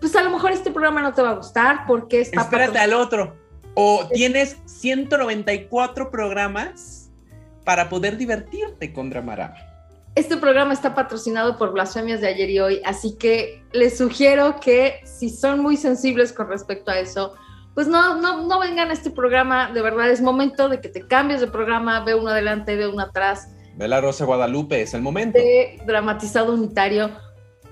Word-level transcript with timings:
pues 0.00 0.16
a 0.16 0.22
lo 0.22 0.30
mejor 0.30 0.52
este 0.52 0.70
programa 0.70 1.02
no 1.02 1.12
te 1.12 1.22
va 1.22 1.30
a 1.30 1.34
gustar 1.34 1.86
porque 1.86 2.22
está... 2.22 2.42
Espérate 2.42 2.78
al 2.78 2.92
otro. 2.94 3.36
O 3.74 4.08
tienes 4.12 4.56
194 4.66 6.10
programas 6.10 7.10
para 7.64 7.88
poder 7.88 8.16
divertirte 8.16 8.92
con 8.92 9.10
Dramarama. 9.10 9.71
Este 10.14 10.36
programa 10.36 10.74
está 10.74 10.94
patrocinado 10.94 11.56
por 11.56 11.72
Blasfemias 11.72 12.20
de 12.20 12.28
ayer 12.28 12.50
y 12.50 12.60
hoy, 12.60 12.82
así 12.84 13.16
que 13.16 13.64
les 13.72 13.96
sugiero 13.96 14.60
que 14.60 15.00
si 15.04 15.30
son 15.30 15.60
muy 15.60 15.78
sensibles 15.78 16.34
con 16.34 16.48
respecto 16.48 16.90
a 16.90 16.98
eso, 16.98 17.32
pues 17.74 17.86
no, 17.86 18.16
no, 18.16 18.46
no 18.46 18.60
vengan 18.60 18.90
a 18.90 18.92
este 18.92 19.10
programa. 19.10 19.72
De 19.72 19.80
verdad 19.80 20.10
es 20.10 20.20
momento 20.20 20.68
de 20.68 20.82
que 20.82 20.90
te 20.90 21.06
cambies 21.06 21.40
de 21.40 21.46
programa, 21.46 22.00
ve 22.04 22.14
uno 22.14 22.28
adelante, 22.28 22.76
ve 22.76 22.88
uno 22.88 23.04
atrás. 23.04 23.48
Ve 23.76 23.88
la 23.88 24.02
Rosa 24.02 24.26
Guadalupe, 24.26 24.82
es 24.82 24.92
el 24.92 25.00
momento. 25.00 25.38
De 25.38 25.80
dramatizado 25.86 26.52
unitario, 26.52 27.10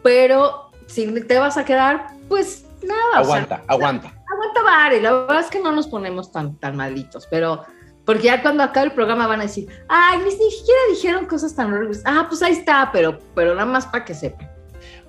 pero 0.02 0.70
si 0.86 1.06
te 1.22 1.38
vas 1.38 1.58
a 1.58 1.66
quedar, 1.66 2.06
pues 2.26 2.64
nada. 2.82 3.18
Aguanta, 3.18 3.56
o 3.56 3.58
sea, 3.58 3.64
aguanta. 3.68 4.08
Aguanta, 4.32 4.62
Vare. 4.62 5.02
La 5.02 5.12
verdad 5.12 5.40
es 5.40 5.50
que 5.50 5.60
no 5.60 5.72
nos 5.72 5.88
ponemos 5.88 6.32
tan, 6.32 6.56
tan 6.58 6.74
malitos, 6.74 7.26
pero 7.30 7.64
porque 8.04 8.24
ya 8.24 8.42
cuando 8.42 8.62
acabe 8.62 8.86
el 8.86 8.92
programa 8.92 9.26
van 9.26 9.40
a 9.40 9.44
decir, 9.44 9.68
ay, 9.88 10.18
ni 10.24 10.30
siquiera 10.30 10.80
dijeron 10.90 11.26
cosas 11.26 11.54
tan 11.54 11.72
horribles. 11.72 12.02
Ah, 12.04 12.26
pues 12.28 12.42
ahí 12.42 12.52
está, 12.52 12.90
pero, 12.92 13.18
pero 13.34 13.54
nada 13.54 13.66
más 13.66 13.86
para 13.86 14.04
que 14.04 14.14
sepan. 14.14 14.50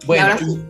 Bueno, 0.06 0.38
sí. 0.38 0.62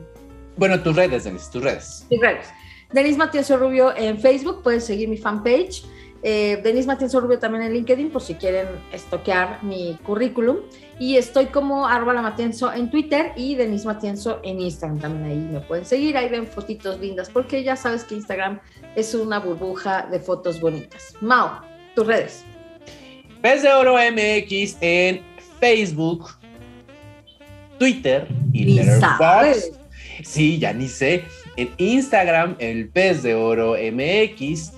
bueno, 0.58 0.82
tus 0.82 0.96
redes, 0.96 1.24
Denis, 1.24 1.50
tus 1.50 1.64
redes. 1.64 2.06
Mis 2.10 2.22
redes. 2.22 2.48
Denis 2.94 3.18
Matienzo 3.18 3.58
Rubio 3.58 3.96
en 3.96 4.20
Facebook, 4.20 4.64
pueden 4.64 4.82
seguir 4.82 5.08
mi 5.08 5.18
fanpage. 5.18 5.84
Eh, 6.24 6.62
Denis 6.64 6.86
Matienzo 6.86 7.20
Rubio 7.20 7.40
también 7.40 7.64
en 7.64 7.74
LinkedIn, 7.74 8.12
por 8.12 8.22
si 8.22 8.36
quieren 8.36 8.68
estoquear 8.92 9.64
mi 9.64 9.98
currículum. 10.04 10.58
Y 11.00 11.18
estoy 11.18 11.48
como 11.48 11.88
Árbala 11.88 12.22
Matienzo 12.22 12.72
en 12.72 12.92
Twitter 12.92 13.32
y 13.36 13.56
Denis 13.56 13.86
Matienzo 13.86 14.40
en 14.44 14.60
Instagram. 14.60 15.00
También 15.00 15.26
ahí 15.26 15.38
me 15.52 15.62
pueden 15.62 15.86
seguir, 15.86 16.18
ahí 16.18 16.30
ven 16.30 16.46
fotitos 16.46 17.00
lindas, 17.00 17.30
porque 17.30 17.64
ya 17.64 17.76
sabes 17.76 18.04
que 18.04 18.16
Instagram 18.16 18.60
es 18.96 19.16
una 19.16 19.40
burbuja 19.40 20.08
de 20.12 20.20
fotos 20.20 20.60
bonitas. 20.62 21.16
Mao, 21.22 21.62
tus 21.96 22.08
redes. 22.08 22.44
Pez 23.42 23.64
de 23.64 23.74
Oro 23.74 23.96
MX 23.96 24.78
en 24.82 25.22
Facebook, 25.60 26.30
Twitter 27.80 28.28
y 28.54 28.66
Letterboxd. 28.66 29.80
Sí, 30.24 30.60
ya 30.60 30.74
ni 30.74 30.88
sé. 30.88 31.24
En 31.58 31.70
Instagram, 31.78 32.56
el 32.60 32.90
Pez 32.90 33.24
de 33.24 33.34
Oro 33.34 33.74
MX. 33.74 34.74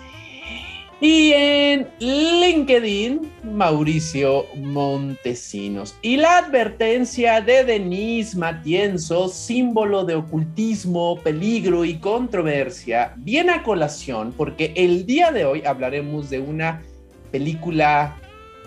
Y 1.02 1.34
en 1.34 1.90
LinkedIn, 2.00 3.30
Mauricio 3.44 4.46
Montesinos. 4.56 5.96
Y 6.02 6.16
la 6.16 6.38
advertencia 6.38 7.42
de 7.42 7.66
Denise 7.66 8.38
Matienzo, 8.38 9.28
símbolo 9.28 10.06
de 10.06 10.16
ocultismo, 10.16 11.20
peligro 11.22 11.84
y 11.84 11.96
controversia, 11.96 13.12
viene 13.18 13.52
a 13.52 13.64
colación 13.64 14.34
porque 14.38 14.72
el 14.78 15.06
día 15.06 15.34
de 15.34 15.44
hoy 15.44 15.64
hablaremos 15.66 16.30
de 16.30 16.40
una 16.40 16.82
película 17.34 18.16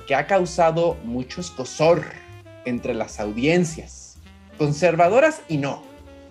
que 0.08 0.16
ha 0.16 0.26
causado 0.26 0.96
mucho 1.04 1.40
escosor 1.40 2.02
entre 2.64 2.94
las 2.94 3.20
audiencias, 3.20 4.18
conservadoras 4.58 5.40
y 5.48 5.58
no. 5.58 5.84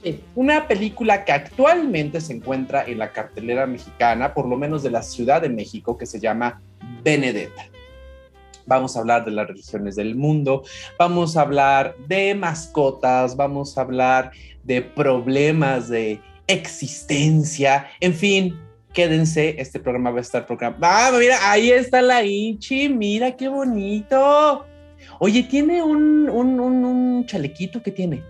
Sí. 0.04 0.22
Una 0.36 0.68
película 0.68 1.24
que 1.24 1.32
actualmente 1.32 2.20
se 2.20 2.34
encuentra 2.34 2.84
en 2.86 2.98
la 2.98 3.14
cartelera 3.14 3.66
mexicana, 3.66 4.34
por 4.34 4.50
lo 4.50 4.58
menos 4.58 4.84
de 4.84 4.92
la 4.92 5.02
Ciudad 5.02 5.42
de 5.42 5.48
México, 5.48 5.98
que 5.98 6.06
se 6.06 6.20
llama 6.20 6.62
Benedetta. 7.06 7.68
Vamos 8.66 8.98
a 8.98 9.00
hablar 9.00 9.24
de 9.24 9.32
las 9.32 9.48
religiones 9.48 9.96
del 9.96 10.16
mundo, 10.16 10.64
vamos 11.00 11.38
a 11.38 11.42
hablar 11.42 11.96
de 12.10 12.36
mascotas, 12.36 13.38
vamos 13.38 13.78
a 13.78 13.82
hablar 13.82 14.32
de 14.64 14.82
problemas 14.82 15.88
de 15.88 16.20
existencia, 16.48 17.88
en 18.02 18.14
fin, 18.14 18.60
quédense, 18.96 19.56
este 19.60 19.80
programa 19.80 20.10
va 20.10 20.18
a 20.18 20.22
estar 20.22 20.48
programa. 20.48 20.78
Ah, 20.82 21.12
mira, 21.20 21.38
ahí 21.52 21.70
está 21.70 22.02
la 22.02 22.24
Inchi, 22.24 22.90
mira 22.90 23.36
qué 23.36 23.48
bonito. 23.48 24.66
Oye, 25.20 25.44
tiene 25.44 25.84
un, 25.84 26.28
un, 26.30 26.60
un, 26.60 26.86
un 26.86 27.26
chalequito 27.28 27.84
que 27.84 27.92
tiene. 27.92 28.24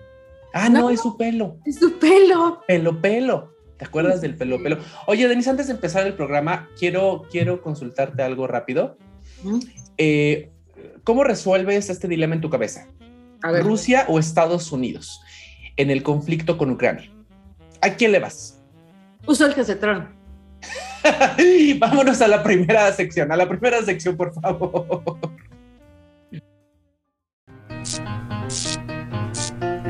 Ah, 0.54 0.68
no, 0.68 0.82
no, 0.82 0.90
es 0.90 1.02
su 1.02 1.16
pelo. 1.16 1.58
Es 1.66 1.80
su 1.80 1.98
pelo. 2.00 2.62
Pelo, 2.68 3.02
pelo. 3.02 3.54
¿Te 3.78 3.86
acuerdas 3.86 4.22
del 4.22 4.36
pelo, 4.36 4.62
pelo? 4.62 4.78
Oye, 5.06 5.28
Denise, 5.28 5.50
antes 5.50 5.68
de 5.68 5.74
empezar 5.74 6.08
el 6.08 6.14
programa, 6.14 6.70
quiero, 6.78 7.24
quiero 7.30 7.62
consultarte 7.62 8.24
algo 8.24 8.48
rápido. 8.48 8.98
¿Mm? 9.44 9.60
Eh, 9.98 10.52
¿Cómo 11.04 11.24
resuelves 11.24 11.90
este 11.90 12.08
dilema 12.08 12.36
en 12.36 12.42
tu 12.42 12.50
cabeza? 12.50 12.88
¿Rusia 13.62 14.06
o 14.08 14.18
Estados 14.18 14.72
Unidos 14.72 15.22
en 15.78 15.92
el 15.92 16.02
conflicto 16.02 16.58
con 16.58 16.72
Ucrania? 16.72 17.12
¿A 17.82 17.92
quién 17.92 18.12
le 18.12 18.20
vas? 18.20 18.64
Uso 19.28 19.46
el 19.46 19.54
casetrón. 19.54 20.15
Vámonos 21.80 22.22
a 22.22 22.28
la 22.28 22.42
primera 22.42 22.92
sección, 22.92 23.32
a 23.32 23.38
la 23.38 23.48
primera 23.48 23.82
sección, 23.84 24.18
por 24.18 24.34
favor. 24.34 25.04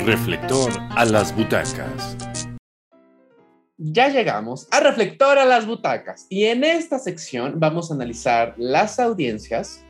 Reflector 0.05 0.71
a 0.91 1.05
las 1.05 1.35
butacas. 1.35 2.15
Ya 3.77 4.09
llegamos 4.09 4.67
a 4.71 4.79
Reflector 4.79 5.37
a 5.37 5.45
las 5.45 5.65
butacas 5.65 6.27
y 6.29 6.45
en 6.45 6.63
esta 6.63 6.97
sección 6.97 7.59
vamos 7.59 7.91
a 7.91 7.95
analizar 7.95 8.53
las 8.57 8.99
audiencias 8.99 9.83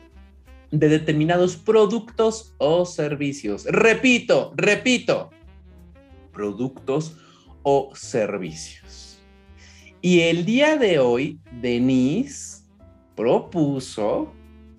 de 0.72 0.90
determinados 0.90 1.56
productos 1.56 2.56
o 2.58 2.86
servicios. 2.86 3.66
Repito, 3.66 4.54
repito, 4.56 5.30
productos 6.32 7.18
o 7.64 7.92
servicios. 7.96 9.15
Y 10.06 10.22
el 10.22 10.46
día 10.46 10.78
de 10.78 11.00
hoy, 11.00 11.40
Denise 11.52 12.62
propuso, 13.16 14.32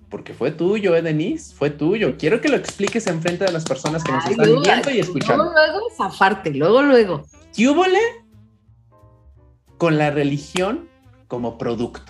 porque 0.09 0.33
fue 0.33 0.51
tuyo, 0.51 0.95
¿eh, 0.95 1.01
Denise? 1.01 1.53
Fue 1.53 1.69
tuyo. 1.69 2.15
Quiero 2.17 2.39
que 2.39 2.47
lo 2.47 2.55
expliques 2.55 3.07
en 3.07 3.21
frente 3.21 3.43
de 3.43 3.51
las 3.51 3.65
personas 3.65 4.05
que 4.05 4.13
nos 4.13 4.23
Ay, 4.23 4.31
están 4.31 4.47
luego, 4.47 4.61
viendo 4.61 4.89
y 4.89 4.99
escuchando. 4.99 5.43
Luego, 5.43 5.53
luego, 5.53 5.89
zafarte, 5.97 6.51
luego, 6.51 6.81
luego. 6.81 7.25
¿Qué 7.53 7.67
húbole 7.67 7.99
con 9.77 9.97
la 9.97 10.11
religión 10.11 10.87
como 11.27 11.57
producto? 11.57 12.09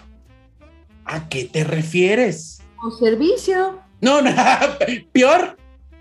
¿A 1.04 1.28
qué 1.28 1.46
te 1.46 1.64
refieres? 1.64 2.62
O 2.86 2.92
servicio. 2.92 3.80
No, 4.00 4.22
no, 4.22 4.30
peor, 5.12 5.58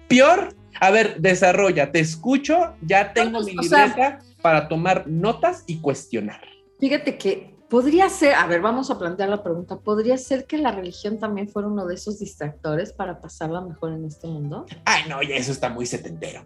peor. 0.06 0.54
A 0.78 0.90
ver, 0.90 1.18
desarrolla, 1.18 1.92
te 1.92 2.00
escucho, 2.00 2.74
ya 2.82 3.14
tengo 3.14 3.40
mi 3.40 3.56
libreta 3.56 4.18
para 4.42 4.68
tomar 4.68 5.08
notas 5.08 5.64
y 5.66 5.78
cuestionar. 5.78 6.55
Fíjate 6.78 7.16
que 7.18 7.56
podría 7.68 8.08
ser, 8.08 8.34
a 8.34 8.46
ver, 8.46 8.60
vamos 8.60 8.90
a 8.90 8.98
plantear 8.98 9.28
la 9.28 9.42
pregunta, 9.42 9.78
¿podría 9.78 10.16
ser 10.18 10.46
que 10.46 10.58
la 10.58 10.72
religión 10.72 11.18
también 11.18 11.48
fuera 11.48 11.68
uno 11.68 11.86
de 11.86 11.94
esos 11.94 12.18
distractores 12.18 12.92
para 12.92 13.20
pasarla 13.20 13.60
mejor 13.60 13.92
en 13.92 14.04
este 14.04 14.26
mundo? 14.26 14.66
Ay, 14.84 15.02
no, 15.08 15.22
ya 15.22 15.36
eso 15.36 15.52
está 15.52 15.68
muy 15.68 15.86
setentero. 15.86 16.44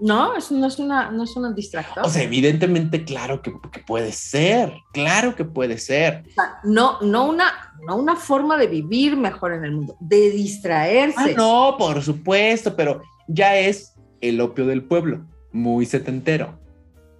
No, 0.00 0.36
eso 0.36 0.54
no 0.54 0.66
es 0.66 0.78
una, 0.80 1.10
no 1.12 1.22
es 1.22 1.36
una 1.36 1.52
distractor. 1.52 2.04
O 2.04 2.08
sea, 2.08 2.22
evidentemente, 2.24 3.04
claro 3.04 3.42
que, 3.42 3.52
puede 3.86 4.10
ser, 4.10 4.72
claro 4.92 5.36
que 5.36 5.44
puede 5.44 5.78
ser. 5.78 6.24
no, 6.64 7.00
no 7.00 7.28
una, 7.28 7.72
no 7.86 7.96
una 7.96 8.16
forma 8.16 8.56
de 8.56 8.66
vivir 8.66 9.16
mejor 9.16 9.52
en 9.52 9.64
el 9.64 9.72
mundo, 9.72 9.96
de 10.00 10.30
distraerse. 10.30 11.16
Ah, 11.16 11.28
no, 11.36 11.76
por 11.78 12.02
supuesto, 12.02 12.74
pero 12.74 13.02
ya 13.28 13.56
es 13.56 13.94
el 14.20 14.40
opio 14.40 14.66
del 14.66 14.82
pueblo, 14.82 15.26
muy 15.52 15.86
setentero. 15.86 16.58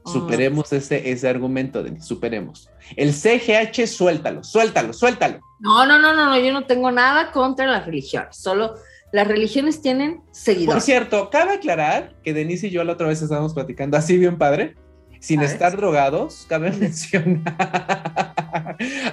Ah. 0.05 0.11
Superemos 0.11 0.73
ese, 0.73 1.11
ese 1.11 1.29
argumento, 1.29 1.83
Denis, 1.83 2.05
superemos. 2.05 2.69
El 2.97 3.13
CGH, 3.13 3.87
suéltalo, 3.87 4.45
suéltalo, 4.45 4.93
suéltalo. 4.93 5.41
No, 5.61 5.87
no, 5.87 5.99
no, 5.99 6.15
no, 6.15 6.27
no, 6.27 6.39
yo 6.39 6.53
no 6.53 6.67
tengo 6.67 6.91
nada 6.91 7.33
contra 7.33 7.67
la 7.67 7.81
religión, 7.81 8.27
solo 8.31 8.75
las 9.13 9.29
religiones 9.29 9.81
tienen 9.81 10.23
seguidores. 10.33 10.75
Por 10.75 10.83
cierto, 10.83 11.31
cabe 11.31 11.53
aclarar 11.53 12.17
que 12.25 12.35
Denise 12.35 12.67
y 12.67 12.71
yo 12.71 12.83
la 12.83 12.95
otra 12.95 13.07
vez 13.07 13.23
estábamos 13.23 13.55
platicando 13.55 13.97
así 13.97 14.19
bien 14.19 14.39
padre, 14.39 14.75
sin 15.21 15.41
estar 15.41 15.77
drogados, 15.77 16.47
cabe 16.49 16.73
mencionar. 16.79 18.35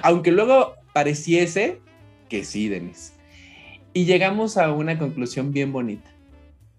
Aunque 0.02 0.32
luego 0.32 0.74
pareciese 0.92 1.80
que 2.28 2.44
sí, 2.44 2.68
Denise. 2.68 3.12
Y 3.94 4.04
llegamos 4.04 4.58
a 4.58 4.72
una 4.72 4.98
conclusión 4.98 5.52
bien 5.52 5.72
bonita. 5.72 6.10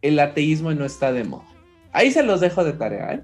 El 0.01 0.19
ateísmo 0.19 0.73
no 0.73 0.83
está 0.83 1.13
de 1.13 1.23
moda. 1.23 1.47
Ahí 1.93 2.11
se 2.11 2.23
los 2.23 2.41
dejo 2.41 2.65
de 2.65 2.73
tarea, 2.73 3.13
¿eh? 3.13 3.23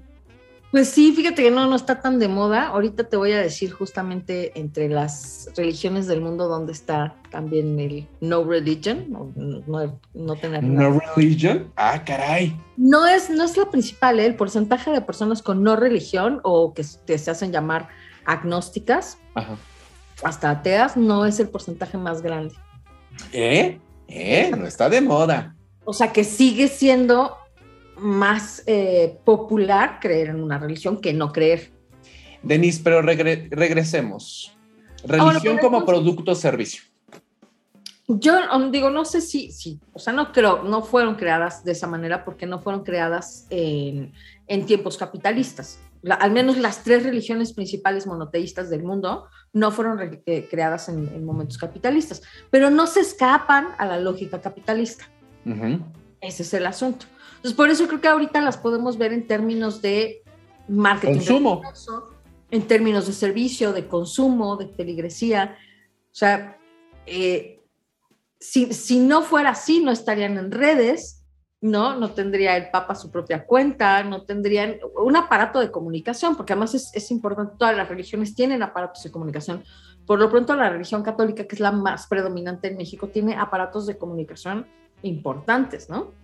Pues 0.70 0.88
sí, 0.88 1.12
fíjate 1.12 1.42
que 1.42 1.50
no, 1.50 1.66
no 1.66 1.74
está 1.74 2.00
tan 2.00 2.20
de 2.20 2.28
moda. 2.28 2.68
Ahorita 2.68 3.04
te 3.04 3.16
voy 3.16 3.32
a 3.32 3.40
decir 3.40 3.72
justamente 3.72 4.52
entre 4.58 4.88
las 4.88 5.50
religiones 5.56 6.06
del 6.06 6.20
mundo 6.20 6.46
donde 6.46 6.72
está 6.72 7.16
también 7.30 7.80
el 7.80 8.06
no 8.20 8.44
religion, 8.44 9.06
no, 9.08 9.98
no, 10.14 10.36
tener 10.36 10.62
No 10.62 11.00
religion, 11.16 11.72
ah, 11.76 12.04
caray. 12.04 12.56
No 12.76 13.04
es, 13.04 13.30
no 13.30 13.42
es 13.44 13.56
la 13.56 13.68
principal, 13.68 14.20
¿eh? 14.20 14.26
el 14.26 14.36
porcentaje 14.36 14.92
de 14.92 15.00
personas 15.00 15.42
con 15.42 15.64
no 15.64 15.74
religión 15.74 16.40
o 16.44 16.72
que, 16.72 16.84
se 16.84 17.30
hacen 17.30 17.50
llamar 17.50 17.88
agnósticas, 18.24 19.18
hasta 20.22 20.50
ateas, 20.50 20.96
no 20.96 21.26
es 21.26 21.40
el 21.40 21.48
porcentaje 21.48 21.98
más 21.98 22.22
grande. 22.22 22.54
¿Eh? 23.32 23.80
¿Eh? 24.06 24.52
No 24.56 24.66
está 24.66 24.88
de 24.88 25.00
moda. 25.00 25.56
O 25.84 25.92
sea 25.92 26.12
que 26.12 26.22
sigue 26.22 26.68
siendo 26.68 27.36
más 28.00 28.62
eh, 28.66 29.18
popular 29.24 29.98
creer 30.00 30.28
en 30.28 30.42
una 30.42 30.58
religión 30.58 31.00
que 31.00 31.12
no 31.12 31.32
creer. 31.32 31.70
Denise, 32.42 32.80
pero 32.82 33.02
regresemos. 33.02 34.56
Ah, 35.08 35.30
religión 35.30 35.58
como 35.58 35.84
producto 35.84 36.32
o 36.32 36.34
servicio. 36.34 36.82
Yo 38.08 38.34
um, 38.54 38.72
digo, 38.72 38.90
no 38.90 39.04
sé 39.04 39.20
si, 39.20 39.52
si, 39.52 39.78
o 39.92 39.98
sea, 40.00 40.12
no 40.12 40.32
creo, 40.32 40.64
no 40.64 40.82
fueron 40.82 41.14
creadas 41.14 41.62
de 41.62 41.72
esa 41.72 41.86
manera 41.86 42.24
porque 42.24 42.44
no 42.44 42.58
fueron 42.58 42.82
creadas 42.82 43.46
en, 43.50 44.12
tiempos 44.66 44.96
capitalistas. 44.96 45.78
al 46.08 46.32
menos 46.32 46.58
las 46.58 46.82
tres 46.82 47.04
religiones 47.04 47.52
principales 47.52 48.08
monoteístas 48.08 48.68
del 48.68 48.82
mundo 48.82 49.26
no 49.52 49.70
fueron 49.70 50.22
eh, 50.26 50.48
creadas 50.50 50.88
en, 50.88 51.24
momentos 51.24 51.56
capitalistas, 51.56 52.20
pero 52.50 52.68
no 52.68 52.88
se 52.88 53.00
escapan 53.00 53.68
a 53.78 53.86
la 53.86 54.00
lógica 54.00 54.40
capitalista. 54.40 55.04
Ese 56.20 56.42
es 56.42 56.54
el 56.54 56.66
asunto. 56.66 57.06
Entonces, 57.40 57.56
por 57.56 57.70
eso 57.70 57.88
creo 57.88 58.02
que 58.02 58.08
ahorita 58.08 58.42
las 58.42 58.58
podemos 58.58 58.98
ver 58.98 59.14
en 59.14 59.26
términos 59.26 59.80
de 59.80 60.22
marketing. 60.68 61.14
Consumo. 61.14 61.62
en 62.50 62.62
términos 62.66 63.06
de 63.06 63.14
servicio, 63.14 63.72
de 63.72 63.86
consumo, 63.86 64.56
de 64.56 64.68
feligresía. 64.68 65.56
O 66.06 66.14
sea, 66.14 66.58
eh, 67.06 67.62
si, 68.38 68.74
si, 68.74 68.98
no 68.98 69.22
fuera 69.22 69.50
así, 69.50 69.82
no 69.82 69.90
estarían 69.90 70.36
en 70.36 70.50
redes, 70.50 71.24
¿no? 71.62 71.96
No 71.96 72.10
tendría 72.10 72.58
el 72.58 72.70
Papa 72.70 72.94
su 72.94 73.10
propia 73.10 73.46
cuenta, 73.46 74.02
no 74.04 74.24
tendrían 74.26 74.76
un 75.02 75.16
aparato 75.16 75.60
de 75.60 75.70
comunicación, 75.70 76.36
porque 76.36 76.52
además 76.52 76.74
es, 76.74 76.90
es 76.92 77.10
importante, 77.10 77.54
todas 77.58 77.74
las 77.74 77.88
religiones 77.88 78.34
tienen 78.34 78.62
aparatos 78.62 79.02
de 79.02 79.10
comunicación. 79.10 79.64
Por 80.04 80.18
lo 80.18 80.28
pronto, 80.28 80.54
la 80.56 80.68
religión 80.68 81.02
católica, 81.02 81.44
que 81.44 81.54
es 81.54 81.60
la 81.60 81.72
más 81.72 82.06
predominante 82.06 82.68
en 82.68 82.76
México, 82.76 83.08
tiene 83.08 83.34
aparatos 83.34 83.86
de 83.86 83.96
comunicación 83.96 84.66
importantes, 85.02 85.88
¿no? 85.88 86.19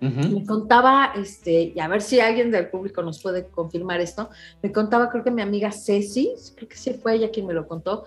Me 0.00 0.44
contaba, 0.44 1.12
este, 1.16 1.72
y 1.74 1.80
a 1.80 1.88
ver 1.88 2.02
si 2.02 2.20
alguien 2.20 2.50
del 2.50 2.68
público 2.68 3.02
nos 3.02 3.22
puede 3.22 3.46
confirmar 3.46 4.00
esto, 4.00 4.28
me 4.62 4.70
contaba, 4.70 5.08
creo 5.08 5.24
que 5.24 5.30
mi 5.30 5.40
amiga 5.40 5.72
Ceci, 5.72 6.34
creo 6.54 6.68
que 6.68 6.76
sí 6.76 6.92
fue 6.94 7.14
ella 7.14 7.30
quien 7.30 7.46
me 7.46 7.54
lo 7.54 7.66
contó, 7.66 8.04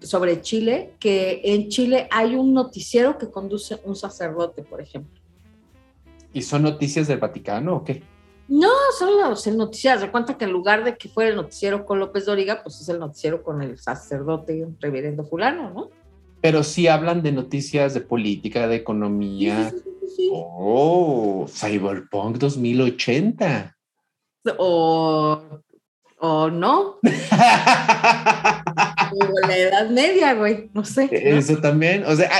sobre 0.00 0.40
Chile, 0.40 0.94
que 1.00 1.40
en 1.44 1.68
Chile 1.68 2.08
hay 2.10 2.36
un 2.36 2.54
noticiero 2.54 3.18
que 3.18 3.30
conduce 3.30 3.80
un 3.84 3.96
sacerdote, 3.96 4.62
por 4.62 4.80
ejemplo. 4.80 5.20
¿Y 6.32 6.42
son 6.42 6.62
noticias 6.62 7.08
del 7.08 7.18
Vaticano 7.18 7.76
o 7.76 7.84
qué? 7.84 8.02
No, 8.48 8.70
son 8.96 9.18
los 9.18 9.46
noticiarios. 9.48 10.02
De 10.02 10.10
cuenta 10.10 10.36
que 10.38 10.44
en 10.44 10.52
lugar 10.52 10.84
de 10.84 10.96
que 10.96 11.08
fuera 11.08 11.30
el 11.30 11.36
noticiero 11.36 11.84
con 11.84 11.98
López 11.98 12.26
Dóriga, 12.26 12.62
pues 12.62 12.80
es 12.80 12.88
el 12.88 13.00
noticiero 13.00 13.42
con 13.42 13.62
el 13.62 13.78
sacerdote 13.78 14.66
reverendo 14.80 15.24
fulano, 15.24 15.70
¿no? 15.70 15.90
Pero 16.40 16.62
sí 16.62 16.86
hablan 16.86 17.22
de 17.22 17.32
noticias 17.32 17.94
de 17.94 18.02
política, 18.02 18.68
de 18.68 18.76
economía. 18.76 19.72
Oh, 20.32 21.46
Cyberpunk 21.48 22.38
2080. 22.38 23.76
O, 24.58 25.42
o 26.18 26.50
no. 26.50 26.98
o 29.12 29.46
la 29.46 29.56
Edad 29.56 29.90
Media, 29.90 30.34
güey. 30.34 30.70
No 30.72 30.84
sé. 30.84 31.08
Eso 31.10 31.56
también. 31.58 32.04
O 32.04 32.14
sea, 32.14 32.30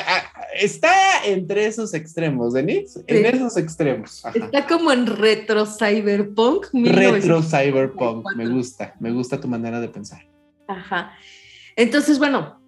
está 0.55 1.25
entre 1.25 1.67
esos 1.67 1.95
extremos, 1.95 2.53
Denise. 2.55 3.03
En 3.07 3.27
esos 3.27 3.57
extremos. 3.57 4.23
Está 4.35 4.67
como 4.67 4.93
en 4.93 5.07
retro 5.07 5.67
Cyberpunk. 5.67 6.67
Retro 6.73 7.43
Cyberpunk. 7.43 8.25
Me 8.37 8.49
gusta. 8.49 8.95
Me 9.01 9.11
gusta 9.11 9.41
tu 9.41 9.49
manera 9.49 9.81
de 9.81 9.89
pensar. 9.89 10.27
Ajá. 10.69 11.13
Entonces, 11.77 12.19
bueno, 12.19 12.61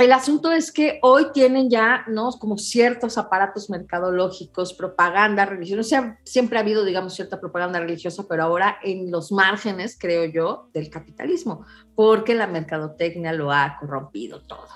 el 0.00 0.12
asunto 0.12 0.50
es 0.50 0.72
que 0.72 0.98
hoy 1.02 1.26
tienen 1.32 1.68
ya, 1.68 2.04
¿no? 2.08 2.30
Como 2.32 2.56
ciertos 2.56 3.18
aparatos 3.18 3.68
mercadológicos, 3.68 4.72
propaganda 4.72 5.44
religiosa. 5.44 5.80
O 5.80 5.84
sea, 5.84 6.18
siempre 6.24 6.58
ha 6.58 6.62
habido, 6.62 6.84
digamos, 6.84 7.14
cierta 7.14 7.38
propaganda 7.38 7.80
religiosa, 7.80 8.24
pero 8.28 8.44
ahora 8.44 8.78
en 8.82 9.10
los 9.10 9.30
márgenes, 9.30 9.98
creo 9.98 10.24
yo, 10.24 10.70
del 10.72 10.88
capitalismo, 10.88 11.66
porque 11.94 12.34
la 12.34 12.46
mercadotecnia 12.46 13.32
lo 13.32 13.52
ha 13.52 13.76
corrompido 13.78 14.40
todo. 14.40 14.68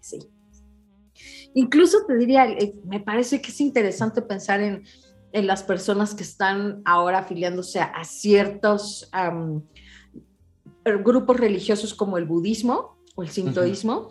Sí. 0.00 0.18
Incluso 1.54 2.04
te 2.06 2.16
diría, 2.16 2.48
eh, 2.48 2.74
me 2.84 2.98
parece 2.98 3.40
que 3.40 3.50
es 3.50 3.60
interesante 3.60 4.20
pensar 4.22 4.60
en, 4.60 4.84
las 5.32 5.62
personas 5.62 6.14
que 6.14 6.24
están 6.24 6.82
ahora 6.84 7.20
afiliándose 7.20 7.80
a, 7.80 8.04
ciertos 8.04 9.10
grupos 10.84 11.40
religiosos 11.40 11.94
como 11.94 12.18
el 12.18 12.26
budismo, 12.26 12.98
o 13.14 13.22
el 13.22 13.28
sintoísmo, 13.28 14.10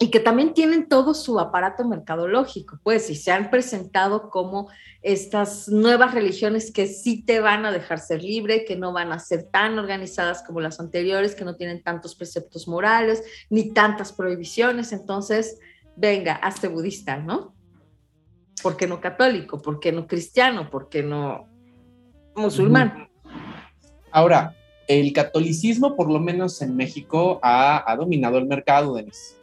y 0.00 0.10
que 0.10 0.20
también 0.20 0.54
tienen 0.54 0.88
todo 0.88 1.14
su 1.14 1.38
aparato 1.38 1.84
mercadológico, 1.84 2.78
pues, 2.82 3.08
y 3.10 3.14
se 3.14 3.30
han 3.30 3.50
presentado 3.50 4.28
como 4.28 4.68
estas 5.02 5.68
nuevas 5.68 6.14
religiones 6.14 6.72
que 6.72 6.88
sí 6.88 7.22
te 7.22 7.40
van 7.40 7.64
a 7.64 7.70
dejar 7.70 8.00
ser 8.00 8.22
libre, 8.22 8.64
que 8.64 8.76
no 8.76 8.92
van 8.92 9.12
a 9.12 9.18
ser 9.18 9.44
tan 9.44 9.78
organizadas 9.78 10.42
como 10.42 10.60
las 10.60 10.80
anteriores, 10.80 11.34
que 11.34 11.44
no 11.44 11.54
tienen 11.54 11.82
tantos 11.82 12.16
preceptos 12.16 12.66
morales, 12.66 13.22
ni 13.50 13.72
tantas 13.72 14.12
prohibiciones, 14.12 14.92
entonces, 14.92 15.58
venga, 15.96 16.34
hazte 16.34 16.68
budista, 16.68 17.18
¿no? 17.18 17.54
¿Por 18.62 18.76
qué 18.76 18.86
no 18.86 19.00
católico? 19.00 19.62
¿Por 19.62 19.78
qué 19.78 19.92
no 19.92 20.06
cristiano? 20.06 20.70
¿Por 20.70 20.88
qué 20.88 21.02
no 21.02 21.48
musulmán? 22.34 23.08
Ahora, 24.10 24.56
el 24.88 25.12
catolicismo, 25.12 25.96
por 25.96 26.10
lo 26.10 26.20
menos 26.20 26.60
en 26.62 26.76
México, 26.76 27.40
ha, 27.42 27.94
dominado 27.96 28.38
el 28.38 28.46
mercado, 28.46 28.94
Denis. 28.94 29.36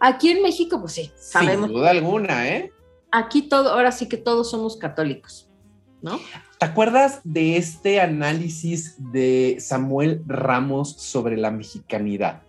Aquí 0.00 0.30
en 0.30 0.42
México, 0.42 0.80
pues 0.80 0.92
sí, 0.92 1.12
sabemos. 1.16 1.66
Sin 1.66 1.76
duda 1.76 1.90
alguna, 1.90 2.48
¿eh? 2.48 2.72
Aquí 3.10 3.42
todo, 3.42 3.70
ahora 3.70 3.92
sí 3.92 4.08
que 4.08 4.16
todos 4.16 4.50
somos 4.50 4.76
católicos, 4.76 5.48
¿no? 6.00 6.18
¿Te 6.58 6.66
acuerdas 6.66 7.20
de 7.24 7.56
este 7.56 8.00
análisis 8.00 8.96
de 9.12 9.56
Samuel 9.60 10.22
Ramos 10.26 10.92
sobre 10.92 11.36
la 11.36 11.50
mexicanidad? 11.50 12.42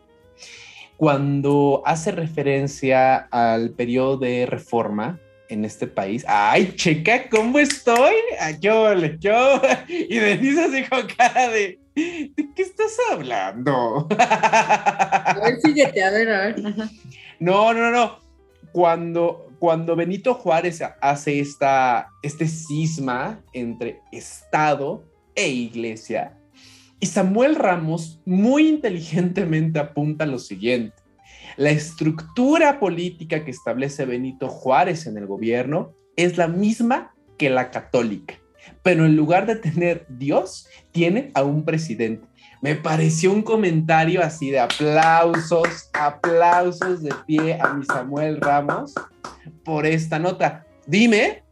Cuando 0.98 1.84
hace 1.86 2.12
referencia 2.12 3.16
al 3.16 3.72
periodo 3.72 4.18
de 4.18 4.46
reforma 4.46 5.20
en 5.50 5.66
este 5.66 5.88
país. 5.88 6.26
¡Ay, 6.28 6.74
checa 6.76 7.30
cómo 7.30 7.60
estoy! 7.60 8.14
Yo, 8.60 8.94
yo. 9.20 9.62
Y 9.88 10.18
Denise 10.18 10.64
así 10.64 10.84
con 10.90 11.08
cara 11.08 11.50
de 11.50 11.80
¿De 11.96 12.50
qué 12.56 12.62
estás 12.62 12.98
hablando? 13.12 14.08
A 14.18 15.36
ver 15.44 15.60
síguete, 15.62 16.04
a 16.04 16.12
ver, 16.12 16.30
a 16.30 16.46
ver. 16.46 16.64
No, 17.40 17.74
no, 17.74 17.92
no. 17.92 18.20
Cuando, 18.72 19.52
cuando 19.60 19.96
Benito 19.96 20.34
Juárez 20.34 20.82
hace 21.02 21.40
esta, 21.40 22.10
este 22.24 22.48
cisma 22.48 23.44
entre 23.54 24.02
Estado 24.12 25.04
e 25.36 25.48
Iglesia, 25.48 26.38
y 27.00 27.08
Samuel 27.08 27.56
Ramos 27.56 28.22
muy 28.26 28.70
inteligentemente 28.70 29.78
apunta 29.78 30.26
lo 30.26 30.40
siguiente. 30.40 30.96
La 31.58 31.70
estructura 31.70 32.80
política 32.80 33.44
que 33.44 33.52
establece 33.52 34.06
Benito 34.06 34.48
Juárez 34.48 35.06
en 35.06 35.18
el 35.18 35.28
gobierno 35.28 35.94
es 36.16 36.38
la 36.38 36.48
misma 36.48 37.14
que 37.38 37.50
la 37.50 37.72
católica, 37.72 38.36
pero 38.82 39.06
en 39.06 39.16
lugar 39.16 39.46
de 39.46 39.56
tener 39.56 40.06
Dios, 40.10 40.68
tiene 40.92 41.32
a 41.34 41.44
un 41.44 41.64
presidente. 41.64 42.28
Me 42.62 42.76
pareció 42.76 43.32
un 43.34 43.42
comentario 43.42 44.24
así 44.24 44.50
de 44.50 44.60
aplausos, 44.60 45.90
aplausos 45.94 47.04
de 47.04 47.14
pie 47.26 47.60
a 47.60 47.74
mi 47.74 47.86
Samuel 47.86 48.40
Ramos 48.40 48.94
por 49.66 49.86
esta 49.86 50.18
nota. 50.18 50.66
Dime, 50.86 51.44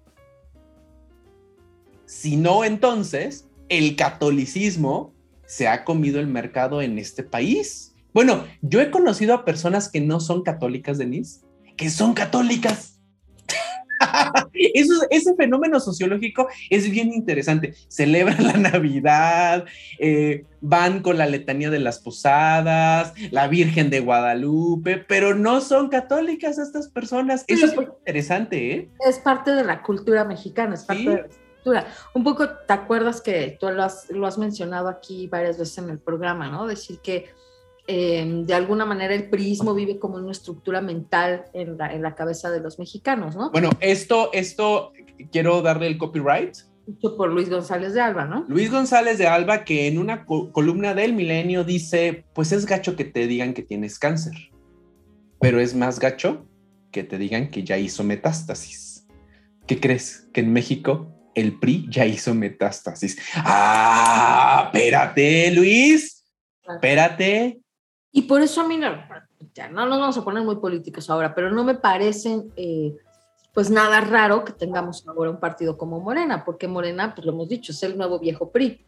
si 2.06 2.38
no, 2.38 2.64
entonces 2.64 3.50
el 3.68 3.96
catolicismo 3.96 5.14
se 5.46 5.68
ha 5.68 5.84
comido 5.84 6.20
el 6.20 6.28
mercado 6.28 6.82
en 6.82 6.98
este 6.98 7.24
país. 7.24 7.94
Bueno, 8.14 8.46
yo 8.62 8.82
he 8.82 8.92
conocido 8.92 9.34
a 9.34 9.46
personas 9.46 9.90
que 9.90 10.02
no 10.02 10.20
son 10.20 10.44
católicas, 10.44 10.98
Denise, 10.98 11.42
que 11.76 11.90
son 11.90 12.14
católicas. 12.14 12.91
Eso, 14.54 14.94
ese 15.10 15.36
fenómeno 15.36 15.80
sociológico 15.80 16.48
es 16.70 16.90
bien 16.90 17.14
interesante. 17.14 17.74
Celebran 17.88 18.44
la 18.44 18.54
Navidad, 18.54 19.66
eh, 20.00 20.46
van 20.62 21.02
con 21.02 21.18
la 21.18 21.26
letanía 21.26 21.70
de 21.70 21.80
las 21.80 22.00
posadas, 22.00 23.14
la 23.32 23.48
Virgen 23.48 23.90
de 23.90 24.00
Guadalupe, 24.00 24.98
pero 24.98 25.34
no 25.36 25.62
son 25.62 25.90
católicas 25.90 26.58
estas 26.58 26.88
personas. 26.88 27.44
Eso 27.48 27.66
es 27.66 27.76
muy 27.76 27.86
interesante, 27.86 28.74
¿eh? 28.74 28.90
Es 29.08 29.20
parte 29.20 29.52
de 29.52 29.64
la 29.64 29.82
cultura 29.82 30.24
mexicana, 30.24 30.76
es 30.76 30.84
parte 30.84 31.10
de 31.10 31.16
la 31.16 31.28
cultura. 31.28 31.88
Un 32.14 32.24
poco, 32.24 32.50
¿te 32.50 32.74
acuerdas 32.74 33.22
que 33.22 33.58
tú 33.60 33.70
lo 33.70 33.84
has, 33.84 34.10
lo 34.10 34.28
has 34.28 34.38
mencionado 34.38 34.88
aquí 34.88 35.28
varias 35.28 35.58
veces 35.58 35.78
en 35.80 35.90
el 35.90 36.00
programa, 36.00 36.50
¿no? 36.50 36.68
Decir 36.68 37.00
que 37.00 37.30
Em, 37.94 38.46
de 38.46 38.54
alguna 38.54 38.86
manera 38.86 39.14
el 39.14 39.30
prismo 39.30 39.74
vive 39.74 40.00
como 40.00 40.16
una 40.16 40.32
estructura 40.32 40.80
mental 40.80 41.44
en 41.52 41.78
la, 41.78 42.16
cabeza 42.16 42.50
de 42.50 42.62
los 42.62 42.80
mexicanos, 42.80 43.36
¿no? 43.36 43.52
Bueno, 43.52 43.70
esto, 43.82 44.30
esto 44.32 44.94
quiero 45.30 45.62
darle 45.62 45.88
el 45.88 45.98
copyright. 45.98 46.56
Por 47.02 47.30
Luis 47.30 47.50
González 47.50 47.94
de 47.94 48.00
Alba, 48.00 48.24
¿no? 48.24 48.46
Luis 48.48 48.72
González 48.72 49.18
de 49.18 49.28
Alba, 49.28 49.66
que 49.66 49.88
en 49.88 49.98
una 49.98 50.26
columna 50.26 50.94
del 50.94 51.12
milenio 51.12 51.66
dice, 51.66 52.24
pues 52.34 52.54
es 52.54 52.66
gacho 52.66 52.96
que 52.96 53.04
te 53.04 53.28
digan 53.28 53.54
que 53.54 53.62
tienes 53.62 54.00
cáncer, 54.00 54.36
pero 55.42 55.60
es 55.60 55.76
más 55.76 56.00
gacho 56.00 56.46
que 56.92 57.04
te 57.04 57.18
digan 57.18 57.50
que 57.50 57.66
ya 57.66 57.78
hizo 57.78 58.06
metástasis. 58.06 59.06
¿Qué 59.68 59.82
crees? 59.82 60.30
Que 60.32 60.40
en 60.40 60.54
México 60.54 61.14
el 61.36 61.60
PRI 61.60 61.88
ya 61.90 62.06
hizo 62.06 62.34
metástasis. 62.34 63.18
Ah, 63.36 64.72
espérate, 64.72 65.52
Luis. 65.52 66.24
Espérate, 66.74 67.61
y 68.12 68.24
por 68.24 68.42
eso 68.42 68.62
a 68.62 68.68
mí 68.68 68.78
no, 68.78 68.92
no 69.72 69.86
nos 69.86 70.00
vamos 70.00 70.18
a 70.18 70.24
poner 70.24 70.44
muy 70.44 70.58
políticos 70.58 71.10
ahora, 71.10 71.34
pero 71.34 71.52
no 71.52 71.64
me 71.64 71.76
parecen 71.76 72.52
eh, 72.58 72.96
pues 73.54 73.70
nada 73.70 74.02
raro 74.02 74.44
que 74.44 74.54
tengamos 74.54 75.08
ahora 75.08 75.30
un 75.30 75.40
partido 75.40 75.78
como 75.78 76.00
Morena, 76.00 76.44
porque 76.44 76.68
Morena, 76.68 77.14
pues 77.16 77.26
lo 77.26 77.34
hemos 77.34 77.48
dicho, 77.48 77.72
es 77.72 77.84
el 77.84 77.98
nuevo 77.98 78.20
viejo 78.20 78.52
PRI. 78.52 78.86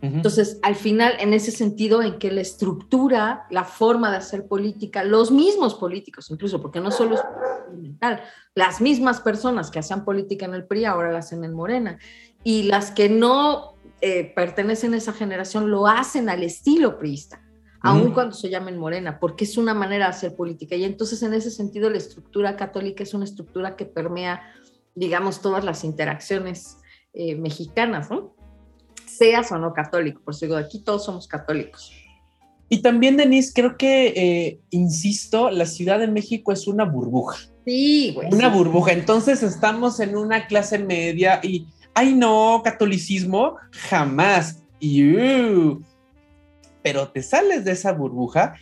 Entonces, 0.00 0.58
al 0.60 0.74
final, 0.74 1.14
en 1.18 1.32
ese 1.32 1.50
sentido, 1.50 2.02
en 2.02 2.18
que 2.18 2.30
la 2.30 2.42
estructura, 2.42 3.46
la 3.48 3.64
forma 3.64 4.10
de 4.10 4.18
hacer 4.18 4.46
política, 4.46 5.02
los 5.02 5.30
mismos 5.30 5.76
políticos, 5.76 6.30
incluso, 6.30 6.60
porque 6.60 6.78
no 6.78 6.90
solo 6.90 7.14
es 7.14 7.22
mental, 7.72 8.22
las 8.54 8.82
mismas 8.82 9.22
personas 9.22 9.70
que 9.70 9.78
hacían 9.78 10.04
política 10.04 10.44
en 10.44 10.52
el 10.52 10.66
PRI 10.66 10.84
ahora 10.84 11.10
la 11.10 11.20
hacen 11.20 11.42
en 11.42 11.54
Morena, 11.54 11.98
y 12.42 12.64
las 12.64 12.90
que 12.90 13.08
no 13.08 13.76
eh, 14.02 14.30
pertenecen 14.36 14.92
a 14.92 14.98
esa 14.98 15.14
generación 15.14 15.70
lo 15.70 15.86
hacen 15.86 16.28
al 16.28 16.42
estilo 16.42 16.98
priista 16.98 17.43
aun 17.84 18.12
cuando 18.12 18.34
se 18.34 18.48
llamen 18.48 18.78
morena, 18.78 19.20
porque 19.20 19.44
es 19.44 19.58
una 19.58 19.74
manera 19.74 20.06
de 20.06 20.10
hacer 20.10 20.34
política. 20.34 20.74
Y 20.74 20.84
entonces, 20.84 21.22
en 21.22 21.34
ese 21.34 21.50
sentido, 21.50 21.90
la 21.90 21.98
estructura 21.98 22.56
católica 22.56 23.02
es 23.02 23.12
una 23.12 23.24
estructura 23.24 23.76
que 23.76 23.84
permea, 23.84 24.42
digamos, 24.94 25.42
todas 25.42 25.64
las 25.64 25.84
interacciones 25.84 26.78
eh, 27.12 27.36
mexicanas, 27.36 28.10
¿no? 28.10 28.34
Seas 29.06 29.52
o 29.52 29.58
no 29.58 29.74
católico, 29.74 30.22
por 30.24 30.34
eso 30.34 30.46
digo, 30.46 30.56
aquí 30.56 30.82
todos 30.82 31.04
somos 31.04 31.28
católicos. 31.28 31.92
Y 32.70 32.80
también, 32.80 33.18
Denise, 33.18 33.52
creo 33.54 33.76
que, 33.76 34.06
eh, 34.16 34.60
insisto, 34.70 35.50
la 35.50 35.66
Ciudad 35.66 35.98
de 35.98 36.08
México 36.08 36.52
es 36.52 36.66
una 36.66 36.84
burbuja. 36.84 37.36
Sí, 37.66 38.12
güey. 38.14 38.32
Una 38.32 38.48
burbuja. 38.48 38.92
Entonces 38.92 39.42
estamos 39.42 40.00
en 40.00 40.16
una 40.16 40.46
clase 40.46 40.78
media 40.78 41.40
y, 41.42 41.66
ay 41.94 42.14
no, 42.14 42.62
catolicismo, 42.64 43.56
jamás. 43.70 44.62
Y, 44.80 45.14
uh, 45.14 45.82
pero 46.84 47.08
te 47.08 47.22
sales 47.22 47.64
de 47.64 47.72
esa 47.72 47.92
burbuja 47.92 48.56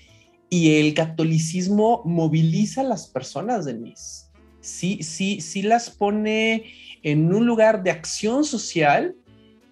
y 0.49 0.77
el 0.79 0.95
catolicismo 0.95 2.03
moviliza 2.05 2.83
a 2.83 2.85
las 2.85 3.09
personas, 3.09 3.65
Denise. 3.65 4.27
Sí, 4.61 5.03
sí, 5.03 5.41
sí 5.41 5.63
las 5.63 5.91
pone 5.91 6.67
en 7.03 7.35
un 7.35 7.47
lugar 7.47 7.83
de 7.83 7.91
acción 7.91 8.45
social 8.45 9.17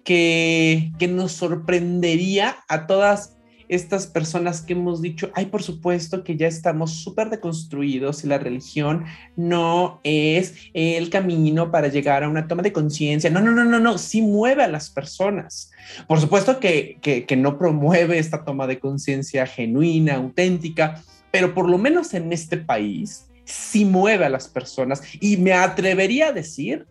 que, 0.02 0.90
que 0.98 1.06
nos 1.06 1.30
sorprendería 1.30 2.56
a 2.68 2.88
todas 2.88 3.36
estas 3.68 4.08
personas 4.08 4.62
que 4.62 4.72
hemos 4.72 5.00
dicho, 5.00 5.30
ay, 5.34 5.46
por 5.46 5.62
supuesto 5.62 6.24
que 6.24 6.36
ya 6.36 6.48
estamos 6.48 6.90
súper 6.90 7.30
deconstruidos 7.30 8.24
y 8.24 8.26
la 8.26 8.38
religión 8.38 9.04
no 9.36 10.00
es 10.02 10.54
el 10.74 11.08
camino 11.08 11.70
para 11.70 11.86
llegar 11.86 12.24
a 12.24 12.28
una 12.28 12.48
toma 12.48 12.64
de 12.64 12.72
conciencia. 12.72 13.30
No, 13.30 13.40
no, 13.40 13.52
no, 13.52 13.64
no, 13.64 13.78
no, 13.78 13.96
sí 13.96 14.22
mueve 14.22 14.64
a 14.64 14.68
las 14.68 14.90
personas. 14.90 15.69
Por 16.06 16.20
supuesto 16.20 16.60
que, 16.60 16.98
que, 17.00 17.36
no 17.36 17.58
promueve 17.58 18.18
esta 18.18 18.44
toma 18.44 18.66
de 18.66 18.78
conciencia 18.78 19.46
genuina, 19.46 20.16
auténtica, 20.16 21.02
pero 21.30 21.54
por 21.54 21.68
lo 21.68 21.78
menos 21.78 22.14
en 22.14 22.32
este 22.32 22.56
país 22.56 23.26
sí 23.44 23.84
mueve 23.84 24.24
a 24.24 24.28
las 24.28 24.48
personas 24.48 25.02
y 25.20 25.36
me 25.36 25.52
atrevería 25.52 26.28
a 26.28 26.32
decir 26.32 26.86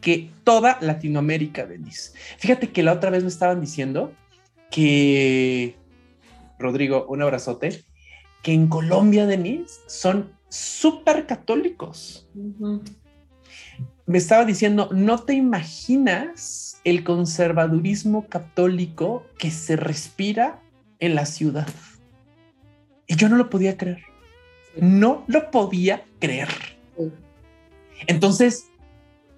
que 0.00 0.30
toda 0.44 0.78
Latinoamérica, 0.80 1.66
Denise. 1.66 2.12
Fíjate 2.38 2.70
que 2.70 2.82
la 2.82 2.92
otra 2.92 3.10
vez 3.10 3.22
me 3.22 3.28
estaban 3.28 3.60
diciendo 3.60 4.12
que 4.70 5.76
Rodrigo, 6.58 7.06
un 7.08 7.22
abrazote, 7.22 7.84
que 8.42 8.52
en 8.52 8.68
Colombia, 8.68 9.26
Denise, 9.26 9.80
son 9.86 10.32
súper 10.48 11.26
católicos. 11.26 12.28
Me 14.06 14.18
estaba 14.18 14.44
diciendo, 14.44 14.88
no 14.92 15.20
te 15.20 15.34
imaginas 15.34 16.67
el 16.88 17.04
conservadurismo 17.04 18.26
católico 18.28 19.26
que 19.38 19.50
se 19.50 19.76
respira 19.76 20.60
en 21.00 21.14
la 21.14 21.26
ciudad. 21.26 21.68
Y 23.06 23.16
yo 23.16 23.28
no 23.28 23.36
lo 23.36 23.50
podía 23.50 23.76
creer. 23.76 24.02
No 24.80 25.24
lo 25.26 25.50
podía 25.50 26.04
creer. 26.18 26.48
Entonces, 28.06 28.66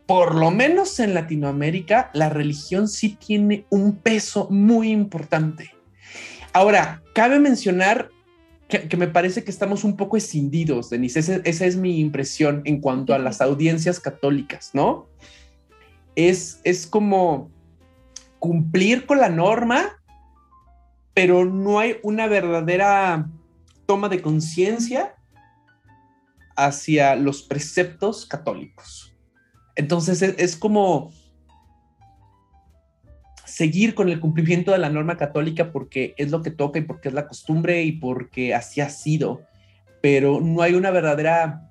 por 0.06 0.34
lo 0.34 0.50
menos 0.50 0.98
en 1.00 1.14
Latinoamérica, 1.14 2.10
la 2.14 2.28
religión 2.28 2.88
sí 2.88 3.16
tiene 3.16 3.64
un 3.70 3.96
peso 3.96 4.48
muy 4.50 4.90
importante. 4.90 5.72
Ahora, 6.52 7.02
cabe 7.14 7.38
mencionar 7.38 8.10
que, 8.68 8.96
me 8.96 9.08
parece 9.08 9.42
que 9.42 9.50
estamos 9.50 9.82
un 9.82 9.96
poco 9.96 10.16
escindidos, 10.16 10.90
Denise. 10.90 11.42
esa 11.44 11.66
es 11.66 11.76
mi 11.76 11.98
impresión 11.98 12.62
en 12.64 12.80
cuanto 12.80 13.14
a 13.14 13.18
las 13.18 13.40
audiencias 13.40 13.98
católicas, 13.98 14.70
¿no? 14.72 15.08
Es, 16.28 16.60
es 16.64 16.86
como 16.86 17.50
cumplir 18.38 19.06
con 19.06 19.18
la 19.18 19.28
norma, 19.28 20.02
pero 21.14 21.44
no 21.44 21.78
hay 21.78 21.96
una 22.02 22.26
verdadera 22.26 23.28
toma 23.86 24.08
de 24.08 24.20
conciencia 24.20 25.14
hacia 26.56 27.16
los 27.16 27.42
preceptos 27.42 28.26
católicos. 28.26 29.16
Entonces 29.76 30.22
es 30.22 30.56
como 30.56 31.10
seguir 33.46 33.94
con 33.94 34.08
el 34.08 34.20
cumplimiento 34.20 34.72
de 34.72 34.78
la 34.78 34.90
norma 34.90 35.16
católica 35.16 35.72
porque 35.72 36.14
es 36.18 36.30
lo 36.30 36.42
que 36.42 36.50
toca 36.50 36.78
y 36.78 36.82
porque 36.82 37.08
es 37.08 37.14
la 37.14 37.26
costumbre 37.26 37.82
y 37.82 37.92
porque 37.92 38.54
así 38.54 38.80
ha 38.80 38.90
sido, 38.90 39.42
pero 40.02 40.40
no 40.40 40.62
hay 40.62 40.74
una 40.74 40.90
verdadera 40.90 41.69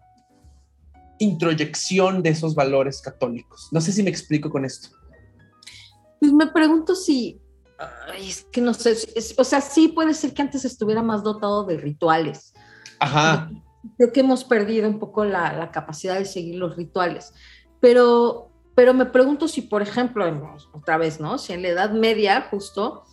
introyección 1.20 2.24
de 2.24 2.30
esos 2.30 2.56
valores 2.56 3.02
católicos. 3.02 3.70
No 3.72 3.82
sé 3.82 3.92
si 3.92 4.04
me 4.04 4.10
explico 4.10 4.50
con 4.50 4.66
esto. 4.66 4.90
Pues 6.20 6.34
me 6.34 6.48
pregunto 6.48 6.96
si, 6.96 7.40
es 8.18 8.46
que 8.52 8.62
no 8.62 8.74
sé, 8.74 8.96
o 9.38 9.44
sea, 9.44 9.62
sí 9.62 9.88
puede 9.90 10.14
ser 10.14 10.34
que 10.34 10.42
antes 10.42 10.66
estuviera 10.66 11.02
más 11.02 11.24
dotado 11.24 11.64
de 11.66 11.78
rituales. 11.78 12.54
Ajá. 13.00 13.50
Creo 13.98 14.12
que 14.12 14.20
hemos 14.20 14.44
perdido 14.44 14.90
un 14.90 15.00
poco 15.00 15.24
la, 15.24 15.54
la 15.54 15.72
capacidad 15.72 16.18
de 16.18 16.26
seguir 16.26 16.56
los 16.56 16.76
rituales, 16.76 17.34
pero 17.80 18.50
pero 18.80 18.94
me 18.94 19.06
pregunto 19.06 19.50
si, 19.50 19.62
por 19.62 19.82
ejemplo, 19.82 20.24
otra 20.72 20.98
vez, 20.98 21.20
¿no? 21.20 21.38
Si 21.38 21.52
en 21.52 21.64
la 21.64 21.68
Edad 21.68 21.92
Media, 21.92 22.48
justo, 22.50 23.04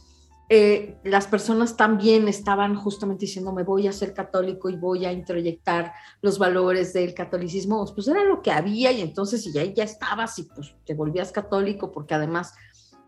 eh, 0.49 0.97
las 1.03 1.27
personas 1.27 1.77
también 1.77 2.29
estaban 2.29 2.77
justamente 2.77 3.27
diciendo, 3.27 3.53
me 3.53 3.65
voy 3.65 3.89
a 3.89 3.93
ser 3.93 4.15
católico 4.15 4.71
y 4.71 4.77
voy 4.77 5.05
a 5.05 5.13
introyectar 5.13 5.93
los 6.23 6.39
valores 6.39 6.93
del 6.93 7.15
catolicismo, 7.15 7.85
pues 7.93 8.07
era 8.07 8.23
lo 8.23 8.43
que 8.43 8.53
había 8.53 8.93
y 8.93 9.01
entonces 9.01 9.43
si 9.43 9.53
ya, 9.53 9.65
ya 9.65 9.83
estabas 9.83 10.39
y 10.39 10.45
pues 10.45 10.73
te 10.85 10.95
volvías 10.95 11.33
católico 11.33 11.91
porque 11.91 12.15
además 12.15 12.55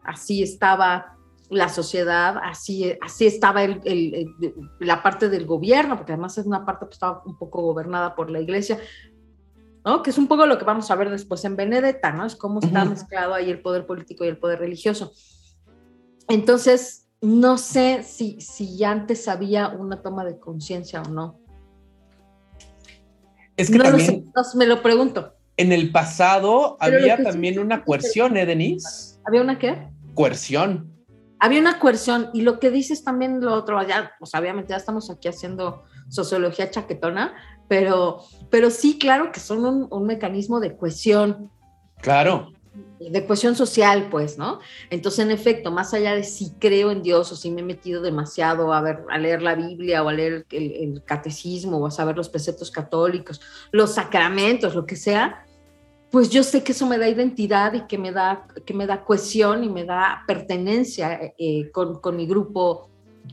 así 0.03 0.43
estaba 0.43 1.17
la 1.49 1.69
sociedad, 1.69 2.37
así, 2.43 2.93
así 3.01 3.27
estaba 3.27 3.61
la 4.81 5.03
parte 5.03 5.29
del 5.29 5.47
gobierno, 5.47 5.97
porque 5.97 6.13
además 6.13 6.37
es 6.39 6.47
una 6.47 6.67
parte 6.67 6.87
que 6.87 6.93
estaba 6.93 7.23
un 7.25 7.39
poco 7.39 7.63
gobernada 7.63 8.15
por 8.15 8.31
la 8.31 8.41
iglesia, 8.41 8.79
¿no? 9.85 10.03
que 10.03 10.11
es 10.11 10.19
un 10.19 10.27
poco 10.27 10.45
lo 10.45 10.59
que 10.59 10.65
vamos 10.65 10.91
a 10.91 10.97
ver 10.97 11.09
después 11.09 11.45
en 11.45 11.57
Benedetta, 11.57 12.13
¿no? 12.13 12.27
es 12.27 12.37
cómo 12.37 12.61
está 12.61 12.85
mezclado 12.85 13.33
ahí 13.33 13.49
el 13.49 13.63
poder 13.63 13.87
político 13.87 14.25
y 14.25 14.29
el 14.29 14.39
poder 14.39 14.59
religioso. 14.59 15.13
Entonces, 16.29 17.08
no 17.21 17.59
sé 17.59 18.03
si, 18.05 18.41
si 18.41 18.83
antes 18.85 19.29
había 19.29 19.69
una 19.69 20.03
toma 20.03 20.25
de 20.25 20.39
conciencia 20.39 21.03
o 21.03 21.09
no. 21.09 21.39
Es 23.57 23.71
que 23.71 23.79
también... 23.79 24.31
me 24.55 24.67
lo 24.67 24.83
pregunto. 24.83 25.35
En 25.57 25.73
el 25.73 25.91
pasado 25.91 26.77
había 26.79 27.21
también 27.21 27.59
una 27.59 27.85
coerción, 27.85 28.37
¿eh, 28.37 28.47
Denise? 28.47 29.19
¿Había 29.25 29.43
una 29.43 29.59
qué? 29.59 29.89
Coerción. 30.15 30.93
Había 31.41 31.61
una 31.61 31.81
coerción 31.81 32.31
y 32.33 32.43
lo 32.43 32.61
que 32.61 32.71
dices 32.71 33.03
también 33.03 33.41
lo 33.41 33.55
otro, 33.55 33.81
ya, 33.87 34.13
pues 34.19 34.35
obviamente 34.35 34.71
ya 34.71 34.77
estamos 34.77 35.11
aquí 35.11 35.29
haciendo 35.29 35.85
sociología 36.09 36.71
chaquetona, 36.71 37.35
pero, 37.69 38.23
pero 38.51 38.71
sí, 38.71 38.99
claro 38.99 39.33
que 39.33 39.41
son 39.41 39.65
un, 39.65 39.89
un 39.91 40.07
mecanismo 40.07 40.61
de 40.61 40.77
cohesión. 40.77 41.51
Claro 42.01 42.53
de 42.99 43.27
cuestión 43.27 43.55
social, 43.55 44.09
pues, 44.11 44.39
¿no? 44.39 44.59
Entonces, 44.91 45.25
en 45.25 45.31
efecto, 45.31 45.71
más 45.71 45.95
allá 45.95 46.15
de 46.15 46.25
si 46.25 46.51
creo 46.59 46.91
en 46.91 47.03
Dios 47.03 47.31
o 47.31 47.37
si 47.37 47.51
me 47.51 47.61
he 47.61 47.65
metido 47.65 48.03
demasiado 48.03 48.73
a, 48.73 48.81
ver, 48.81 49.05
a 49.11 49.19
leer 49.19 49.41
la 49.41 49.55
Biblia 49.55 50.03
o 50.03 50.09
a 50.09 50.13
leer 50.13 50.47
el, 50.51 51.03
catecismo 51.05 51.79
o 51.79 51.87
a 51.87 51.91
saber 51.91 52.17
los 52.17 52.29
preceptos 52.29 52.71
católicos, 52.71 53.41
los 53.71 53.95
sacramentos, 53.95 54.75
lo 54.75 54.85
que 54.85 54.97
sea, 54.97 55.45
pues 56.11 56.31
yo 56.31 56.43
sé 56.43 56.65
que 56.65 56.73
eso 56.73 56.87
me 56.87 56.99
da 56.99 57.09
identidad 57.09 57.73
y 57.75 57.83
que 57.83 57.99
me 57.99 58.13
da, 58.13 58.47
que 58.67 58.75
me 58.75 58.87
da 58.87 59.05
cohesión 59.05 59.63
y 59.63 59.69
me 59.69 59.85
da 59.85 60.25
pertenencia 60.27 61.35
eh, 61.39 61.71
con, 61.71 62.01
con, 62.01 62.17
mi 62.17 62.27
grupo. 62.27 62.91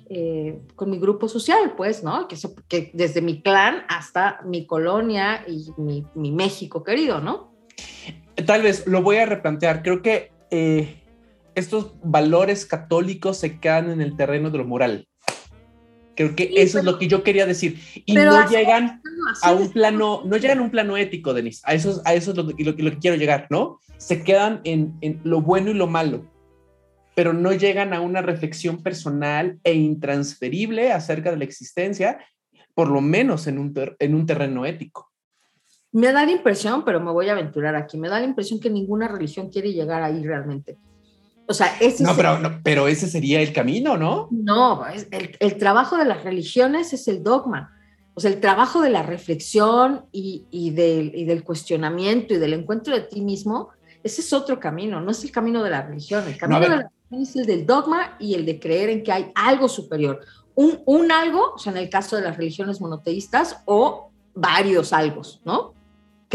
Eh, 0.10 0.60
con 0.76 0.90
mi 0.90 1.00
grupo 1.00 1.30
social, 1.30 1.74
pues, 1.76 2.04
¿no? 2.04 2.28
Que, 2.28 2.36
que 2.68 2.92
desde 2.94 3.22
mi 3.22 3.42
clan 3.42 3.84
hasta 3.88 4.42
mi 4.44 4.68
colonia 4.68 5.46
y 5.48 5.72
mi, 5.78 6.06
mi 6.16 6.32
México 6.32 6.84
querido, 6.84 7.22
¿no? 7.22 7.55
Tal 8.44 8.62
vez 8.62 8.86
lo 8.88 9.02
voy 9.02 9.18
a 9.18 9.26
replantear. 9.26 9.84
Creo 9.84 10.02
que 10.02 10.32
eh, 10.52 11.02
estos 11.56 11.94
valores 12.04 12.66
católicos 12.66 13.38
se 13.38 13.60
quedan 13.60 13.90
en 13.90 14.02
el 14.02 14.16
terreno 14.16 14.52
de 14.52 14.58
lo 14.58 14.66
moral. 14.66 15.08
Creo 16.16 16.36
que 16.36 16.52
eso 16.56 16.80
es 16.80 16.86
lo 16.86 16.98
que 16.98 17.08
yo 17.08 17.24
quería 17.24 17.46
decir. 17.46 17.80
Y 18.06 18.14
no 18.14 18.50
llegan 18.50 19.02
a 19.42 19.52
un 19.52 19.70
plano, 19.72 20.22
no 20.26 20.38
llegan 20.38 20.60
a 20.60 20.62
un 20.62 20.72
plano 20.72 20.96
ético, 20.96 21.34
Denise. 21.34 21.62
A 21.66 21.74
eso, 21.74 22.02
a 22.06 22.14
eso 22.14 22.32
es 22.32 22.38
lo, 22.38 22.44
lo, 22.44 22.76
que 22.76 22.98
quiero 23.00 23.18
llegar, 23.18 23.48
¿no? 23.50 23.80
Se 23.98 24.24
quedan 24.24 24.62
en, 24.64 24.94
en, 25.02 25.20
lo 25.24 25.42
bueno 25.42 25.72
y 25.72 25.74
lo 25.74 25.88
malo, 25.88 26.26
pero 27.16 27.34
no 27.34 27.52
llegan 27.52 27.94
a 27.94 28.00
una 28.00 28.22
reflexión 28.22 28.82
personal 28.82 29.60
e 29.64 29.74
intransferible 29.74 30.92
acerca 30.94 31.32
de 31.32 31.38
la 31.38 31.44
existencia, 31.44 32.20
por 32.74 32.90
lo 32.90 33.02
menos 33.02 33.48
en 33.48 33.58
un, 33.58 33.74
en 34.00 34.16
un 34.16 34.26
terreno 34.26 34.66
ético. 34.66 35.12
Me 35.96 36.12
da 36.12 36.26
la 36.26 36.32
impresión, 36.34 36.84
pero 36.84 37.00
me 37.00 37.10
voy 37.10 37.30
a 37.30 37.32
aventurar 37.32 37.74
aquí, 37.74 37.98
me 37.98 38.10
da 38.10 38.20
la 38.20 38.26
impresión 38.26 38.60
que 38.60 38.70
ninguna 38.70 39.08
religión 39.08 39.50
quiere 39.50 39.72
llegar 39.72 40.04
ahí 40.04 40.22
realmente. 40.22 40.78
O 41.48 41.54
sea, 41.54 41.78
ese 41.80 42.04
no, 42.04 42.14
pero, 42.18 42.38
pero 42.64 42.90
ese 42.90 43.08
sería 43.08 43.40
el 43.40 43.54
camino, 43.54 43.96
¿no? 43.96 44.28
No, 44.30 44.86
el, 44.88 45.38
el, 45.40 45.58
trabajo 45.58 45.96
de 45.96 46.04
las 46.04 46.26
religiones 46.26 46.92
es 46.92 47.08
el 47.08 47.24
dogma. 47.24 47.72
O 48.14 48.20
sea, 48.20 48.30
el 48.30 48.42
trabajo 48.42 48.82
de 48.82 48.90
la 48.90 49.04
reflexión 49.04 50.04
y, 50.12 50.46
y, 50.52 50.72
del, 50.72 51.16
y 51.16 51.24
del 51.24 51.46
cuestionamiento 51.46 52.34
y 52.34 52.40
del 52.40 52.56
encuentro 52.56 52.94
de 52.94 53.04
ti 53.04 53.22
mismo, 53.22 53.70
ese 54.04 54.20
es 54.20 54.34
otro 54.34 54.60
camino, 54.60 55.00
no 55.00 55.12
es 55.12 55.24
el 55.24 55.32
camino 55.32 55.64
de 55.64 55.70
la 55.70 55.82
religión. 55.82 56.28
El 56.28 56.38
camino 56.38 56.60
de 56.60 56.68
la 56.68 56.92
religión 57.10 57.22
es 57.22 57.36
el 57.38 57.46
del 57.46 57.66
dogma 57.66 58.18
y 58.20 58.34
el 58.34 58.46
de 58.46 58.60
creer 58.60 58.90
en 58.90 59.02
que 59.02 59.14
hay 59.14 59.32
algo 59.34 59.70
superior. 59.70 60.20
Un, 60.56 60.82
un 60.86 61.10
algo, 61.10 61.54
o 61.54 61.58
sea, 61.58 61.72
en 61.72 61.78
el 61.78 61.90
caso 61.90 62.18
de 62.18 62.24
las 62.24 62.36
religiones 62.36 62.82
monoteístas, 62.82 63.62
o 63.64 64.12
varios 64.34 64.92
algos, 64.92 65.42
¿no? 65.46 65.75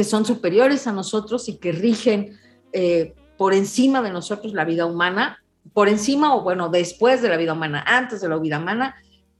Que 0.01 0.05
son 0.05 0.25
superiores 0.25 0.87
a 0.87 0.95
nosotros 0.95 1.47
y 1.51 1.59
que 1.59 1.73
rigen 1.73 2.39
eh, 2.73 3.13
por 3.37 3.53
encima 3.53 4.01
de 4.01 4.11
nosotros 4.11 4.55
la 4.55 4.65
vida 4.65 4.87
humana, 4.87 5.45
por 5.75 5.91
encima 5.91 6.35
o 6.35 6.43
bueno, 6.43 6.71
después 6.71 7.21
de 7.21 7.29
la 7.29 7.37
vida 7.37 7.53
humana, 7.53 7.85
antes 7.87 8.23
de 8.23 8.29
la 8.31 8.39
vida 8.39 8.59
humana 8.61 8.95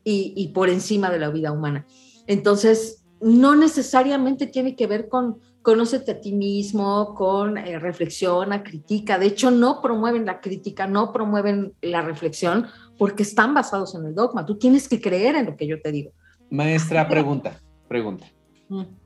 y, 0.05 0.49
por 0.49 0.69
encima 0.69 1.11
de 1.11 1.19
la 1.19 1.31
vida 1.31 1.51
humana. 1.51 1.87
Entonces, 2.27 3.03
no 3.23 3.57
necesariamente 3.57 4.49
tiene 4.49 4.77
que 4.77 4.87
ver 4.87 5.09
con 5.09 5.39
conócete 5.63 6.11
a 6.11 6.21
ti 6.21 6.33
mismo, 6.33 7.15
con 7.15 7.57
eh, 7.57 7.79
reflexión, 7.79 8.53
a 8.53 8.63
crítica. 8.63 9.19
De 9.19 9.29
hecho, 9.29 9.51
no 9.51 9.81
promueven 9.81 10.27
la 10.27 10.43
crítica, 10.43 10.87
no 10.87 11.11
promueven 11.11 11.73
la 11.81 12.03
reflexión 12.03 12.67
porque 12.99 13.23
están 13.23 13.55
basados 13.55 13.95
en 13.95 14.05
el 14.05 14.15
dogma. 14.15 14.45
Tú 14.45 14.59
tienes 14.59 14.91
que 14.91 15.01
creer 15.01 15.37
en 15.37 15.47
lo 15.47 15.57
que 15.57 15.67
yo 15.67 15.81
te 15.81 15.91
digo. 15.91 16.13
Maestra, 16.51 17.09
pregunta, 17.09 17.59
pregunta. 17.89 18.27
Mm. 18.69 19.00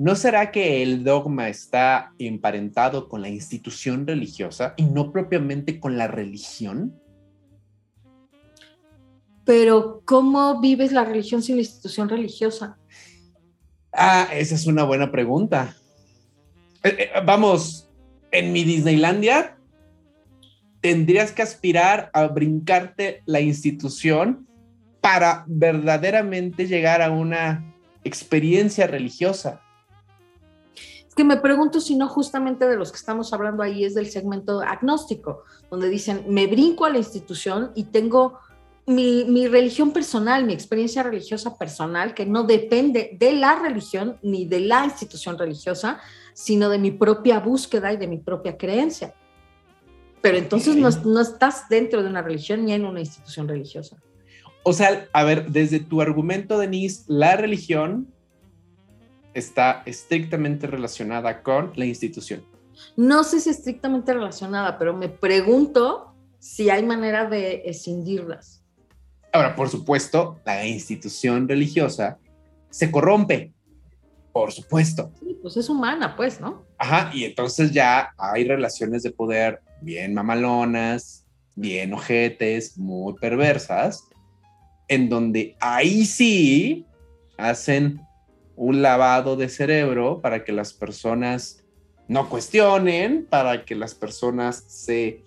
¿No 0.00 0.16
será 0.16 0.50
que 0.50 0.82
el 0.82 1.04
dogma 1.04 1.50
está 1.50 2.14
emparentado 2.18 3.06
con 3.06 3.20
la 3.20 3.28
institución 3.28 4.06
religiosa 4.06 4.72
y 4.78 4.84
no 4.84 5.12
propiamente 5.12 5.78
con 5.78 5.98
la 5.98 6.08
religión? 6.08 6.98
Pero, 9.44 10.00
¿cómo 10.06 10.58
vives 10.58 10.92
la 10.92 11.04
religión 11.04 11.42
sin 11.42 11.56
la 11.56 11.60
institución 11.60 12.08
religiosa? 12.08 12.78
Ah, 13.92 14.26
esa 14.32 14.54
es 14.54 14.66
una 14.66 14.84
buena 14.84 15.12
pregunta. 15.12 15.76
Eh, 16.82 16.96
eh, 16.98 17.10
vamos, 17.26 17.90
en 18.30 18.54
mi 18.54 18.64
Disneylandia 18.64 19.58
tendrías 20.80 21.30
que 21.30 21.42
aspirar 21.42 22.08
a 22.14 22.26
brincarte 22.28 23.22
la 23.26 23.42
institución 23.42 24.48
para 25.02 25.44
verdaderamente 25.46 26.66
llegar 26.66 27.02
a 27.02 27.10
una 27.10 27.74
experiencia 28.02 28.86
religiosa 28.86 29.60
que 31.14 31.24
me 31.24 31.36
pregunto 31.36 31.80
si 31.80 31.96
no 31.96 32.08
justamente 32.08 32.68
de 32.68 32.76
los 32.76 32.90
que 32.92 32.98
estamos 32.98 33.32
hablando 33.32 33.62
ahí 33.62 33.84
es 33.84 33.94
del 33.94 34.10
segmento 34.10 34.60
agnóstico, 34.60 35.44
donde 35.70 35.88
dicen, 35.88 36.24
me 36.28 36.46
brinco 36.46 36.84
a 36.84 36.90
la 36.90 36.98
institución 36.98 37.72
y 37.74 37.84
tengo 37.84 38.38
mi, 38.86 39.24
mi, 39.24 39.46
religión 39.46 39.92
personal, 39.92 40.44
mi 40.44 40.52
experiencia 40.52 41.02
religiosa 41.02 41.56
personal, 41.58 42.14
que 42.14 42.26
no 42.26 42.44
depende 42.44 43.16
de 43.18 43.32
la 43.32 43.56
religión 43.56 44.18
ni 44.22 44.46
de 44.46 44.60
la 44.60 44.84
institución 44.84 45.38
religiosa, 45.38 46.00
sino 46.32 46.68
de 46.68 46.78
mi 46.78 46.90
propia 46.90 47.40
búsqueda 47.40 47.92
y 47.92 47.96
de 47.96 48.06
mi 48.06 48.18
propia 48.18 48.56
creencia. 48.56 49.14
Pero 50.22 50.38
entonces 50.38 50.76
no, 50.76 50.90
no 50.90 51.20
estás 51.20 51.68
dentro 51.68 52.02
de 52.02 52.08
una 52.08 52.22
religión 52.22 52.64
ni 52.64 52.72
en 52.72 52.84
una 52.84 53.00
institución 53.00 53.48
religiosa. 53.48 53.96
O 54.62 54.72
sea, 54.72 55.08
a 55.12 55.24
ver, 55.24 55.50
desde 55.50 55.80
tu 55.80 56.02
argumento, 56.02 56.58
Denise, 56.58 57.04
la 57.06 57.36
religión 57.36 58.08
está 59.34 59.82
estrictamente 59.86 60.66
relacionada 60.66 61.42
con 61.42 61.72
la 61.76 61.84
institución. 61.84 62.44
No 62.96 63.24
sé 63.24 63.40
si 63.40 63.50
estrictamente 63.50 64.12
relacionada, 64.12 64.78
pero 64.78 64.96
me 64.96 65.08
pregunto 65.08 66.14
si 66.38 66.70
hay 66.70 66.82
manera 66.82 67.28
de 67.28 67.62
escindirlas. 67.66 68.64
Ahora, 69.32 69.54
por 69.54 69.68
supuesto, 69.68 70.40
la 70.44 70.66
institución 70.66 71.48
religiosa 71.48 72.18
se 72.70 72.90
corrompe. 72.90 73.52
Por 74.32 74.52
supuesto. 74.52 75.12
Sí, 75.18 75.36
pues 75.42 75.56
es 75.56 75.68
humana, 75.68 76.14
pues, 76.16 76.40
¿no? 76.40 76.64
Ajá, 76.78 77.10
y 77.12 77.24
entonces 77.24 77.72
ya 77.72 78.12
hay 78.16 78.44
relaciones 78.44 79.02
de 79.02 79.10
poder 79.10 79.60
bien 79.80 80.14
mamalonas, 80.14 81.26
bien 81.56 81.92
ojetes, 81.92 82.78
muy 82.78 83.14
perversas, 83.14 84.04
en 84.88 85.08
donde 85.08 85.56
ahí 85.60 86.04
sí 86.04 86.86
hacen 87.36 88.00
un 88.60 88.82
lavado 88.82 89.36
de 89.36 89.48
cerebro 89.48 90.20
para 90.20 90.44
que 90.44 90.52
las 90.52 90.74
personas 90.74 91.64
no 92.08 92.28
cuestionen, 92.28 93.24
para 93.24 93.64
que 93.64 93.74
las 93.74 93.94
personas 93.94 94.62
se 94.68 95.24